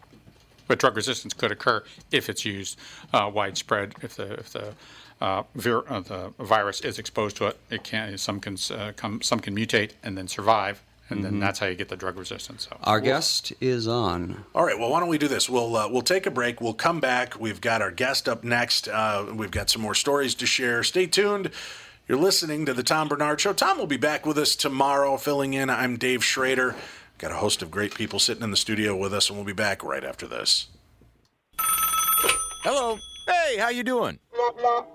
But 0.69 0.79
drug 0.79 0.97
resistance 0.97 1.33
could 1.33 1.53
occur 1.53 1.85
if 2.11 2.29
it's 2.29 2.45
used 2.45 2.79
uh, 3.13 3.31
widespread. 3.33 3.95
If 4.03 4.17
the 4.17 4.35
if 4.35 4.53
the 4.53 4.75
uh, 5.21 5.45
vir- 5.55 5.85
uh, 5.89 6.01
the 6.01 6.33
virus 6.39 6.81
is 6.81 6.99
exposed 6.99 7.37
to 7.37 7.47
it, 7.47 7.59
it 7.71 7.85
can 7.85 8.19
some 8.19 8.41
can 8.41 8.57
uh, 8.71 8.93
come 8.97 9.23
some 9.23 9.41
can 9.41 9.55
mutate 9.55 9.93
and 10.03 10.19
then 10.19 10.29
survive, 10.29 10.83
and 11.09 11.25
then 11.25 11.35
Mhm. 11.35 11.41
that's 11.41 11.59
how 11.59 11.67
you 11.67 11.75
get 11.75 11.89
the 11.89 11.97
drug 11.97 12.19
resistance. 12.19 12.67
So 12.69 12.77
Our 12.83 13.01
guest 13.01 13.53
is 13.61 13.87
on. 13.87 14.45
All 14.55 14.65
right. 14.65 14.79
Well, 14.79 14.91
why 14.91 15.01
don't 15.01 15.09
we 15.09 15.19
do 15.19 15.29
this? 15.29 15.49
We'll 15.49 15.77
uh, 15.77 15.89
we'll 15.89 16.03
take 16.03 16.27
a 16.27 16.31
break. 16.31 16.61
We'll 16.61 16.75
come 16.75 17.01
back. 17.01 17.39
We've 17.39 17.61
got 17.61 17.81
our 17.83 17.91
guest 17.91 18.29
up 18.29 18.43
next. 18.45 18.89
Uh, 18.89 19.27
we've 19.35 19.51
got 19.51 19.71
some 19.71 19.83
more 19.83 19.95
stories 19.95 20.35
to 20.37 20.47
share. 20.47 20.83
Stay 20.83 21.07
tuned. 21.07 21.51
You're 22.09 22.19
listening 22.19 22.67
to 22.67 22.73
the 22.75 22.83
Tom 22.85 23.09
Barnard 23.09 23.41
Show. 23.41 23.53
Tom 23.53 23.79
will 23.79 23.87
be 23.89 23.97
back 23.97 24.25
with 24.27 24.39
us 24.39 24.55
tomorrow, 24.55 25.17
filling 25.17 25.55
in. 25.55 25.69
I'm 25.71 25.97
Dave 25.97 26.23
Schrader. 26.25 26.77
Got 27.19 27.33
a 27.33 27.37
host 27.37 27.63
of 27.63 27.71
great 27.71 27.95
people 27.95 28.19
sitting 28.19 28.43
in 28.45 28.51
the 28.51 28.57
studio 28.57 28.95
with 28.97 29.13
us, 29.15 29.29
and 29.29 29.37
we'll 29.39 29.47
be 29.47 29.53
back 29.53 29.83
right 29.83 30.05
after 30.05 30.27
this. 30.29 30.67
Hello. 31.59 32.99
Hey, 33.27 33.57
how 33.59 33.71
you 33.71 33.83
doing? 33.83 34.19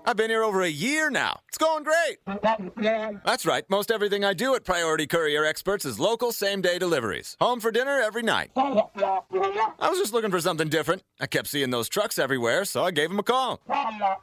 I've 0.04 0.16
been 0.16 0.30
here 0.30 0.42
over 0.42 0.62
a 0.62 0.68
year 0.68 1.10
now. 1.10 1.40
It's 1.48 1.58
going 1.58 1.84
great. 1.84 2.18
That's 3.24 3.44
right. 3.44 3.64
Most 3.68 3.90
everything 3.90 4.24
I 4.24 4.32
do 4.34 4.54
at 4.54 4.64
Priority 4.64 5.06
Courier 5.06 5.44
Experts 5.44 5.84
is 5.84 5.98
local 6.00 6.32
same-day 6.32 6.78
deliveries. 6.78 7.36
Home 7.40 7.60
for 7.60 7.70
dinner 7.70 8.00
every 8.00 8.22
night. 8.22 8.50
I 8.56 9.88
was 9.88 9.98
just 9.98 10.12
looking 10.12 10.30
for 10.30 10.40
something 10.40 10.68
different. 10.68 11.02
I 11.20 11.26
kept 11.26 11.48
seeing 11.48 11.70
those 11.70 11.88
trucks 11.88 12.18
everywhere, 12.18 12.64
so 12.64 12.84
I 12.84 12.90
gave 12.90 13.10
them 13.10 13.18
a 13.18 13.22
call. 13.22 13.60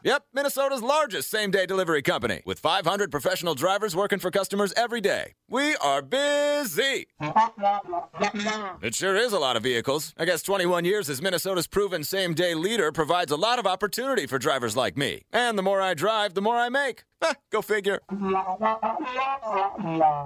Yep, 0.04 0.24
Minnesota's 0.34 0.82
largest 0.82 1.30
same-day 1.30 1.66
delivery 1.66 2.02
company 2.02 2.42
with 2.46 2.60
500 2.60 3.12
professional 3.12 3.56
drivers 3.56 3.96
working 3.96 4.20
for 4.20 4.32
customers 4.32 4.74
every 4.76 5.02
day. 5.02 5.34
We 5.50 5.76
are 5.78 6.02
busy. 6.02 7.08
It 8.82 8.96
sure 8.96 9.16
is 9.16 9.34
a 9.34 9.40
lot 9.40 9.56
of 9.56 9.64
vehicles. 9.64 10.14
I 10.18 10.26
guess 10.26 10.42
21 10.44 10.86
years 10.86 11.10
as 11.10 11.22
Minnesota's 11.22 11.68
proven 11.68 12.04
same 12.04 12.34
day 12.34 12.54
leader 12.56 12.92
provides 12.92 13.32
a 13.32 13.38
lot 13.38 13.60
of 13.60 13.68
opportunity 13.68 14.26
for 14.28 14.38
drivers 14.40 14.76
like 14.76 14.98
me. 14.98 15.09
And 15.32 15.58
the 15.58 15.64
more 15.64 15.82
I 15.82 15.94
drive, 15.94 16.34
the 16.34 16.42
more 16.42 16.56
I 16.56 16.70
make. 16.70 17.04
Eh, 17.22 17.34
go 17.52 17.62
figure. 17.62 18.00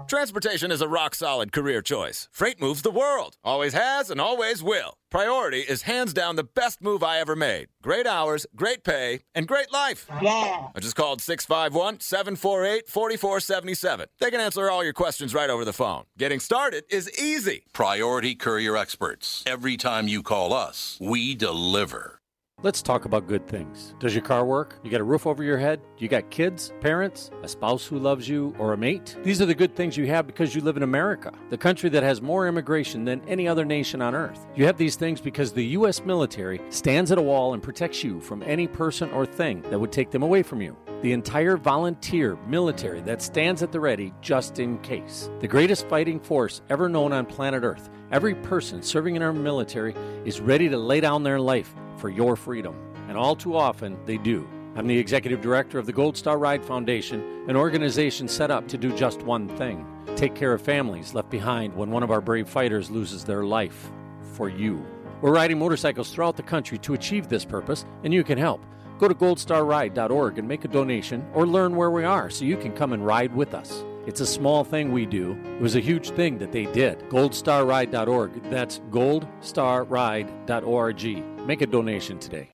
Transportation 0.08 0.72
is 0.72 0.82
a 0.82 0.88
rock 0.88 1.16
solid 1.16 1.52
career 1.52 1.82
choice. 1.82 2.30
Freight 2.32 2.62
moves 2.62 2.84
the 2.84 2.92
world, 2.92 3.38
always 3.44 3.74
has 3.74 4.12
and 4.12 4.22
always 4.22 4.62
will. 4.62 4.94
Priority 5.10 5.62
is 5.62 5.84
hands 5.84 6.14
down 6.14 6.36
the 6.36 6.44
best 6.44 6.82
move 6.82 7.04
I 7.04 7.20
ever 7.20 7.36
made. 7.36 7.68
Great 7.82 8.06
hours, 8.06 8.46
great 8.56 8.84
pay, 8.84 9.22
and 9.34 9.48
great 9.48 9.72
life. 9.72 10.08
I 10.12 10.80
just 10.80 10.96
called 10.96 11.22
651 11.22 12.00
748 12.00 12.88
4477. 12.88 14.08
They 14.20 14.32
can 14.32 14.42
answer 14.42 14.70
all 14.70 14.84
your 14.84 14.94
questions 14.94 15.34
right 15.34 15.50
over 15.50 15.66
the 15.66 15.74
phone. 15.74 16.04
Getting 16.18 16.40
started 16.40 16.84
is 16.90 17.10
easy. 17.20 17.64
Priority 17.74 18.36
Courier 18.36 18.78
Experts. 18.78 19.44
Every 19.48 19.78
time 19.78 20.08
you 20.08 20.22
call 20.24 20.54
us, 20.54 20.98
we 21.02 21.36
deliver. 21.36 22.23
Let's 22.64 22.82
talk 22.82 23.04
about 23.04 23.28
good 23.28 23.46
things. 23.46 23.94
Does 24.00 24.16
your 24.16 24.24
car 24.24 24.46
work? 24.46 24.80
You 24.84 24.90
got 24.90 25.02
a 25.02 25.04
roof 25.04 25.28
over 25.28 25.44
your 25.44 25.58
head? 25.58 25.82
You 25.98 26.08
got 26.08 26.30
kids, 26.30 26.72
parents, 26.80 27.30
a 27.42 27.48
spouse 27.50 27.86
who 27.86 28.00
loves 28.00 28.30
you, 28.30 28.56
or 28.58 28.72
a 28.72 28.78
mate? 28.78 29.18
These 29.22 29.42
are 29.42 29.46
the 29.46 29.54
good 29.54 29.76
things 29.76 29.98
you 29.98 30.08
have 30.08 30.26
because 30.26 30.56
you 30.56 30.62
live 30.62 30.78
in 30.78 30.84
America, 30.84 31.34
the 31.50 31.58
country 31.58 31.90
that 31.90 32.04
has 32.04 32.22
more 32.22 32.48
immigration 32.48 33.04
than 33.04 33.22
any 33.28 33.50
other 33.50 33.66
nation 33.66 34.02
on 34.02 34.16
earth. 34.16 34.48
You 34.56 34.66
have 34.66 34.78
these 34.78 34.96
things 34.96 35.20
because 35.20 35.52
the 35.52 35.66
U.S. 35.78 36.06
military 36.06 36.62
stands 36.70 37.12
at 37.12 37.18
a 37.18 37.22
wall 37.22 37.54
and 37.54 37.62
protects 37.62 38.02
you 38.02 38.22
from 38.22 38.42
any 38.44 38.68
person 38.68 39.12
or 39.12 39.26
thing 39.26 39.62
that 39.64 39.80
would 39.80 39.92
take 39.92 40.12
them 40.12 40.24
away 40.24 40.42
from 40.42 40.62
you. 40.62 40.78
The 41.02 41.12
entire 41.12 41.58
volunteer 41.58 42.38
military 42.48 43.02
that 43.02 43.22
stands 43.22 43.62
at 43.62 43.74
the 43.74 43.82
ready 43.82 44.14
just 44.22 44.60
in 44.60 44.78
case. 44.78 45.30
The 45.42 45.50
greatest 45.50 45.90
fighting 45.90 46.22
force 46.22 46.62
ever 46.70 46.88
known 46.88 47.12
on 47.12 47.26
planet 47.26 47.66
Earth. 47.66 47.90
Every 48.14 48.36
person 48.36 48.82
serving 48.82 49.18
in 49.18 49.22
our 49.22 49.34
military 49.34 49.96
is 50.24 50.40
ready 50.40 50.70
to 50.70 50.78
lay 50.78 51.02
down 51.02 51.24
their 51.24 51.42
life 51.42 51.76
for 51.98 52.10
your 52.10 52.36
freedom. 52.36 52.76
And 53.08 53.18
all 53.18 53.36
too 53.36 53.56
often, 53.56 53.98
they 54.06 54.18
do. 54.18 54.48
I'm 54.76 54.88
the 54.88 54.98
executive 54.98 55.42
director 55.42 55.78
of 55.78 55.86
the 55.86 55.94
Gold 55.94 56.18
Star 56.18 56.38
Ride 56.38 56.66
Foundation, 56.66 57.46
an 57.48 57.56
organization 57.56 58.28
set 58.28 58.52
up 58.52 58.68
to 58.70 58.78
do 58.78 58.96
just 58.96 59.22
one 59.22 59.48
thing 59.58 59.86
take 60.16 60.36
care 60.36 60.54
of 60.54 60.62
families 60.62 61.14
left 61.14 61.30
behind 61.30 61.76
when 61.76 61.92
one 61.92 62.04
of 62.04 62.12
our 62.12 62.22
brave 62.22 62.48
fighters 62.48 62.90
loses 62.90 63.24
their 63.24 63.44
life 63.44 63.92
for 64.34 64.50
you. 64.50 64.86
We're 65.22 65.34
riding 65.34 65.60
motorcycles 65.60 66.12
throughout 66.12 66.38
the 66.38 66.44
country 66.44 66.78
to 66.80 66.94
achieve 66.94 67.30
this 67.30 67.46
purpose, 67.46 67.86
and 68.04 68.14
you 68.14 68.24
can 68.24 68.38
help. 68.38 68.62
Go 69.00 69.08
to 69.08 69.16
goldstarride.org 69.16 70.38
and 70.38 70.48
make 70.48 70.66
a 70.66 70.68
donation 70.68 71.26
or 71.34 71.48
learn 71.48 71.76
where 71.76 71.92
we 71.92 72.04
are 72.04 72.30
so 72.30 72.46
you 72.46 72.58
can 72.58 72.74
come 72.74 72.94
and 72.94 73.06
ride 73.06 73.36
with 73.36 73.54
us. 73.54 73.84
It's 74.06 74.22
a 74.22 74.26
small 74.26 74.66
thing 74.66 74.92
we 74.92 75.06
do. 75.06 75.38
It 75.56 75.62
was 75.62 75.76
a 75.76 75.80
huge 75.80 76.10
thing 76.12 76.38
that 76.40 76.52
they 76.52 76.66
did. 76.68 77.00
Goldstarride.org. 77.10 78.50
That's 78.50 78.80
goldstarride.org. 78.92 81.33
Make 81.46 81.62
a 81.62 81.68
donation 81.68 82.20
today. 82.20 82.52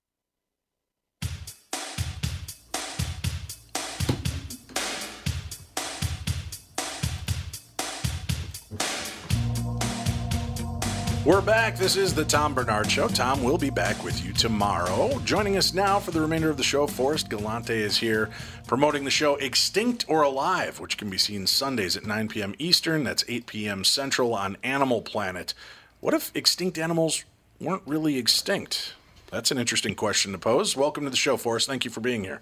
We're 11.23 11.41
back. 11.41 11.77
This 11.77 11.95
is 11.95 12.15
the 12.15 12.25
Tom 12.25 12.55
Barnard 12.55 12.89
Show. 12.89 13.07
Tom 13.07 13.43
will 13.43 13.59
be 13.59 13.69
back 13.69 14.03
with 14.03 14.25
you 14.25 14.33
tomorrow. 14.33 15.19
Joining 15.19 15.57
us 15.57 15.75
now 15.75 15.99
for 15.99 16.09
the 16.09 16.21
remainder 16.21 16.49
of 16.49 16.57
the 16.57 16.63
show, 16.63 16.87
Forrest 16.87 17.29
Galante 17.29 17.79
is 17.79 17.97
here 17.97 18.31
promoting 18.65 19.03
the 19.03 19.11
show 19.11 19.35
Extinct 19.35 20.05
or 20.07 20.23
Alive, 20.23 20.79
which 20.79 20.97
can 20.97 21.11
be 21.11 21.19
seen 21.19 21.45
Sundays 21.45 21.95
at 21.95 22.07
9 22.07 22.29
p.m. 22.29 22.55
Eastern. 22.57 23.03
That's 23.03 23.23
8 23.27 23.45
p.m. 23.45 23.83
Central 23.83 24.33
on 24.33 24.57
Animal 24.63 25.03
Planet. 25.03 25.53
What 25.99 26.15
if 26.15 26.31
extinct 26.33 26.79
animals 26.79 27.25
weren't 27.59 27.83
really 27.85 28.17
extinct? 28.17 28.93
That's 29.31 29.51
an 29.51 29.57
interesting 29.57 29.95
question 29.95 30.31
to 30.31 30.37
pose. 30.37 30.75
Welcome 30.75 31.03
to 31.03 31.09
the 31.09 31.17
show, 31.17 31.37
Forrest. 31.37 31.67
Thank 31.67 31.85
you 31.85 31.91
for 31.91 32.01
being 32.01 32.23
here. 32.23 32.41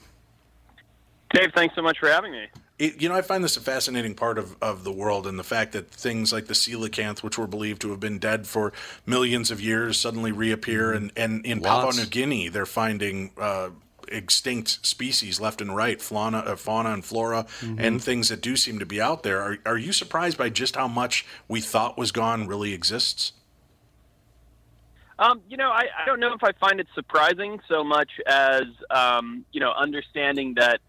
Dave, 1.31 1.51
thanks 1.53 1.75
so 1.75 1.81
much 1.81 1.99
for 1.99 2.07
having 2.07 2.31
me. 2.31 2.47
It, 2.79 3.01
you 3.01 3.09
know, 3.09 3.15
I 3.15 3.21
find 3.21 3.43
this 3.43 3.57
a 3.57 3.61
fascinating 3.61 4.15
part 4.15 4.37
of, 4.37 4.55
of 4.61 4.83
the 4.83 4.91
world, 4.91 5.27
and 5.27 5.37
the 5.37 5.43
fact 5.43 5.73
that 5.73 5.89
things 5.89 6.31
like 6.31 6.45
the 6.45 6.53
coelacanth, 6.53 7.23
which 7.23 7.37
were 7.37 7.47
believed 7.47 7.81
to 7.81 7.89
have 7.89 7.99
been 7.99 8.19
dead 8.19 8.47
for 8.47 8.71
millions 9.05 9.51
of 9.51 9.59
years, 9.59 9.99
suddenly 9.99 10.31
reappear. 10.31 10.93
And, 10.93 11.11
and 11.17 11.45
in 11.45 11.59
Lots. 11.59 11.85
Papua 11.85 12.03
New 12.03 12.09
Guinea, 12.09 12.49
they're 12.49 12.65
finding 12.67 13.31
uh, 13.37 13.71
extinct 14.07 14.85
species 14.85 15.41
left 15.41 15.59
and 15.59 15.75
right, 15.75 16.01
fauna, 16.01 16.37
uh, 16.37 16.55
fauna 16.55 16.93
and 16.93 17.03
flora, 17.03 17.45
and 17.77 18.01
things 18.01 18.29
that 18.29 18.41
do 18.41 18.55
seem 18.55 18.79
to 18.79 18.85
be 18.85 19.01
out 19.01 19.23
there. 19.23 19.41
Are, 19.41 19.57
are 19.65 19.77
you 19.77 19.91
surprised 19.91 20.37
by 20.37 20.49
just 20.49 20.75
how 20.75 20.87
much 20.87 21.25
we 21.47 21.59
thought 21.59 21.97
was 21.97 22.11
gone 22.11 22.47
really 22.47 22.73
exists? 22.73 23.33
Um, 25.19 25.41
you 25.49 25.57
know, 25.57 25.71
I, 25.71 25.87
I 25.97 26.05
don't 26.05 26.19
know 26.19 26.33
if 26.33 26.43
I 26.43 26.51
find 26.53 26.79
it 26.79 26.87
surprising 26.93 27.59
so 27.67 27.83
much 27.83 28.11
as 28.27 28.65
um, 28.91 29.45
you 29.51 29.59
know 29.59 29.71
understanding 29.71 30.53
that 30.55 30.79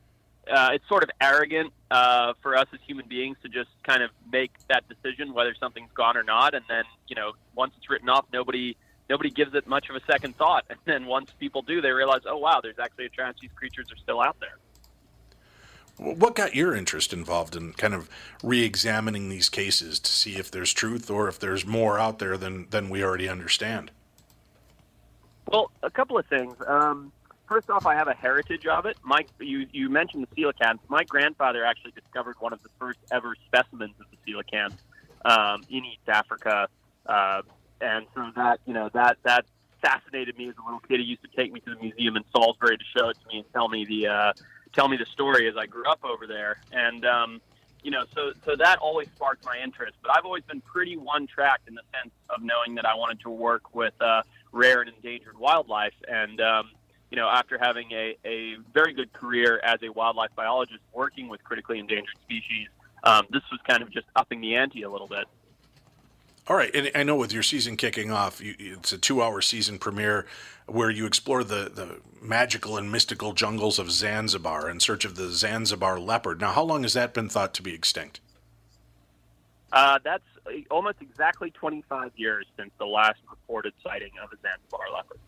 uh, 0.51 0.71
it's 0.73 0.87
sort 0.89 1.03
of 1.03 1.11
arrogant 1.21 1.73
uh, 1.91 2.35
for 2.43 2.57
us 2.57 2.67
as 2.73 2.81
human 2.87 3.07
beings 3.09 3.37
to 3.43 3.49
just 3.49 3.71
kind 3.85 4.03
of 4.03 4.11
make 4.31 4.53
that 4.69 4.85
decision 4.89 5.33
whether 5.33 5.55
something's 5.59 5.93
gone 5.95 6.17
or 6.17 6.23
not, 6.23 6.55
and 6.55 6.65
then 6.69 6.85
you 7.07 7.17
know 7.17 7.33
once 7.55 7.73
it's 7.79 7.89
written 7.89 8.09
off, 8.09 8.27
nobody 8.33 8.77
nobody 9.09 9.31
gives 9.31 9.55
it 9.55 9.67
much 9.67 9.89
of 9.89 9.97
a 9.97 10.01
second 10.11 10.37
thought, 10.37 10.65
and 10.71 10.79
then 10.85 11.07
once 11.07 11.31
people 11.39 11.63
do, 11.63 11.81
they 11.81 11.91
realize, 11.91 12.23
oh 12.27 12.37
wow, 12.37 12.61
there's 12.63 12.79
actually 12.79 13.07
a 13.07 13.11
chance 13.11 13.39
these 13.41 13.53
creatures 13.57 13.87
are 13.91 13.97
still 13.97 14.21
out 14.21 14.37
there. 14.41 14.59
What 15.97 16.37
got 16.37 16.55
your 16.55 16.77
interest 16.77 17.13
involved 17.13 17.57
in 17.57 17.73
kind 17.73 17.93
of 17.93 18.09
re-examining 18.45 19.31
these 19.31 19.49
cases 19.49 19.99
to 19.99 20.13
see 20.13 20.37
if 20.37 20.49
there's 20.49 20.73
truth 20.73 21.11
or 21.11 21.29
if 21.29 21.41
there's 21.41 21.67
more 21.67 21.99
out 21.99 22.21
there 22.21 22.37
than 22.37 22.69
than 22.69 22.91
we 22.91 23.03
already 23.03 23.29
understand? 23.29 23.91
Well, 25.51 25.71
a 25.83 25.91
couple 25.91 26.19
of 26.19 26.27
things. 26.27 26.55
Um, 26.67 27.13
first 27.49 27.71
off, 27.71 27.87
I 27.87 27.95
have 27.95 28.09
a 28.09 28.15
heritage 28.15 28.67
of 28.67 28.87
it. 28.87 28.97
My, 29.03 29.25
you, 29.41 29.67
you 29.73 29.89
mentioned 29.89 30.27
the 30.31 30.43
coelacanth. 30.43 30.81
My 30.89 31.05
grandfather 31.05 31.65
actually 31.65 31.93
discovered 31.93 32.37
one 32.39 32.53
of 32.53 32.63
the 32.63 32.69
first 32.79 32.99
ever 33.11 33.35
specimens 33.47 33.95
of 34.01 34.07
the 34.11 34.33
coelacanth 34.33 34.77
um, 35.25 35.63
in 35.71 35.85
East 35.85 36.09
Africa 36.09 36.69
uh, 37.09 37.43
and 37.81 38.07
so 38.15 38.31
that 38.37 38.61
you 38.67 38.75
know 38.75 38.91
that 38.93 39.19
that 39.25 39.47
fascinated 39.83 40.37
me 40.37 40.49
as 40.49 40.55
a 40.61 40.65
little 40.65 40.81
kid. 40.81 41.01
He 41.01 41.07
used 41.07 41.23
to 41.23 41.29
take 41.37 41.53
me 41.53 41.61
to 41.61 41.75
the 41.75 41.81
museum 41.81 42.17
in 42.17 42.25
Salisbury 42.35 42.77
to 42.77 42.85
show 42.97 43.09
it 43.09 43.17
to 43.23 43.29
me 43.29 43.39
and 43.39 43.53
tell 43.53 43.69
me 43.69 43.85
the 43.85 44.09
uh, 44.09 44.33
tell 44.73 44.89
me 44.89 44.97
the 44.97 45.07
story 45.07 45.49
as 45.49 45.57
I 45.57 45.67
grew 45.67 45.89
up 45.89 46.05
over 46.05 46.27
there. 46.27 46.61
And 46.73 47.05
um, 47.05 47.41
you 47.83 47.91
know, 47.91 48.05
so 48.15 48.33
so 48.45 48.57
that 48.57 48.79
always 48.79 49.09
sparked 49.15 49.45
my 49.45 49.59
interest. 49.63 49.97
But 50.03 50.17
I've 50.17 50.25
always 50.25 50.45
been 50.45 50.61
pretty 50.61 50.97
one 50.97 51.27
track 51.27 51.61
in 51.67 51.75
the 51.75 51.83
sense 51.95 52.13
of 52.29 52.43
knowing 52.43 52.75
that 52.75 52.85
I 52.85 52.95
wanted 52.95 53.21
to 53.21 53.31
work 53.31 53.75
with 53.75 53.95
uh, 54.01 54.23
rare 54.53 54.81
and 54.81 54.91
endangered 54.91 55.39
wildlife. 55.39 55.95
And 56.09 56.41
um, 56.41 56.71
you 57.11 57.17
know, 57.17 57.29
after 57.29 57.59
having 57.59 57.91
a, 57.93 58.17
a 58.25 58.57
very 58.75 58.93
good 58.93 59.13
career 59.13 59.61
as 59.63 59.79
a 59.83 59.89
wildlife 59.89 60.31
biologist 60.37 60.81
working 60.93 61.29
with 61.29 61.43
critically 61.43 61.79
endangered 61.79 62.17
species, 62.23 62.69
um, 63.03 63.27
this 63.31 63.43
was 63.51 63.61
kind 63.67 63.83
of 63.83 63.91
just 63.91 64.07
upping 64.17 64.41
the 64.41 64.57
ante 64.57 64.83
a 64.83 64.91
little 64.91 65.09
bit. 65.09 65.25
All 66.47 66.57
right, 66.57 66.75
and 66.75 66.91
I 66.95 67.03
know 67.03 67.15
with 67.15 67.31
your 67.31 67.43
season 67.43 67.77
kicking 67.77 68.11
off, 68.11 68.41
you, 68.41 68.55
it's 68.59 68.91
a 68.91 68.97
two-hour 68.99 69.43
season 69.43 69.79
premiere 69.79 70.27
where 70.65 70.89
you 70.89 71.05
explore 71.05 71.45
the, 71.45 71.71
the 71.75 72.01
magical 72.23 72.79
and 72.79 72.91
mystical 72.91 73.35
jungles 73.35 73.79
of 73.79 73.91
Zanzibar 73.91 74.71
in 74.71 74.81
search 74.81 75.05
of 75.05 75.15
the 75.15 75.29
Zanzibar 75.29 76.01
leopard. 76.01 76.41
Now, 76.41 76.53
how 76.53 76.63
long 76.63 76.83
has 76.85 76.95
that 76.95 77.13
been 77.13 77.29
thought 77.29 77.53
to 77.55 77.63
be 77.63 77.75
extinct? 77.75 78.21
Uh, 79.73 79.99
that's 80.03 80.25
almost 80.71 80.97
exactly 81.01 81.51
25 81.51 82.13
years 82.17 82.47
since 82.57 82.71
the 82.79 82.87
last 82.87 83.19
reported 83.31 83.73
sighting 83.83 84.13
of 84.23 84.33
a 84.33 84.37
Zanzibar 84.37 84.91
leopard. 84.95 85.19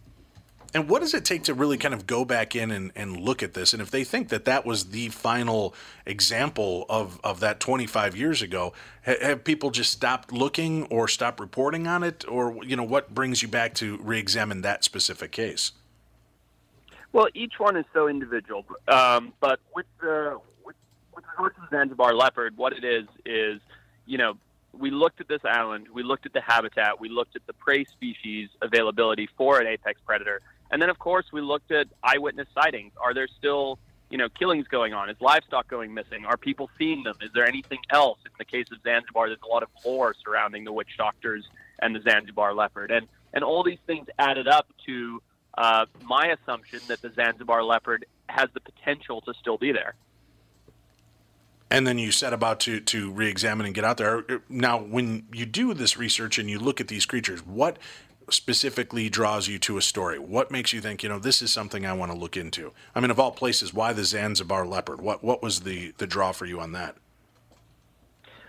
And 0.72 0.88
what 0.88 1.00
does 1.00 1.14
it 1.14 1.24
take 1.24 1.42
to 1.44 1.54
really 1.54 1.76
kind 1.76 1.92
of 1.92 2.06
go 2.06 2.24
back 2.24 2.54
in 2.54 2.70
and, 2.70 2.92
and 2.94 3.16
look 3.18 3.42
at 3.42 3.54
this? 3.54 3.72
And 3.72 3.82
if 3.82 3.90
they 3.90 4.04
think 4.04 4.28
that 4.28 4.44
that 4.44 4.64
was 4.64 4.90
the 4.90 5.08
final 5.08 5.74
example 6.06 6.86
of, 6.88 7.20
of 7.24 7.40
that 7.40 7.58
25 7.58 8.16
years 8.16 8.40
ago, 8.40 8.72
ha- 9.04 9.16
have 9.20 9.42
people 9.42 9.70
just 9.70 9.90
stopped 9.90 10.32
looking 10.32 10.84
or 10.84 11.08
stopped 11.08 11.40
reporting 11.40 11.88
on 11.88 12.04
it? 12.04 12.24
Or, 12.28 12.64
you 12.64 12.76
know, 12.76 12.84
what 12.84 13.12
brings 13.12 13.42
you 13.42 13.48
back 13.48 13.74
to 13.74 13.98
re 13.98 14.18
examine 14.18 14.62
that 14.62 14.84
specific 14.84 15.32
case? 15.32 15.72
Well, 17.12 17.26
each 17.34 17.54
one 17.58 17.76
is 17.76 17.84
so 17.92 18.06
individual. 18.06 18.64
Um, 18.86 19.32
but 19.40 19.58
with, 19.74 19.86
the, 20.00 20.38
with, 20.64 20.76
with 21.12 21.24
regard 21.32 21.56
to 21.56 21.62
the 21.62 21.76
Zanzibar 21.76 22.14
leopard, 22.14 22.56
what 22.56 22.72
it 22.72 22.84
is, 22.84 23.08
is, 23.26 23.60
you 24.10 24.18
know, 24.18 24.34
we 24.76 24.90
looked 24.90 25.20
at 25.20 25.28
this 25.28 25.44
island, 25.44 25.86
we 25.92 26.02
looked 26.02 26.26
at 26.26 26.32
the 26.32 26.40
habitat, 26.40 27.00
we 27.00 27.08
looked 27.08 27.36
at 27.36 27.46
the 27.46 27.52
prey 27.52 27.84
species 27.84 28.48
availability 28.60 29.28
for 29.36 29.60
an 29.60 29.68
apex 29.68 30.00
predator, 30.04 30.40
and 30.70 30.82
then, 30.82 30.90
of 30.90 30.98
course, 30.98 31.26
we 31.32 31.40
looked 31.40 31.70
at 31.70 31.86
eyewitness 32.02 32.48
sightings. 32.54 32.92
Are 33.00 33.14
there 33.14 33.28
still, 33.38 33.78
you 34.10 34.18
know, 34.18 34.28
killings 34.28 34.66
going 34.66 34.94
on? 34.94 35.10
Is 35.10 35.16
livestock 35.20 35.68
going 35.68 35.94
missing? 35.94 36.24
Are 36.24 36.36
people 36.36 36.70
seeing 36.76 37.04
them? 37.04 37.16
Is 37.20 37.30
there 37.34 37.46
anything 37.46 37.78
else? 37.90 38.18
In 38.24 38.32
the 38.38 38.44
case 38.44 38.66
of 38.72 38.78
Zanzibar, 38.82 39.28
there's 39.28 39.38
a 39.44 39.52
lot 39.52 39.62
of 39.62 39.68
lore 39.84 40.14
surrounding 40.24 40.64
the 40.64 40.72
witch 40.72 40.96
doctors 40.98 41.48
and 41.80 41.94
the 41.94 42.00
Zanzibar 42.00 42.52
leopard, 42.52 42.90
and 42.90 43.06
and 43.32 43.44
all 43.44 43.62
these 43.62 43.78
things 43.86 44.08
added 44.18 44.48
up 44.48 44.66
to 44.86 45.22
uh, 45.56 45.86
my 46.02 46.28
assumption 46.28 46.80
that 46.88 47.00
the 47.00 47.12
Zanzibar 47.14 47.62
leopard 47.62 48.06
has 48.28 48.48
the 48.54 48.60
potential 48.60 49.20
to 49.20 49.34
still 49.40 49.56
be 49.56 49.70
there. 49.70 49.94
And 51.70 51.86
then 51.86 51.98
you 51.98 52.10
set 52.10 52.32
about 52.32 52.60
to 52.60 52.80
to 52.80 53.12
re-examine 53.12 53.64
and 53.64 53.74
get 53.74 53.84
out 53.84 53.96
there. 53.96 54.24
Now, 54.48 54.78
when 54.80 55.26
you 55.32 55.46
do 55.46 55.72
this 55.72 55.96
research 55.96 56.38
and 56.38 56.50
you 56.50 56.58
look 56.58 56.80
at 56.80 56.88
these 56.88 57.06
creatures, 57.06 57.46
what 57.46 57.78
specifically 58.28 59.08
draws 59.08 59.48
you 59.48 59.58
to 59.60 59.76
a 59.76 59.82
story? 59.82 60.18
What 60.18 60.50
makes 60.50 60.72
you 60.72 60.80
think, 60.80 61.02
you 61.02 61.08
know, 61.08 61.18
this 61.18 61.42
is 61.42 61.52
something 61.52 61.86
I 61.86 61.92
want 61.92 62.12
to 62.12 62.18
look 62.18 62.36
into? 62.36 62.72
I 62.94 63.00
mean, 63.00 63.10
of 63.10 63.20
all 63.20 63.32
places, 63.32 63.72
why 63.72 63.92
the 63.92 64.04
Zanzibar 64.04 64.66
leopard? 64.66 65.00
What 65.00 65.22
what 65.22 65.42
was 65.42 65.60
the 65.60 65.92
the 65.98 66.06
draw 66.06 66.32
for 66.32 66.46
you 66.46 66.60
on 66.60 66.72
that? 66.72 66.96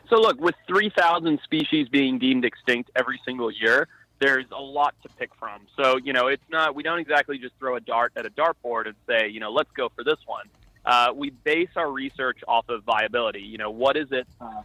So 0.09 0.19
look, 0.19 0.41
with 0.41 0.55
3,000 0.67 1.39
species 1.43 1.88
being 1.88 2.19
deemed 2.19 2.43
extinct 2.43 2.91
every 2.97 3.22
single 3.24 3.49
year, 3.49 3.88
there's 4.19 4.45
a 4.51 4.61
lot 4.61 4.93
to 5.03 5.09
pick 5.09 5.34
from. 5.36 5.61
So, 5.78 5.97
you 5.97 6.11
know, 6.11 6.28
it's 6.28 6.43
not 6.49 6.76
we 6.76 6.84
don't 6.84 6.99
exactly 6.99 7.38
just 7.38 7.53
throw 7.59 7.76
a 7.76 7.80
dart 7.80 8.13
at 8.15 8.26
a 8.26 8.30
dartboard 8.30 8.88
and 8.88 8.95
say, 9.07 9.30
you 9.30 9.39
know, 9.39 9.51
let's 9.51 9.72
go 9.72 9.89
for 9.95 10.03
this 10.03 10.19
one. 10.26 10.47
Uh, 10.86 11.10
we 11.16 11.30
base 11.30 11.70
our 11.76 11.92
research 11.92 12.40
off 12.48 12.68
of 12.70 12.84
viability. 12.84 13.42
You 13.42 13.58
know, 13.58 13.70
what 13.70 13.98
is 13.98 14.08
it 14.12 14.28
uh, 14.40 14.62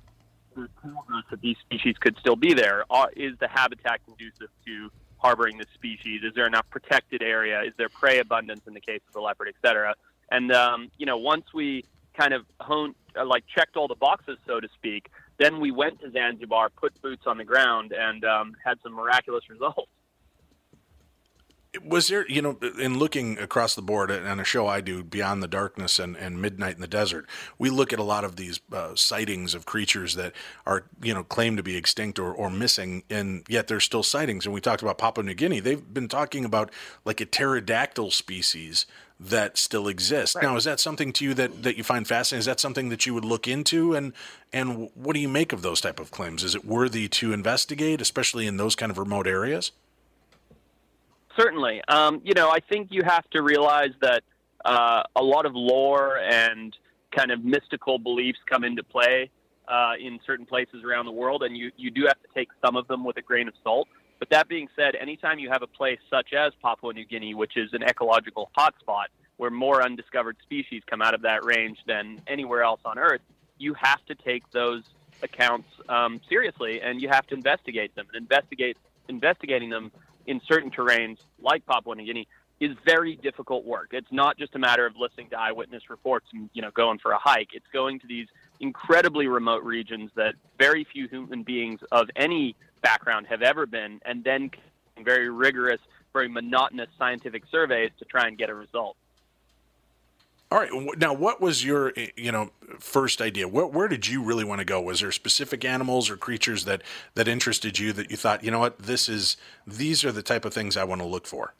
that 0.57 1.41
these 1.41 1.57
species 1.59 1.97
could 2.01 2.17
still 2.19 2.37
be 2.37 2.55
there? 2.55 2.85
Uh, 2.91 3.07
is 3.15 3.39
the 3.39 3.49
habitat 3.49 4.01
conducive 4.05 4.49
to 4.67 4.91
harboring 5.19 5.59
this 5.59 5.69
species? 5.75 6.23
Is 6.23 6.33
there 6.35 6.47
enough 6.47 6.67
protected 6.71 7.23
area? 7.23 7.63
Is 7.63 7.73
there 7.77 7.89
prey 7.89 8.19
abundance 8.19 8.63
in 8.67 8.75
the 8.75 8.81
case 8.81 9.01
of 9.09 9.15
the 9.15 9.21
leopard, 9.21 9.49
et 9.49 9.55
cetera? 9.67 9.95
And 10.31 10.53
um, 10.53 10.91
you 10.99 11.07
know, 11.07 11.19
once 11.19 11.45
we 11.55 11.85
kind 12.19 12.33
of 12.33 12.47
honed, 12.61 12.95
uh, 13.19 13.25
like 13.25 13.45
checked 13.47 13.77
all 13.77 13.89
the 13.89 13.95
boxes, 13.95 14.39
so 14.47 14.61
to 14.61 14.69
speak, 14.75 15.11
then 15.39 15.61
we 15.61 15.71
went 15.71 16.01
to 16.01 16.11
Zanzibar, 16.11 16.71
put 16.71 17.01
boots 17.03 17.25
on 17.27 17.37
the 17.37 17.45
ground, 17.45 17.93
and 17.93 18.25
um, 18.25 18.57
had 18.65 18.79
some 18.83 18.95
miraculous 18.95 19.49
results 19.51 19.91
was 21.85 22.09
there 22.09 22.29
you 22.29 22.43
know 22.43 22.59
in 22.79 22.99
looking 22.99 23.39
across 23.39 23.75
the 23.75 23.83
board 23.83 24.11
on 24.11 24.41
a 24.41 24.45
show 24.45 24.67
i 24.67 24.81
do 24.81 25.03
beyond 25.03 25.43
the 25.43 25.49
darkness 25.49 25.99
and, 25.99 26.17
and 26.17 26.41
midnight 26.41 26.75
in 26.75 26.81
the 26.81 26.87
desert 26.87 27.27
we 27.59 27.71
look 27.71 27.93
at 27.93 27.99
a 27.99 28.05
lot 28.05 28.25
of 28.25 28.37
these 28.37 28.61
uh, 28.73 28.95
sightings 28.95 29.55
of 29.55 29.67
creatures 29.67 30.15
that 30.15 30.33
are 30.67 30.85
you 31.03 31.15
know 31.15 31.25
claimed 31.25 31.57
to 31.57 31.63
be 31.63 31.77
extinct 31.77 32.19
or, 32.19 32.33
or 32.33 32.51
missing 32.51 33.03
and 33.11 33.45
yet 33.49 33.69
there's 33.69 33.85
still 33.85 34.03
sightings. 34.03 34.45
And 34.45 34.55
we 34.55 34.61
talked 34.61 34.83
about 34.83 34.99
papua 34.99 35.25
new 35.25 35.35
guinea. 35.35 35.61
They've 35.61 35.83
been 35.95 36.09
talking 36.09 36.45
about 36.45 36.71
like 37.05 37.21
a 37.21 37.27
pterodactyl 37.27 38.11
species 38.11 38.87
that 39.19 39.57
still 39.57 39.89
exists. 39.89 40.37
Right. 40.37 40.45
now 40.45 40.57
is 40.57 40.65
that 40.65 40.79
something 40.79 41.13
to 41.15 41.25
you 41.25 41.35
that, 41.35 41.63
that 41.63 41.77
you 41.77 41.85
find 41.85 42.07
fascinating? 42.07 42.41
Is 42.41 42.47
that 42.47 42.61
something 42.61 42.91
that 42.91 43.07
you 43.07 43.15
would 43.15 43.25
look 43.25 43.49
into? 43.49 43.95
And 43.95 44.13
and 44.53 44.91
what 44.95 45.15
do 45.15 45.21
you 45.21 45.29
make 45.29 45.53
of 45.53 45.63
those 45.63 45.81
type 45.81 46.01
of 46.01 46.11
claims? 46.11 46.45
Is 46.45 46.55
it 46.55 46.65
worthy 46.65 47.09
to 47.09 47.33
investigate 47.33 48.01
especially 48.01 48.47
in 48.47 48.57
those 48.57 48.75
kind 48.75 48.91
of 48.91 48.99
remote 48.99 49.27
areas 49.27 49.73
Certainly. 51.37 51.83
Um, 51.89 52.21
you 52.25 52.35
know, 52.35 52.51
I 52.51 52.61
think 52.61 52.89
you 52.91 53.03
have 53.05 53.29
to 53.31 53.43
realize 53.43 53.93
that 54.01 54.23
uh, 54.65 55.03
a 55.15 55.23
lot 55.23 55.47
of 55.47 55.55
lore 55.55 56.19
and 56.19 56.75
kind 57.15 57.31
of 57.31 57.45
mystical 57.45 57.99
beliefs 57.99 58.39
come 58.49 58.65
into 58.65 58.83
play 58.83 59.31
uh, 59.69 59.93
in 60.01 60.19
certain 60.27 60.47
places 60.47 60.83
around 60.85 61.07
the 61.07 61.13
world, 61.13 61.43
and 61.43 61.57
you, 61.57 61.71
you 61.77 61.91
do 61.91 62.03
have 62.07 62.21
to 62.23 62.29
take 62.35 62.49
some 62.65 62.77
of 62.77 62.87
them 62.89 63.05
with 63.05 63.17
a 63.17 63.23
grain 63.23 63.49
of 63.49 63.55
salt. 63.63 63.89
But 64.19 64.31
that 64.31 64.49
being 64.49 64.69
said, 64.75 64.95
anytime 64.95 65.39
you 65.39 65.51
have 65.51 65.63
a 65.63 65.67
place 65.67 65.99
such 66.09 66.33
as 66.33 66.53
Papua 66.63 66.95
New 66.95 67.05
Guinea, 67.05 67.35
which 67.35 67.57
is 67.57 67.73
an 67.75 67.83
ecological 67.83 68.51
hotspot 68.57 69.07
where 69.37 69.51
more 69.51 69.83
undiscovered 69.83 70.37
species 70.43 70.83
come 70.87 71.03
out 71.03 71.13
of 71.13 71.23
that 71.23 71.45
range 71.45 71.79
than 71.87 72.23
anywhere 72.27 72.63
else 72.63 72.81
on 72.87 72.99
Earth, 72.99 73.21
you 73.59 73.75
have 73.75 74.05
to 74.07 74.15
take 74.15 74.51
those 74.53 74.83
accounts 75.23 75.69
um, 75.89 76.21
seriously 76.29 76.81
and 76.81 77.03
you 77.03 77.09
have 77.09 77.27
to 77.27 77.35
investigate 77.35 77.95
them. 77.95 78.07
And 78.13 78.23
investigate 78.23 78.79
investigating 79.09 79.71
them 79.71 79.93
in 80.27 80.41
certain 80.47 80.71
terrains 80.71 81.19
like 81.41 81.65
Papua 81.67 81.95
New 81.95 82.05
Guinea 82.05 82.29
is 82.61 82.75
very 82.87 83.17
difficult 83.17 83.65
work. 83.65 83.91
It's 83.93 84.11
not 84.11 84.39
just 84.39 84.55
a 84.55 84.59
matter 84.59 84.87
of 84.87 84.97
listening 84.97 85.29
to 85.31 85.39
eyewitness 85.39 85.91
reports 85.91 86.27
and 86.33 86.49
you 86.55 86.63
know 86.63 86.71
going 86.71 86.99
for 86.99 87.13
a 87.13 87.19
hike. 87.19 87.51
It's 87.53 87.67
going 87.73 88.01
to 88.01 88.07
these 88.07 88.29
incredibly 88.61 89.27
remote 89.27 89.63
regions 89.63 90.11
that 90.17 90.35
very 90.59 90.85
few 90.85 91.09
human 91.09 91.43
beings 91.43 91.81
of 91.93 92.09
any 92.17 92.57
background 92.83 93.27
have 93.27 93.43
ever 93.43 93.67
been, 93.67 94.01
and 94.05 94.25
then 94.25 94.51
very 95.05 95.29
rigorous, 95.29 95.81
very 96.13 96.29
monotonous 96.29 96.89
scientific 96.99 97.43
surveys 97.51 97.91
to 97.99 98.05
try 98.07 98.27
and 98.27 98.39
get 98.39 98.49
a 98.49 98.55
result. 98.55 98.97
All 100.51 100.59
right. 100.61 100.71
Now, 100.99 101.13
what 101.13 101.41
was 101.41 101.65
your 101.65 101.93
eh, 101.97 102.09
you 102.17 102.31
know 102.31 102.51
first 102.79 103.21
idea? 103.21 103.49
Where, 103.49 103.67
where 103.67 103.89
did 103.89 104.07
you 104.07 104.23
really 104.23 104.45
want 104.45 104.61
to 104.61 104.65
go? 104.65 104.81
Was 104.81 105.01
there 105.01 105.11
specific 105.11 105.65
animals 105.65 106.09
or 106.09 106.17
creatures 106.17 106.65
that 106.67 106.83
that 107.15 107.27
interested 107.27 107.79
you 107.79 107.93
that 107.95 108.11
you 108.11 108.17
thought, 108.17 108.45
you 108.45 108.51
know 108.51 108.61
what, 108.61 108.79
this 108.79 109.09
is 109.09 109.37
these 109.67 110.05
are 110.05 110.13
the 110.13 110.23
type 110.23 110.45
of 110.45 110.55
things 110.55 110.77
I 110.77 110.85
want 110.85 111.01
to 111.01 111.07
look 111.07 111.27
for? 111.27 111.55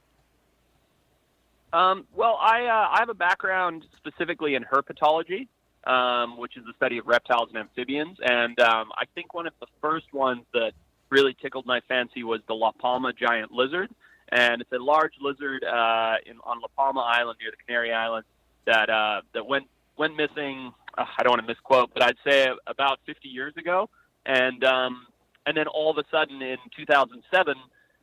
Um, 1.73 2.07
well, 2.15 2.39
I 2.41 2.67
uh, 2.67 2.89
I 2.93 3.01
have 3.01 3.09
a 3.09 3.15
background 3.15 3.85
specifically 3.97 4.55
in 4.55 4.65
herpetology, 4.65 5.49
um, 5.85 6.39
which 6.39 6.57
is 6.57 6.65
the 6.65 6.73
study 6.77 6.99
of 6.99 7.09
reptiles 7.09 7.49
and 7.49 7.59
amphibians, 7.59 8.19
and 8.23 8.59
um, 8.61 8.93
I 8.97 9.05
think 9.17 9.35
one 9.35 9.49
of 9.49 9.53
the 9.59 9.67
first 9.81 10.13
ones 10.13 10.43
that 10.55 10.73
really 11.11 11.37
tickled 11.43 11.67
my 11.67 11.81
fancy 11.89 12.23
was 12.23 12.41
the 12.47 12.55
La 12.55 12.71
Palma 12.71 13.13
giant 13.13 13.51
lizard, 13.51 13.91
and 14.29 14.61
it's 14.63 14.73
a 14.73 14.79
large 14.79 15.15
lizard 15.21 15.65
uh, 15.65 16.15
in, 16.25 16.37
on 16.45 16.61
La 16.61 16.69
Palma 16.77 17.01
Island 17.01 17.39
near 17.41 17.51
the 17.51 17.57
Canary 17.67 17.93
Islands 17.93 18.29
that 18.67 18.91
uh, 18.91 19.23
that 19.35 19.47
went 19.47 19.67
went 19.97 20.17
missing. 20.17 20.73
Uh, 20.97 21.05
I 21.19 21.23
don't 21.23 21.33
want 21.33 21.43
to 21.43 21.47
misquote, 21.47 21.91
but 21.93 22.03
I'd 22.03 22.17
say 22.27 22.49
about 22.67 23.01
50 23.07 23.29
years 23.29 23.55
ago, 23.57 23.89
and 24.25 24.63
um, 24.65 25.07
and 25.47 25.57
then 25.57 25.67
all 25.69 25.91
of 25.91 25.99
a 25.99 26.05
sudden 26.11 26.43
in 26.43 26.59
2007, 26.77 27.55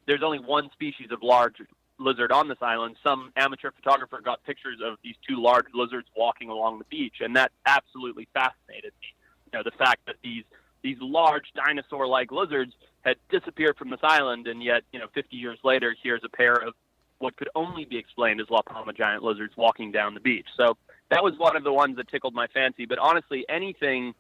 there's 0.07 0.23
only 0.23 0.39
one 0.39 0.69
species 0.73 1.07
of 1.11 1.21
large 1.21 1.55
lizard 1.99 2.31
on 2.31 2.47
this 2.47 2.57
island. 2.61 2.95
Some 3.03 3.31
amateur 3.35 3.71
photographer 3.71 4.21
got 4.23 4.43
pictures 4.43 4.79
of 4.83 4.97
these 5.03 5.15
two 5.27 5.41
large 5.41 5.67
lizards 5.73 6.07
walking 6.15 6.49
along 6.49 6.79
the 6.79 6.85
beach, 6.85 7.15
and 7.21 7.35
that 7.35 7.51
absolutely 7.65 8.27
fascinated 8.33 8.93
me. 9.01 9.07
You 9.51 9.59
know, 9.59 9.63
the 9.63 9.77
fact 9.77 10.05
that 10.07 10.15
these 10.23 10.43
these 10.81 10.97
large 10.99 11.45
dinosaur-like 11.55 12.31
lizards 12.31 12.73
had 13.01 13.15
disappeared 13.29 13.77
from 13.77 13.89
this 13.89 14.01
island, 14.03 14.47
and 14.47 14.61
yet, 14.61 14.83
you 14.91 14.99
know, 14.99 15.07
50 15.13 15.35
years 15.35 15.57
later, 15.63 15.95
here's 16.03 16.23
a 16.25 16.29
pair 16.29 16.55
of 16.55 16.73
what 17.19 17.35
could 17.37 17.49
only 17.55 17.85
be 17.85 17.97
explained 17.97 18.41
as 18.41 18.49
La 18.49 18.61
Palma 18.61 18.93
giant 18.93 19.23
lizards 19.23 19.55
walking 19.55 19.91
down 19.91 20.13
the 20.13 20.19
beach. 20.19 20.47
So 20.57 20.77
that 21.09 21.23
was 21.23 21.37
one 21.37 21.55
of 21.55 21.63
the 21.63 21.73
ones 21.73 21.95
that 21.97 22.07
tickled 22.09 22.33
my 22.33 22.47
fancy. 22.47 22.85
But 22.85 22.99
honestly, 22.99 23.45
anything 23.49 24.13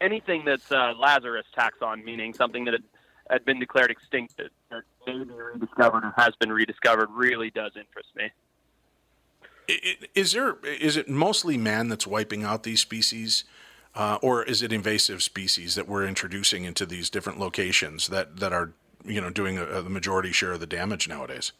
anything 0.00 0.44
that's 0.44 0.70
uh, 0.70 0.94
Lazarus 0.98 1.46
taxon, 1.56 2.04
meaning 2.04 2.34
something 2.34 2.64
that 2.66 2.74
had 3.30 3.44
been 3.44 3.58
declared 3.58 3.90
extinct 3.90 4.36
that 4.36 4.50
may 5.06 5.14
rediscovered 5.14 6.04
or 6.04 6.14
has 6.16 6.34
been 6.38 6.52
rediscovered 6.52 7.10
really 7.10 7.50
does 7.50 7.72
interest 7.76 8.08
me. 8.14 8.30
Is 10.14 10.32
there 10.32 10.58
is 10.64 10.96
it 10.96 11.08
mostly 11.08 11.56
man 11.56 11.88
that's 11.88 12.06
wiping 12.06 12.44
out 12.44 12.62
these 12.62 12.80
species, 12.80 13.44
uh, 13.96 14.18
or 14.22 14.44
is 14.44 14.62
it 14.62 14.72
invasive 14.72 15.22
species 15.22 15.74
that 15.74 15.88
we're 15.88 16.06
introducing 16.06 16.64
into 16.64 16.86
these 16.86 17.10
different 17.10 17.40
locations 17.40 18.06
that 18.08 18.36
that 18.36 18.52
are 18.52 18.72
you 19.04 19.20
know 19.20 19.30
doing 19.30 19.58
a, 19.58 19.82
the 19.82 19.90
majority 19.90 20.30
share 20.30 20.52
of 20.52 20.60
the 20.60 20.66
damage 20.66 21.08
nowadays? 21.08 21.52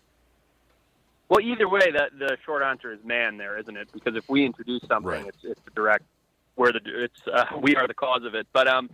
Well, 1.28 1.40
either 1.40 1.68
way, 1.68 1.90
that 1.92 2.10
the 2.18 2.36
short 2.44 2.62
answer 2.62 2.92
is 2.92 3.00
man, 3.04 3.36
there 3.36 3.58
isn't 3.58 3.76
it? 3.76 3.88
Because 3.92 4.14
if 4.16 4.28
we 4.28 4.44
introduce 4.44 4.82
something, 4.86 5.10
Right. 5.10 5.26
it's 5.26 5.44
it's 5.44 5.60
direct 5.74 6.04
we're 6.56 6.72
the 6.72 6.80
it's 6.84 7.20
uh, 7.32 7.44
we 7.60 7.76
are 7.76 7.86
the 7.86 7.94
cause 7.94 8.24
of 8.24 8.34
it. 8.34 8.46
But 8.52 8.66
um, 8.68 8.90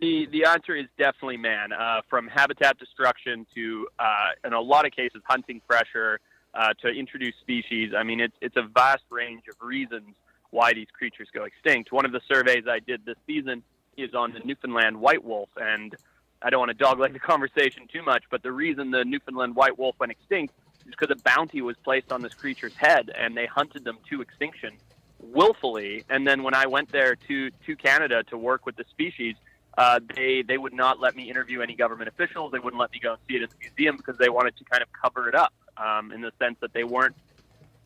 the 0.00 0.26
the 0.32 0.46
answer 0.46 0.74
is 0.74 0.86
definitely 0.98 1.36
man. 1.36 1.72
Uh, 1.72 2.00
from 2.08 2.28
habitat 2.28 2.78
destruction 2.78 3.46
to 3.54 3.86
uh, 3.98 4.30
in 4.44 4.52
a 4.52 4.60
lot 4.60 4.86
of 4.86 4.92
cases 4.92 5.22
hunting 5.24 5.60
pressure 5.68 6.20
uh, 6.54 6.72
to 6.82 6.88
introduce 6.88 7.34
species. 7.40 7.92
I 7.96 8.02
mean, 8.02 8.20
it's 8.20 8.36
it's 8.40 8.56
a 8.56 8.62
vast 8.62 9.04
range 9.10 9.42
of 9.48 9.56
reasons 9.66 10.14
why 10.50 10.72
these 10.72 10.88
creatures 10.96 11.28
go 11.32 11.44
extinct. 11.44 11.92
One 11.92 12.04
of 12.04 12.12
the 12.12 12.20
surveys 12.28 12.64
I 12.68 12.78
did 12.78 13.04
this 13.04 13.16
season 13.26 13.62
is 13.96 14.14
on 14.14 14.32
the 14.32 14.40
Newfoundland 14.40 15.00
white 15.00 15.24
wolf, 15.24 15.48
and 15.56 15.94
I 16.42 16.50
don't 16.50 16.60
want 16.60 16.76
to 16.76 16.84
dogleg 16.84 17.12
the 17.12 17.18
conversation 17.32 17.88
too 17.92 18.02
much, 18.02 18.24
but 18.30 18.42
the 18.42 18.52
reason 18.52 18.90
the 18.90 19.04
Newfoundland 19.04 19.56
white 19.56 19.78
wolf 19.78 19.96
went 19.98 20.12
extinct 20.12 20.54
because 20.86 21.10
a 21.10 21.22
bounty 21.22 21.62
was 21.62 21.76
placed 21.84 22.12
on 22.12 22.22
this 22.22 22.34
creature's 22.34 22.74
head, 22.74 23.10
and 23.16 23.36
they 23.36 23.46
hunted 23.46 23.84
them 23.84 23.98
to 24.10 24.20
extinction 24.20 24.74
willfully. 25.20 26.04
And 26.08 26.26
then 26.26 26.42
when 26.42 26.54
I 26.54 26.66
went 26.66 26.92
there 26.92 27.16
to 27.16 27.50
to 27.50 27.76
Canada 27.76 28.22
to 28.24 28.38
work 28.38 28.66
with 28.66 28.76
the 28.76 28.84
species, 28.90 29.36
uh, 29.76 30.00
they 30.14 30.42
they 30.42 30.58
would 30.58 30.72
not 30.72 31.00
let 31.00 31.16
me 31.16 31.28
interview 31.28 31.60
any 31.60 31.74
government 31.74 32.08
officials. 32.08 32.52
They 32.52 32.58
wouldn't 32.58 32.80
let 32.80 32.92
me 32.92 33.00
go 33.00 33.12
and 33.12 33.20
see 33.28 33.36
it 33.36 33.42
in 33.42 33.48
the 33.48 33.56
museum 33.60 33.96
because 33.96 34.18
they 34.18 34.28
wanted 34.28 34.56
to 34.58 34.64
kind 34.64 34.82
of 34.82 34.88
cover 34.92 35.28
it 35.28 35.34
up 35.34 35.52
um, 35.76 36.12
in 36.12 36.20
the 36.20 36.32
sense 36.38 36.56
that 36.60 36.72
they 36.72 36.84
weren't 36.84 37.16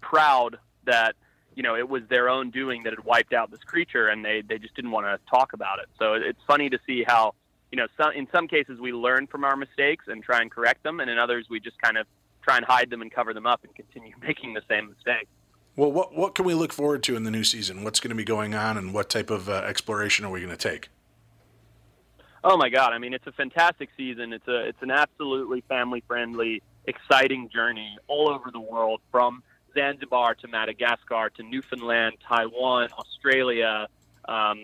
proud 0.00 0.58
that 0.84 1.14
you 1.54 1.62
know 1.62 1.76
it 1.76 1.88
was 1.88 2.02
their 2.08 2.28
own 2.28 2.50
doing 2.50 2.82
that 2.82 2.92
had 2.92 3.04
wiped 3.04 3.32
out 3.32 3.50
this 3.50 3.64
creature, 3.64 4.08
and 4.08 4.24
they 4.24 4.42
they 4.42 4.58
just 4.58 4.74
didn't 4.74 4.90
want 4.90 5.06
to 5.06 5.18
talk 5.30 5.52
about 5.52 5.78
it. 5.78 5.86
So 5.98 6.14
it's 6.14 6.42
funny 6.46 6.68
to 6.70 6.78
see 6.86 7.04
how 7.06 7.34
you 7.70 7.76
know 7.76 7.86
some, 7.96 8.12
in 8.12 8.28
some 8.32 8.48
cases 8.48 8.80
we 8.80 8.92
learn 8.92 9.26
from 9.26 9.44
our 9.44 9.56
mistakes 9.56 10.06
and 10.08 10.22
try 10.22 10.40
and 10.40 10.50
correct 10.50 10.82
them, 10.82 11.00
and 11.00 11.10
in 11.10 11.18
others 11.18 11.46
we 11.48 11.60
just 11.60 11.80
kind 11.80 11.96
of 11.96 12.06
try 12.48 12.56
and 12.56 12.64
hide 12.64 12.88
them 12.90 13.02
and 13.02 13.12
cover 13.12 13.34
them 13.34 13.46
up 13.46 13.62
and 13.64 13.74
continue 13.74 14.14
making 14.22 14.54
the 14.54 14.62
same 14.68 14.88
mistake. 14.88 15.28
Well, 15.76 15.92
what 15.92 16.14
what 16.14 16.34
can 16.34 16.44
we 16.44 16.54
look 16.54 16.72
forward 16.72 17.02
to 17.04 17.16
in 17.16 17.22
the 17.22 17.30
new 17.30 17.44
season? 17.44 17.84
What's 17.84 18.00
going 18.00 18.10
to 18.10 18.16
be 18.16 18.24
going 18.24 18.54
on, 18.54 18.76
and 18.76 18.92
what 18.92 19.08
type 19.08 19.30
of 19.30 19.48
uh, 19.48 19.62
exploration 19.66 20.24
are 20.24 20.30
we 20.30 20.40
going 20.40 20.56
to 20.56 20.56
take? 20.56 20.88
Oh 22.42 22.56
my 22.56 22.68
God! 22.68 22.92
I 22.92 22.98
mean, 22.98 23.14
it's 23.14 23.26
a 23.28 23.32
fantastic 23.32 23.90
season. 23.96 24.32
It's 24.32 24.48
a 24.48 24.66
it's 24.66 24.82
an 24.82 24.90
absolutely 24.90 25.62
family 25.68 26.02
friendly, 26.08 26.62
exciting 26.86 27.48
journey 27.48 27.96
all 28.08 28.28
over 28.28 28.50
the 28.50 28.60
world, 28.60 29.00
from 29.12 29.42
Zanzibar 29.72 30.34
to 30.36 30.48
Madagascar 30.48 31.30
to 31.36 31.42
Newfoundland, 31.44 32.16
Taiwan, 32.28 32.88
Australia. 32.98 33.86
Um, 34.24 34.58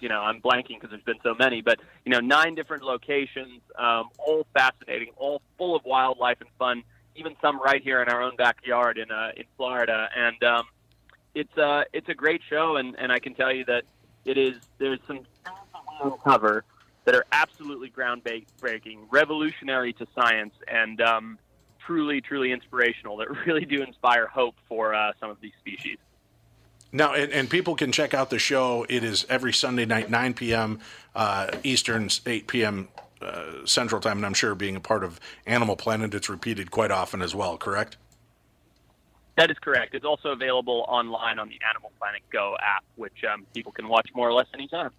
you 0.00 0.08
know, 0.08 0.20
I'm 0.20 0.40
blanking 0.40 0.80
because 0.80 0.90
there's 0.90 1.02
been 1.02 1.20
so 1.22 1.34
many, 1.34 1.62
but 1.62 1.80
you 2.04 2.12
know, 2.12 2.20
nine 2.20 2.54
different 2.54 2.84
locations, 2.84 3.60
um, 3.78 4.08
all 4.18 4.46
fascinating, 4.54 5.08
all 5.16 5.42
full 5.56 5.76
of 5.76 5.84
wildlife 5.84 6.40
and 6.40 6.50
fun. 6.58 6.82
Even 7.16 7.34
some 7.40 7.60
right 7.60 7.82
here 7.82 8.00
in 8.00 8.08
our 8.08 8.22
own 8.22 8.36
backyard 8.36 8.96
in 8.96 9.10
uh, 9.10 9.32
in 9.36 9.44
Florida, 9.56 10.08
and 10.16 10.42
um, 10.44 10.64
it's 11.34 11.56
uh, 11.58 11.82
it's 11.92 12.08
a 12.08 12.14
great 12.14 12.40
show, 12.48 12.76
and, 12.76 12.96
and 12.98 13.10
I 13.10 13.18
can 13.18 13.34
tell 13.34 13.52
you 13.52 13.64
that 13.64 13.84
it 14.24 14.38
is. 14.38 14.56
There's 14.78 15.00
some 15.06 15.20
that 16.00 16.62
that 17.04 17.14
are 17.14 17.24
absolutely 17.32 17.90
groundbreaking, 17.90 18.98
revolutionary 19.10 19.94
to 19.94 20.06
science, 20.14 20.54
and 20.68 21.00
um, 21.00 21.38
truly, 21.84 22.20
truly 22.20 22.52
inspirational. 22.52 23.16
That 23.16 23.30
really 23.46 23.64
do 23.64 23.82
inspire 23.82 24.26
hope 24.26 24.56
for 24.68 24.94
uh, 24.94 25.12
some 25.18 25.30
of 25.30 25.40
these 25.40 25.54
species. 25.58 25.98
Now, 26.92 27.14
and, 27.14 27.32
and 27.32 27.50
people 27.50 27.74
can 27.74 27.92
check 27.92 28.14
out 28.14 28.30
the 28.30 28.38
show. 28.38 28.86
It 28.88 29.04
is 29.04 29.26
every 29.28 29.52
Sunday 29.52 29.84
night, 29.84 30.08
9 30.10 30.34
p.m. 30.34 30.80
Uh, 31.14 31.48
Eastern, 31.62 32.08
8 32.24 32.46
p.m. 32.46 32.88
Uh, 33.20 33.66
Central 33.66 34.00
Time, 34.00 34.18
and 34.18 34.26
I'm 34.26 34.34
sure 34.34 34.54
being 34.54 34.76
a 34.76 34.80
part 34.80 35.04
of 35.04 35.20
Animal 35.46 35.76
Planet, 35.76 36.14
it's 36.14 36.28
repeated 36.28 36.70
quite 36.70 36.90
often 36.90 37.20
as 37.20 37.34
well. 37.34 37.58
Correct? 37.58 37.96
That 39.36 39.50
is 39.50 39.58
correct. 39.58 39.94
It's 39.94 40.04
also 40.04 40.30
available 40.30 40.84
online 40.88 41.38
on 41.38 41.48
the 41.48 41.58
Animal 41.68 41.92
Planet 41.98 42.22
Go 42.32 42.56
app, 42.60 42.84
which 42.96 43.24
um, 43.32 43.46
people 43.54 43.70
can 43.72 43.88
watch 43.88 44.08
more 44.14 44.28
or 44.28 44.32
less 44.32 44.46
anytime. 44.54 44.90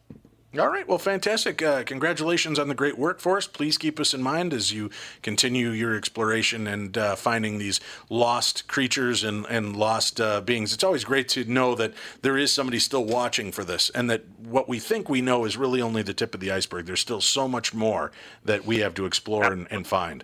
All 0.58 0.68
right. 0.68 0.88
Well, 0.88 0.98
fantastic. 0.98 1.62
Uh, 1.62 1.84
congratulations 1.84 2.58
on 2.58 2.70
the 2.70 2.74
great 2.74 2.98
work, 2.98 3.10
workforce. 3.10 3.48
Please 3.48 3.78
keep 3.78 4.00
us 4.00 4.14
in 4.16 4.22
mind 4.24 4.52
as 4.54 4.72
you 4.72 4.90
continue 5.22 5.70
your 5.70 5.96
exploration 5.96 6.66
and 6.66 6.98
uh, 6.98 7.16
finding 7.16 7.60
these 7.60 7.80
lost 8.10 8.68
creatures 8.68 9.24
and, 9.24 9.46
and 9.48 9.76
lost 9.76 10.20
uh, 10.20 10.42
beings. 10.42 10.74
It's 10.74 10.84
always 10.84 11.04
great 11.04 11.28
to 11.30 11.44
know 11.44 11.76
that 11.76 11.94
there 12.22 12.38
is 12.38 12.52
somebody 12.52 12.80
still 12.80 13.06
watching 13.06 13.52
for 13.52 13.64
this 13.64 13.92
and 13.92 14.10
that 14.10 14.24
what 14.40 14.68
we 14.68 14.80
think 14.80 15.08
we 15.08 15.22
know 15.22 15.46
is 15.46 15.58
really 15.58 15.82
only 15.82 16.02
the 16.02 16.14
tip 16.14 16.34
of 16.34 16.40
the 16.40 16.52
iceberg. 16.52 16.88
There's 16.88 17.00
still 17.00 17.22
so 17.22 17.48
much 17.48 17.74
more 17.74 18.12
that 18.46 18.66
we 18.66 18.80
have 18.80 18.94
to 18.96 19.06
explore 19.06 19.52
and, 19.52 19.68
and 19.70 19.86
find. 19.86 20.24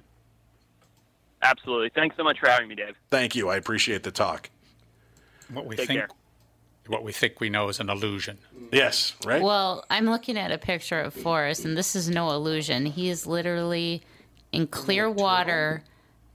Absolutely. 1.43 1.89
Thanks 1.93 2.17
so 2.17 2.23
much 2.23 2.39
for 2.39 2.49
having 2.49 2.67
me, 2.67 2.75
Dave. 2.75 2.95
Thank 3.11 3.35
you. 3.35 3.49
I 3.49 3.57
appreciate 3.57 4.01
the 4.01 4.11
talk. 4.11 4.49
What 5.51 5.67
we 5.67 5.75
Take 5.75 5.87
think, 5.87 5.99
care. 5.99 6.09
What 6.87 7.03
we 7.03 7.11
think 7.11 7.39
we 7.39 7.49
know 7.49 7.69
is 7.69 7.79
an 7.79 7.89
illusion. 7.89 8.37
Yes, 8.71 9.13
right? 9.25 9.41
Well, 9.41 9.85
I'm 9.89 10.05
looking 10.05 10.37
at 10.37 10.51
a 10.51 10.57
picture 10.57 10.99
of 10.99 11.13
Forrest, 11.13 11.65
and 11.65 11.77
this 11.77 11.95
is 11.95 12.09
no 12.09 12.31
illusion. 12.31 12.85
He 12.85 13.09
is 13.09 13.25
literally 13.25 14.01
in 14.51 14.67
clear 14.67 15.09
water, 15.09 15.83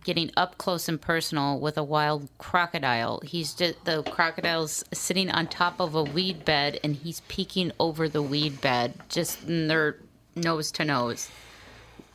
getting 0.04 0.30
up 0.36 0.58
close 0.58 0.88
and 0.88 1.00
personal 1.00 1.60
with 1.60 1.76
a 1.76 1.84
wild 1.84 2.28
crocodile. 2.38 3.20
He's 3.24 3.54
just, 3.54 3.84
the 3.84 4.02
crocodile's 4.02 4.84
sitting 4.92 5.30
on 5.30 5.46
top 5.46 5.80
of 5.80 5.94
a 5.94 6.02
weed 6.02 6.44
bed, 6.44 6.80
and 6.82 6.96
he's 6.96 7.20
peeking 7.28 7.72
over 7.78 8.08
the 8.08 8.22
weed 8.22 8.60
bed, 8.60 8.94
just 9.08 9.46
in 9.46 9.68
their 9.68 9.98
nose 10.36 10.70
to 10.72 10.84
nose. 10.84 11.28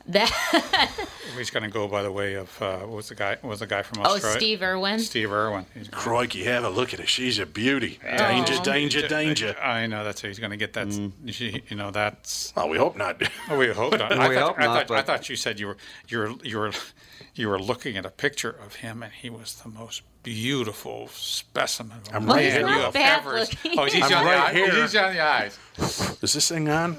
That 0.08 0.91
He's 1.38 1.49
going 1.49 1.64
to 1.64 1.70
go 1.70 1.88
by 1.88 2.03
the 2.03 2.12
way 2.12 2.36
of 2.36 2.62
uh, 2.62 2.80
what 2.80 2.89
was 2.97 3.10
the 3.10 3.16
guy? 3.16 3.38
What 3.41 3.49
was 3.49 3.60
the 3.60 3.68
guy 3.68 3.82
from 3.82 4.03
oh, 4.03 4.12
Australia? 4.14 4.39
Steve 4.39 4.62
Irwin. 4.62 4.99
Steve 4.99 5.32
Irwin. 5.32 5.66
He's 5.74 5.88
gonna- 5.88 6.01
Crikey, 6.03 6.43
have 6.43 6.64
a 6.64 6.70
look 6.70 6.93
at 6.93 6.99
her. 6.99 7.06
She's 7.08 7.39
a 7.39 7.45
beauty. 7.45 7.99
Danger, 8.03 8.60
danger, 8.62 9.08
danger. 9.08 9.56
I 9.60 9.88
know 9.88 10.03
that's 10.03 10.22
how 10.22 10.28
he's 10.28 10.39
going 10.39 10.51
to 10.51 10.58
get 10.58 10.74
that. 10.74 10.91
You 10.91 11.62
you 11.68 11.76
know 11.76 11.91
that's. 11.91 12.53
Well, 12.56 12.70
we 12.70 12.78
hope 12.78 12.95
not. 12.95 13.22
Oh, 13.49 13.58
we 13.58 13.68
hope 13.68 13.93
not. 13.93 14.12
I 14.18 14.30
We 14.30 14.36
thought, 14.36 14.43
hope 14.49 14.60
I 14.60 14.66
not, 14.66 14.88
thought, 14.88 14.91
I 14.95 14.97
but- 15.01 15.06
thought 15.08 15.30
you 15.30 15.36
said 15.36 15.60
you 15.60 15.68
were 15.68 15.78
you 16.08 16.18
were 16.20 16.32
you 16.43 16.60
were 16.60 16.72
you 17.34 17.49
were 17.49 17.60
looking 17.60 17.97
at 17.97 18.06
a 18.06 18.10
picture 18.12 18.49
of 18.51 18.76
him, 18.76 19.03
and 19.03 19.12
he 19.12 19.30
was 19.30 19.56
the 19.56 19.70
most 19.70 20.03
beautiful 20.26 21.07
specimen. 21.09 21.97
Of 22.07 22.13
a 22.13 22.15
I'm 22.17 22.26
man 22.26 22.36
right 22.36 22.45
you 22.45 22.51
here. 22.51 22.67
have 22.67 22.93
bad 22.93 23.19
ever- 23.19 23.45
Oh, 23.78 23.86
he's 23.86 24.03
I'm 24.03 24.13
on 24.13 24.26
right 24.26 24.36
the 24.36 24.43
eye. 24.47 24.53
here. 24.65 24.82
He's 24.82 24.95
on 24.95 25.13
the 25.13 25.19
eyes. 25.21 25.59
Is 26.21 26.34
this 26.34 26.49
thing 26.49 26.67
on? 26.67 26.97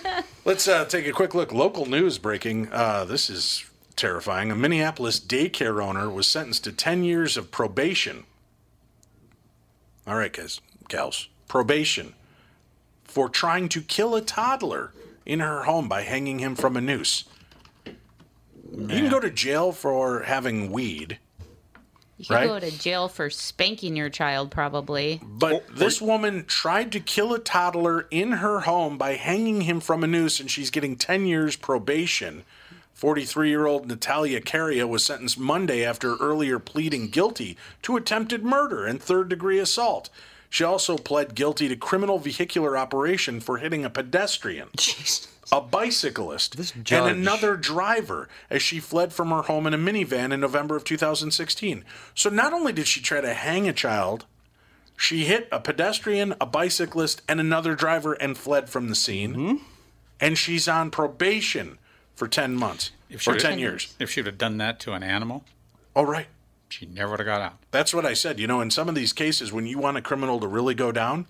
Let's 0.44 0.68
uh, 0.68 0.84
take 0.84 1.06
a 1.06 1.12
quick 1.12 1.34
look. 1.34 1.52
Local 1.52 1.86
news 1.86 2.18
breaking. 2.18 2.68
Uh, 2.70 3.04
this 3.06 3.30
is 3.30 3.64
terrifying. 3.96 4.50
A 4.50 4.54
Minneapolis 4.54 5.18
daycare 5.18 5.82
owner 5.82 6.10
was 6.10 6.26
sentenced 6.26 6.64
to 6.64 6.72
10 6.72 7.02
years 7.02 7.36
of 7.38 7.50
probation. 7.50 8.24
All 10.06 10.16
right, 10.16 10.32
guys, 10.32 10.60
gals, 10.88 11.28
probation 11.48 12.14
for 13.04 13.28
trying 13.30 13.68
to 13.70 13.80
kill 13.80 14.14
a 14.14 14.20
toddler 14.20 14.92
in 15.24 15.40
her 15.40 15.62
home 15.64 15.88
by 15.88 16.02
hanging 16.02 16.38
him 16.40 16.54
from 16.54 16.76
a 16.76 16.80
noose. 16.80 17.24
You 17.86 18.86
can 18.86 19.10
go 19.10 19.18
to 19.20 19.30
jail 19.30 19.72
for 19.72 20.24
having 20.24 20.70
weed, 20.70 21.18
You 22.18 22.24
could 22.26 22.34
Right? 22.34 22.46
go 22.48 22.58
to 22.60 22.70
jail 22.70 23.08
for 23.08 23.28
spanking 23.28 23.94
your 23.96 24.08
child, 24.08 24.50
probably. 24.50 25.20
But 25.22 25.66
this 25.70 26.00
woman 26.00 26.44
tried 26.46 26.92
to 26.92 27.00
kill 27.00 27.34
a 27.34 27.38
toddler 27.38 28.06
in 28.10 28.32
her 28.32 28.60
home 28.60 28.96
by 28.96 29.14
hanging 29.14 29.62
him 29.62 29.80
from 29.80 30.02
a 30.02 30.06
noose, 30.06 30.40
and 30.40 30.50
she's 30.50 30.70
getting 30.70 30.96
10 30.96 31.26
years 31.26 31.56
probation. 31.56 32.44
43 32.94 33.50
year 33.50 33.66
old 33.66 33.86
Natalia 33.86 34.40
Karia 34.40 34.88
was 34.88 35.04
sentenced 35.04 35.38
Monday 35.38 35.84
after 35.84 36.16
earlier 36.16 36.58
pleading 36.58 37.08
guilty 37.08 37.58
to 37.82 37.96
attempted 37.96 38.42
murder 38.42 38.86
and 38.86 39.02
third 39.02 39.28
degree 39.28 39.58
assault. 39.58 40.08
She 40.48 40.64
also 40.64 40.96
pled 40.96 41.34
guilty 41.34 41.68
to 41.68 41.76
criminal 41.76 42.18
vehicular 42.18 42.78
operation 42.78 43.40
for 43.40 43.58
hitting 43.58 43.84
a 43.84 43.90
pedestrian, 43.90 44.68
a 45.52 45.60
bicyclist, 45.60 46.54
and 46.74 46.84
judge. 46.84 47.12
another 47.12 47.56
driver 47.56 48.28
as 48.50 48.62
she 48.62 48.80
fled 48.80 49.12
from 49.12 49.30
her 49.30 49.42
home 49.42 49.66
in 49.66 49.74
a 49.74 49.78
minivan 49.78 50.32
in 50.32 50.40
November 50.40 50.76
of 50.76 50.84
2016. 50.84 51.84
So 52.14 52.30
not 52.30 52.52
only 52.52 52.72
did 52.72 52.86
she 52.88 53.00
try 53.00 53.20
to 53.20 53.32
hang 53.34 53.68
a 53.68 53.72
child, 53.72 54.26
she 54.96 55.24
hit 55.24 55.48
a 55.52 55.60
pedestrian, 55.60 56.34
a 56.40 56.46
bicyclist, 56.46 57.22
and 57.28 57.38
another 57.40 57.74
driver 57.74 58.14
and 58.14 58.36
fled 58.36 58.68
from 58.68 58.88
the 58.88 58.94
scene. 58.94 59.34
Mm-hmm. 59.34 59.64
And 60.20 60.38
she's 60.38 60.66
on 60.66 60.90
probation 60.90 61.78
for 62.14 62.26
10 62.26 62.56
months 62.56 62.90
If 63.10 63.22
she 63.22 63.30
or 63.30 63.34
would've- 63.34 63.48
10 63.48 63.58
years. 63.58 63.94
If 63.98 64.10
she'd 64.10 64.26
have 64.26 64.38
done 64.38 64.56
that 64.58 64.80
to 64.80 64.92
an 64.94 65.02
animal, 65.02 65.44
Oh, 65.94 66.02
right. 66.02 66.26
she 66.68 66.86
never 66.86 67.10
would 67.12 67.20
have 67.20 67.26
got 67.26 67.40
out. 67.42 67.54
That's 67.70 67.92
what 67.94 68.04
I 68.06 68.14
said. 68.14 68.38
You 68.40 68.46
know, 68.46 68.60
in 68.60 68.70
some 68.70 68.88
of 68.88 68.94
these 68.94 69.12
cases, 69.12 69.52
when 69.52 69.66
you 69.66 69.78
want 69.78 69.96
a 69.98 70.02
criminal 70.02 70.40
to 70.40 70.46
really 70.46 70.74
go 70.74 70.90
down, 70.92 71.26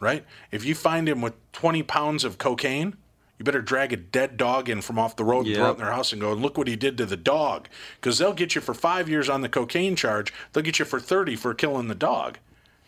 right? 0.00 0.24
If 0.50 0.64
you 0.64 0.74
find 0.74 1.08
him 1.08 1.22
with 1.22 1.34
20 1.52 1.82
pounds 1.84 2.22
of 2.24 2.36
cocaine 2.38 2.96
You 3.38 3.44
better 3.44 3.60
drag 3.60 3.92
a 3.92 3.96
dead 3.96 4.36
dog 4.36 4.68
in 4.68 4.80
from 4.80 4.98
off 4.98 5.16
the 5.16 5.24
road 5.24 5.46
and 5.46 5.54
throw 5.54 5.68
it 5.68 5.72
in 5.72 5.76
their 5.78 5.92
house 5.92 6.12
and 6.12 6.20
go, 6.20 6.32
and 6.32 6.40
look 6.40 6.56
what 6.56 6.68
he 6.68 6.76
did 6.76 6.96
to 6.98 7.06
the 7.06 7.18
dog. 7.18 7.68
Because 8.00 8.18
they'll 8.18 8.32
get 8.32 8.54
you 8.54 8.60
for 8.60 8.72
five 8.72 9.08
years 9.08 9.28
on 9.28 9.42
the 9.42 9.48
cocaine 9.48 9.94
charge. 9.94 10.32
They'll 10.52 10.64
get 10.64 10.78
you 10.78 10.84
for 10.86 10.98
30 10.98 11.36
for 11.36 11.52
killing 11.52 11.88
the 11.88 11.94
dog. 11.94 12.38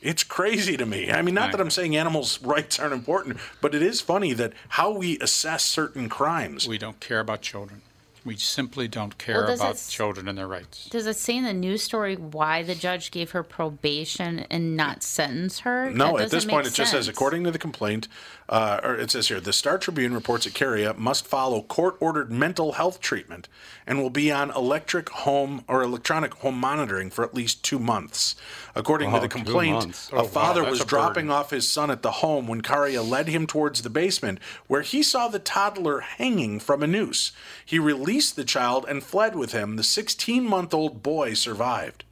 It's 0.01 0.23
crazy 0.23 0.77
to 0.77 0.87
me. 0.87 1.11
I 1.11 1.23
mean, 1.23 1.35
not 1.35 1.51
that 1.51 1.61
I'm 1.61 1.71
saying 1.71 1.97
animals' 1.97 2.41
rights 2.43 2.79
aren't 2.79 2.95
important, 2.95 3.39
but 3.61 3.75
it 3.75 3.83
is 3.83 4.01
funny 4.01 4.33
that 4.35 4.53
how 4.69 4.91
we 4.91 5.19
assess 5.19 5.65
certain 5.65 6.09
crimes. 6.09 6.69
We 6.69 6.79
don't 6.79 7.01
care 7.01 7.21
about 7.21 7.43
children. 7.43 7.83
We 8.25 8.37
simply 8.37 8.89
don't 8.89 9.17
care 9.17 9.43
Well, 9.45 9.55
about 9.55 9.77
it 9.77 9.87
children 9.89 10.29
and 10.29 10.37
their 10.37 10.47
rights. 10.47 10.89
Does 10.91 11.07
it 11.07 11.17
say 11.17 11.37
in 11.37 11.45
the 11.45 11.55
news 11.55 11.83
story 11.83 12.15
why 12.17 12.63
the 12.63 12.75
judge 12.75 13.11
gave 13.11 13.31
her 13.31 13.43
probation 13.43 14.41
and 14.51 14.77
not 14.77 15.03
sentence 15.03 15.61
her? 15.61 15.91
No, 15.91 16.17
That 16.19 16.25
at 16.25 16.31
this 16.31 16.45
point, 16.45 16.65
make 16.65 16.73
it 16.73 16.77
just 16.77 16.91
says, 16.91 17.09
according 17.09 17.45
to 17.45 17.51
the 17.51 17.59
complaint, 17.59 18.07
uh, 18.49 18.81
or 18.83 18.95
it 18.97 19.11
says 19.11 19.29
here, 19.29 19.41
the 19.41 19.53
Star 19.53 19.79
Tribune 19.79 20.15
reports 20.15 20.45
that 20.45 20.55
Karia 20.55 20.97
must 20.97 21.27
follow 21.27 21.63
court-ordered 21.63 22.33
mental 22.33 22.73
health 22.73 23.01
treatment 23.01 23.49
and 23.87 23.99
will 24.01 24.11
be 24.11 24.33
on 24.33 24.51
electric 24.51 25.09
home 25.11 25.65
or 25.69 25.83
electronic 25.83 26.35
home 26.35 26.59
monitoring 26.59 27.11
for 27.11 27.25
at 27.25 27.35
least 27.35 27.63
two 27.63 27.79
months. 27.79 28.37
According 28.75 29.11
Wow, 29.11 29.17
to 29.17 29.23
the 29.23 29.29
complaint, 29.29 29.73
months. 29.75 30.11
a 30.11 30.17
Oh, 30.17 30.23
wow, 30.23 30.29
father 30.29 30.65
was 30.65 30.81
a 30.81 30.85
dropping 30.87 31.27
burden. 31.27 31.31
off 31.31 31.51
his 31.51 31.69
son 31.69 31.91
at 31.91 32.03
the 32.03 32.11
home 32.13 32.47
when 32.47 32.63
Karia 32.63 33.07
led 33.07 33.29
him 33.29 33.47
towards 33.47 33.83
the 33.83 33.91
basement, 33.91 34.39
where 34.67 34.83
he 34.83 35.03
saw 35.03 35.29
the 35.29 35.39
toddler 35.39 36.01
hanging 36.01 36.59
from 36.61 36.83
a 36.83 36.87
noose. 36.87 37.33
He 37.65 37.79
released 37.79 38.37
the 38.37 38.45
child 38.45 38.87
and 38.89 39.03
fled 39.03 39.37
with 39.37 39.53
him. 39.53 39.77
The 39.77 39.83
16-month-old 39.83 41.03
boy 41.03 41.35
survived. 41.35 42.05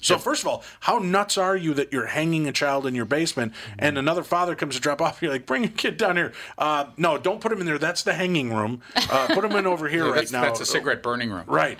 So 0.00 0.16
first 0.18 0.42
of 0.42 0.48
all, 0.48 0.64
how 0.80 0.98
nuts 0.98 1.36
are 1.36 1.56
you 1.56 1.74
that 1.74 1.92
you're 1.92 2.06
hanging 2.06 2.48
a 2.48 2.52
child 2.52 2.86
in 2.86 2.94
your 2.94 3.04
basement 3.04 3.52
and 3.78 3.98
another 3.98 4.22
father 4.22 4.54
comes 4.54 4.74
to 4.76 4.80
drop 4.80 5.02
off? 5.02 5.20
You're 5.20 5.30
like, 5.32 5.44
bring 5.46 5.62
your 5.62 5.72
kid 5.72 5.96
down 5.98 6.16
here. 6.16 6.32
Uh, 6.56 6.86
no, 6.96 7.18
don't 7.18 7.40
put 7.40 7.52
him 7.52 7.60
in 7.60 7.66
there. 7.66 7.78
That's 7.78 8.02
the 8.02 8.14
hanging 8.14 8.52
room. 8.54 8.80
Uh, 8.96 9.28
put 9.34 9.44
him 9.44 9.52
in 9.52 9.66
over 9.66 9.88
here 9.90 10.04
Yeah, 10.04 10.10
right 10.10 10.14
that's, 10.16 10.32
now. 10.32 10.42
that's 10.42 10.60
a 10.60 10.66
cigarette 10.66 11.02
burning 11.02 11.30
room. 11.30 11.44
Right. 11.46 11.78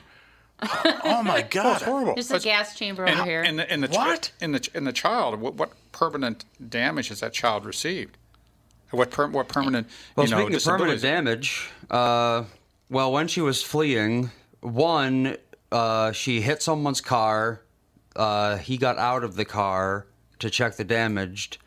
Oh 0.62 1.22
my 1.24 1.40
God. 1.50 1.80
horrible. 1.82 2.14
There's 2.14 2.30
a 2.30 2.38
gas 2.38 2.76
chamber 2.76 3.08
over 3.08 3.24
here. 3.24 3.42
And 3.42 3.58
the, 3.58 3.70
and 3.70 3.82
the 3.82 3.88
ch- 3.88 3.96
What? 3.96 4.32
in 4.40 4.52
the 4.52 4.68
in 4.74 4.84
the 4.84 4.92
child? 4.92 5.40
What, 5.40 5.54
what 5.54 5.72
permanent 5.92 6.44
damage 6.68 7.08
has 7.08 7.20
that 7.20 7.32
child 7.32 7.64
received? 7.64 8.18
What 8.90 9.10
per, 9.10 9.28
what 9.28 9.48
permanent? 9.48 9.88
Well, 10.16 10.26
you 10.26 10.32
know, 10.32 10.38
speaking 10.40 10.56
of 10.56 10.64
permanent 10.64 11.00
damage, 11.00 11.70
uh, 11.90 12.44
well, 12.90 13.12
when 13.12 13.28
she 13.28 13.40
was 13.40 13.62
fleeing, 13.62 14.30
one, 14.60 15.36
uh, 15.72 16.12
she 16.12 16.40
hit 16.42 16.60
someone's 16.62 17.00
car. 17.00 17.62
Uh, 18.16 18.56
he 18.56 18.76
got 18.76 18.98
out 18.98 19.24
of 19.24 19.36
the 19.36 19.44
car 19.44 20.06
to 20.38 20.50
check 20.50 20.76
the 20.76 20.84
damaged, 20.84 21.58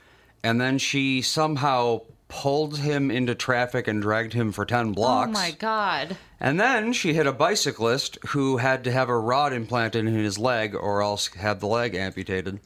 and 0.43 0.59
then 0.59 0.77
she 0.77 1.21
somehow 1.21 2.01
pulled 2.27 2.79
him 2.79 3.11
into 3.11 3.35
traffic 3.35 3.87
and 3.87 4.01
dragged 4.01 4.33
him 4.33 4.51
for 4.51 4.65
10 4.65 4.91
blocks. 4.93 5.29
oh 5.29 5.31
my 5.31 5.51
god. 5.51 6.17
And 6.39 6.59
then 6.59 6.91
she 6.91 7.13
hit 7.13 7.27
a 7.27 7.31
bicyclist 7.31 8.17
who 8.29 8.57
had 8.57 8.83
to 8.85 8.91
have 8.91 9.07
a 9.07 9.17
rod 9.17 9.53
implanted 9.53 10.05
in 10.07 10.13
his 10.15 10.39
leg 10.39 10.73
or 10.75 11.01
else 11.03 11.27
have 11.35 11.59
the 11.59 11.67
leg 11.67 11.93
amputated. 11.93 12.59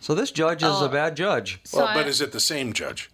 So 0.00 0.14
this 0.14 0.30
judge 0.30 0.62
is 0.62 0.68
Oh. 0.72 0.86
a 0.86 0.88
bad 0.88 1.14
judge. 1.16 1.60
So 1.64 1.78
well, 1.78 1.88
I- 1.88 1.94
but 1.94 2.08
is 2.08 2.20
it 2.22 2.32
the 2.32 2.40
same 2.40 2.72
judge? 2.72 3.10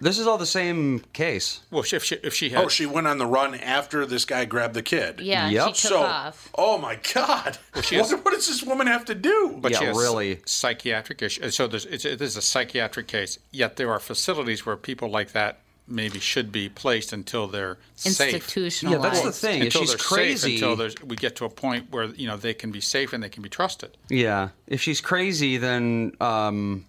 This 0.00 0.18
is 0.18 0.26
all 0.26 0.38
the 0.38 0.46
same 0.46 1.00
case. 1.12 1.60
Well, 1.70 1.84
if 1.92 2.02
she, 2.04 2.16
if 2.16 2.34
she 2.34 2.50
had, 2.50 2.64
Oh, 2.64 2.68
she 2.68 2.86
went 2.86 3.06
on 3.06 3.18
the 3.18 3.26
run 3.26 3.54
after 3.54 4.04
this 4.06 4.24
guy 4.24 4.44
grabbed 4.44 4.74
the 4.74 4.82
kid. 4.82 5.20
Yeah, 5.20 5.48
Yep. 5.48 5.66
she 5.76 5.82
took 5.88 5.92
So, 5.92 6.02
off. 6.02 6.50
oh 6.56 6.78
my 6.78 6.98
God. 7.14 7.58
she 7.82 7.98
what, 7.98 8.10
has- 8.10 8.20
what 8.24 8.34
does 8.34 8.48
this 8.48 8.62
woman 8.64 8.86
have 8.88 9.04
to 9.04 9.14
do? 9.14 9.56
but 9.60 9.74
she 9.76 9.82
Yeah, 9.82 9.88
has 9.88 9.96
really. 9.98 10.40
psychiatric 10.46 11.22
issue. 11.22 11.50
So 11.50 11.66
there's, 11.66 11.86
it's, 11.86 12.04
it 12.04 12.20
is 12.20 12.36
a 12.36 12.42
psychiatric 12.42 13.06
case. 13.06 13.38
Yet 13.52 13.76
there 13.76 13.90
are 13.92 14.00
facilities 14.00 14.64
where 14.66 14.76
people 14.76 15.08
like 15.08 15.32
that 15.32 15.60
maybe 15.86 16.18
should 16.20 16.50
be 16.52 16.68
placed 16.68 17.12
until 17.12 17.46
they're 17.48 17.76
safe. 17.96 18.34
Institutionalized. 18.34 19.02
Yeah, 19.04 19.10
that's 19.10 19.22
the 19.22 19.32
thing. 19.32 19.58
If 19.60 19.64
Until 19.66 19.82
she's 19.82 19.96
crazy, 19.96 20.36
safe, 20.56 20.62
until 20.62 20.76
there's, 20.76 20.94
we 21.02 21.16
get 21.16 21.36
to 21.36 21.44
a 21.44 21.48
point 21.50 21.90
where 21.90 22.04
you 22.06 22.26
know 22.28 22.36
they 22.36 22.54
can 22.54 22.70
be 22.70 22.80
safe 22.80 23.12
and 23.12 23.22
they 23.22 23.28
can 23.28 23.42
be 23.42 23.48
trusted. 23.48 23.96
Yeah, 24.08 24.50
if 24.68 24.80
she's 24.80 25.00
crazy, 25.00 25.56
then 25.58 26.12
um, 26.20 26.86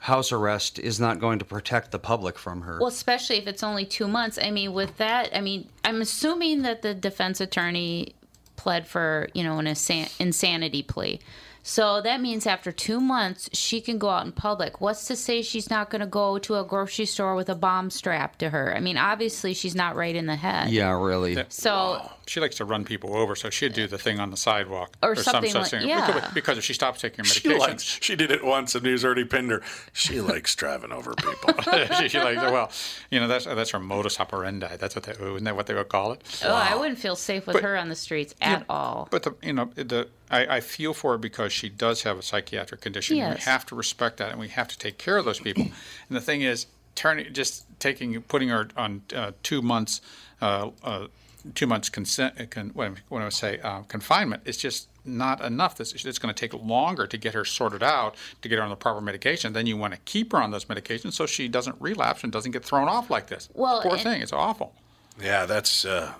house 0.00 0.32
arrest 0.32 0.78
is 0.78 1.00
not 1.00 1.18
going 1.18 1.38
to 1.38 1.44
protect 1.44 1.90
the 1.90 1.98
public 1.98 2.38
from 2.38 2.62
her. 2.62 2.78
Well, 2.78 2.88
especially 2.88 3.36
if 3.36 3.46
it's 3.46 3.62
only 3.62 3.84
two 3.84 4.08
months. 4.08 4.38
I 4.40 4.50
mean, 4.50 4.72
with 4.72 4.96
that, 4.98 5.34
I 5.36 5.40
mean, 5.40 5.68
I'm 5.84 6.00
assuming 6.00 6.62
that 6.62 6.82
the 6.82 6.94
defense 6.94 7.40
attorney 7.40 8.14
pled 8.56 8.86
for, 8.86 9.28
you 9.34 9.42
know, 9.42 9.58
an 9.58 9.66
insan- 9.66 10.12
insanity 10.20 10.82
plea. 10.82 11.20
So 11.62 12.00
that 12.00 12.20
means 12.20 12.46
after 12.46 12.72
two 12.72 13.00
months, 13.00 13.50
she 13.52 13.80
can 13.80 13.98
go 13.98 14.08
out 14.08 14.24
in 14.24 14.32
public. 14.32 14.80
What's 14.80 15.06
to 15.08 15.16
say 15.16 15.42
she's 15.42 15.68
not 15.68 15.90
going 15.90 16.00
to 16.00 16.06
go 16.06 16.38
to 16.38 16.56
a 16.56 16.64
grocery 16.64 17.04
store 17.04 17.34
with 17.34 17.48
a 17.50 17.54
bomb 17.54 17.90
strapped 17.90 18.38
to 18.38 18.50
her? 18.50 18.74
I 18.74 18.80
mean, 18.80 18.96
obviously, 18.96 19.52
she's 19.54 19.74
not 19.74 19.94
right 19.96 20.14
in 20.16 20.26
the 20.26 20.36
head. 20.36 20.70
yeah, 20.70 20.90
really. 20.98 21.36
So, 21.50 22.10
She 22.26 22.40
likes 22.40 22.56
to 22.56 22.64
run 22.64 22.84
people 22.84 23.14
over, 23.16 23.34
so 23.36 23.50
she'd 23.50 23.74
do 23.74 23.86
the 23.86 23.98
thing 23.98 24.18
on 24.20 24.30
the 24.30 24.36
sidewalk 24.36 24.94
Or 25.02 25.14
some 25.16 25.24
something 25.32 25.50
such 25.50 25.60
like- 25.62 25.70
thing. 25.70 25.88
yeah. 25.88 26.06
Because, 26.06 26.32
because 26.32 26.58
if 26.58 26.64
she 26.64 26.72
stops 26.72 27.00
taking 27.02 27.18
her 27.18 27.30
She 27.30 27.48
medications, 27.48 27.58
likes. 27.58 27.82
She 28.00 28.16
did 28.16 28.30
it 28.30 28.44
once, 28.44 28.74
and 28.74 28.86
he's 28.86 29.04
already 29.04 29.24
pinned 29.24 29.50
her. 29.50 29.62
She 29.92 30.20
likes 30.22 30.54
driving 30.54 30.92
over 30.92 31.14
people. 31.14 31.54
she, 31.98 32.08
she 32.08 32.18
like 32.18 32.36
well, 32.36 32.70
you 33.10 33.20
know 33.20 33.28
that's 33.28 33.44
that's 33.44 33.70
her 33.70 33.80
modus 33.80 34.18
operandi. 34.20 34.76
That's 34.76 34.94
what 34.94 35.04
they 35.04 35.12
isn't 35.12 35.44
that 35.44 35.56
what 35.56 35.66
they 35.66 35.74
would 35.74 35.88
call 35.88 36.12
it? 36.12 36.22
oh, 36.44 36.52
I 36.54 36.74
wouldn't 36.76 36.98
feel 36.98 37.16
safe 37.16 37.46
with 37.46 37.54
But- 37.54 37.62
her 37.62 37.76
on 37.76 37.88
the 37.88 37.96
streets 37.96 38.34
at 38.40 38.64
all. 38.68 39.08
But 39.10 39.22
the 39.24 39.34
you 39.42 39.52
know 39.52 39.70
the 39.74 40.08
I, 40.30 40.56
I 40.56 40.60
feel 40.60 40.94
for 40.94 41.12
her 41.12 41.18
because 41.18 41.52
she 41.52 41.68
does 41.68 42.02
have 42.02 42.18
a 42.18 42.22
psychiatric 42.22 42.80
condition. 42.80 43.16
Yes. 43.16 43.38
We 43.38 43.42
have 43.42 43.66
to 43.66 43.74
respect 43.74 44.18
that, 44.18 44.30
and 44.30 44.40
we 44.40 44.48
have 44.48 44.68
to 44.68 44.78
take 44.78 44.98
care 44.98 45.16
of 45.16 45.24
those 45.24 45.40
people. 45.40 45.64
and 46.08 46.16
the 46.16 46.20
thing 46.20 46.42
is, 46.42 46.66
turning 46.94 47.32
just 47.32 47.64
taking 47.78 48.20
putting 48.22 48.48
her 48.48 48.68
on 48.76 49.02
uh, 49.14 49.32
two 49.42 49.62
months. 49.62 50.00
Uh, 50.40 50.70
uh, 50.82 51.06
Two 51.54 51.68
months 51.68 51.88
consent, 51.88 52.38
uh, 52.38 52.46
con, 52.46 52.70
what, 52.74 52.94
what 53.08 53.22
I 53.22 53.28
say, 53.28 53.60
uh, 53.60 53.82
confinement 53.82 54.42
is 54.44 54.56
just 54.56 54.88
not 55.04 55.40
enough. 55.40 55.76
This, 55.76 55.92
it's 56.04 56.18
going 56.18 56.34
to 56.34 56.38
take 56.38 56.52
longer 56.52 57.06
to 57.06 57.16
get 57.16 57.32
her 57.32 57.44
sorted 57.44 57.82
out, 57.82 58.16
to 58.42 58.48
get 58.48 58.58
her 58.58 58.64
on 58.64 58.70
the 58.70 58.76
proper 58.76 59.00
medication. 59.00 59.52
Then 59.52 59.64
you 59.64 59.76
want 59.76 59.94
to 59.94 60.00
keep 60.00 60.32
her 60.32 60.42
on 60.42 60.50
those 60.50 60.64
medications 60.64 61.12
so 61.12 61.26
she 61.26 61.46
doesn't 61.46 61.76
relapse 61.80 62.24
and 62.24 62.32
doesn't 62.32 62.50
get 62.50 62.64
thrown 62.64 62.88
off 62.88 63.08
like 63.08 63.28
this. 63.28 63.48
Well, 63.54 63.80
Poor 63.82 63.96
thing, 63.96 64.20
it's 64.20 64.32
awful. 64.32 64.74
Yeah, 65.20 65.46
that's 65.46 65.84
uh, 65.84 66.14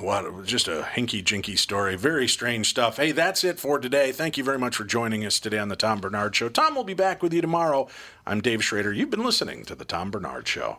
what 0.00 0.44
just 0.44 0.68
a 0.68 0.86
hinky 0.94 1.24
jinky 1.24 1.56
story. 1.56 1.96
Very 1.96 2.28
strange 2.28 2.68
stuff. 2.68 2.96
Hey, 2.98 3.12
that's 3.12 3.42
it 3.42 3.58
for 3.58 3.78
today. 3.78 4.12
Thank 4.12 4.38
you 4.38 4.44
very 4.44 4.58
much 4.58 4.76
for 4.76 4.84
joining 4.84 5.26
us 5.26 5.40
today 5.40 5.58
on 5.58 5.68
the 5.68 5.76
Tom 5.76 6.00
Barnard 6.00 6.36
Show. 6.36 6.48
Tom 6.48 6.74
will 6.74 6.84
be 6.84 6.94
back 6.94 7.22
with 7.22 7.32
you 7.32 7.40
tomorrow. 7.40 7.88
I'm 8.26 8.40
Dave 8.40 8.64
Schrader. 8.64 8.92
You've 8.92 9.10
been 9.10 9.24
listening 9.24 9.64
to 9.64 9.74
the 9.74 9.84
Tom 9.84 10.10
Barnard 10.10 10.46
Show. 10.46 10.78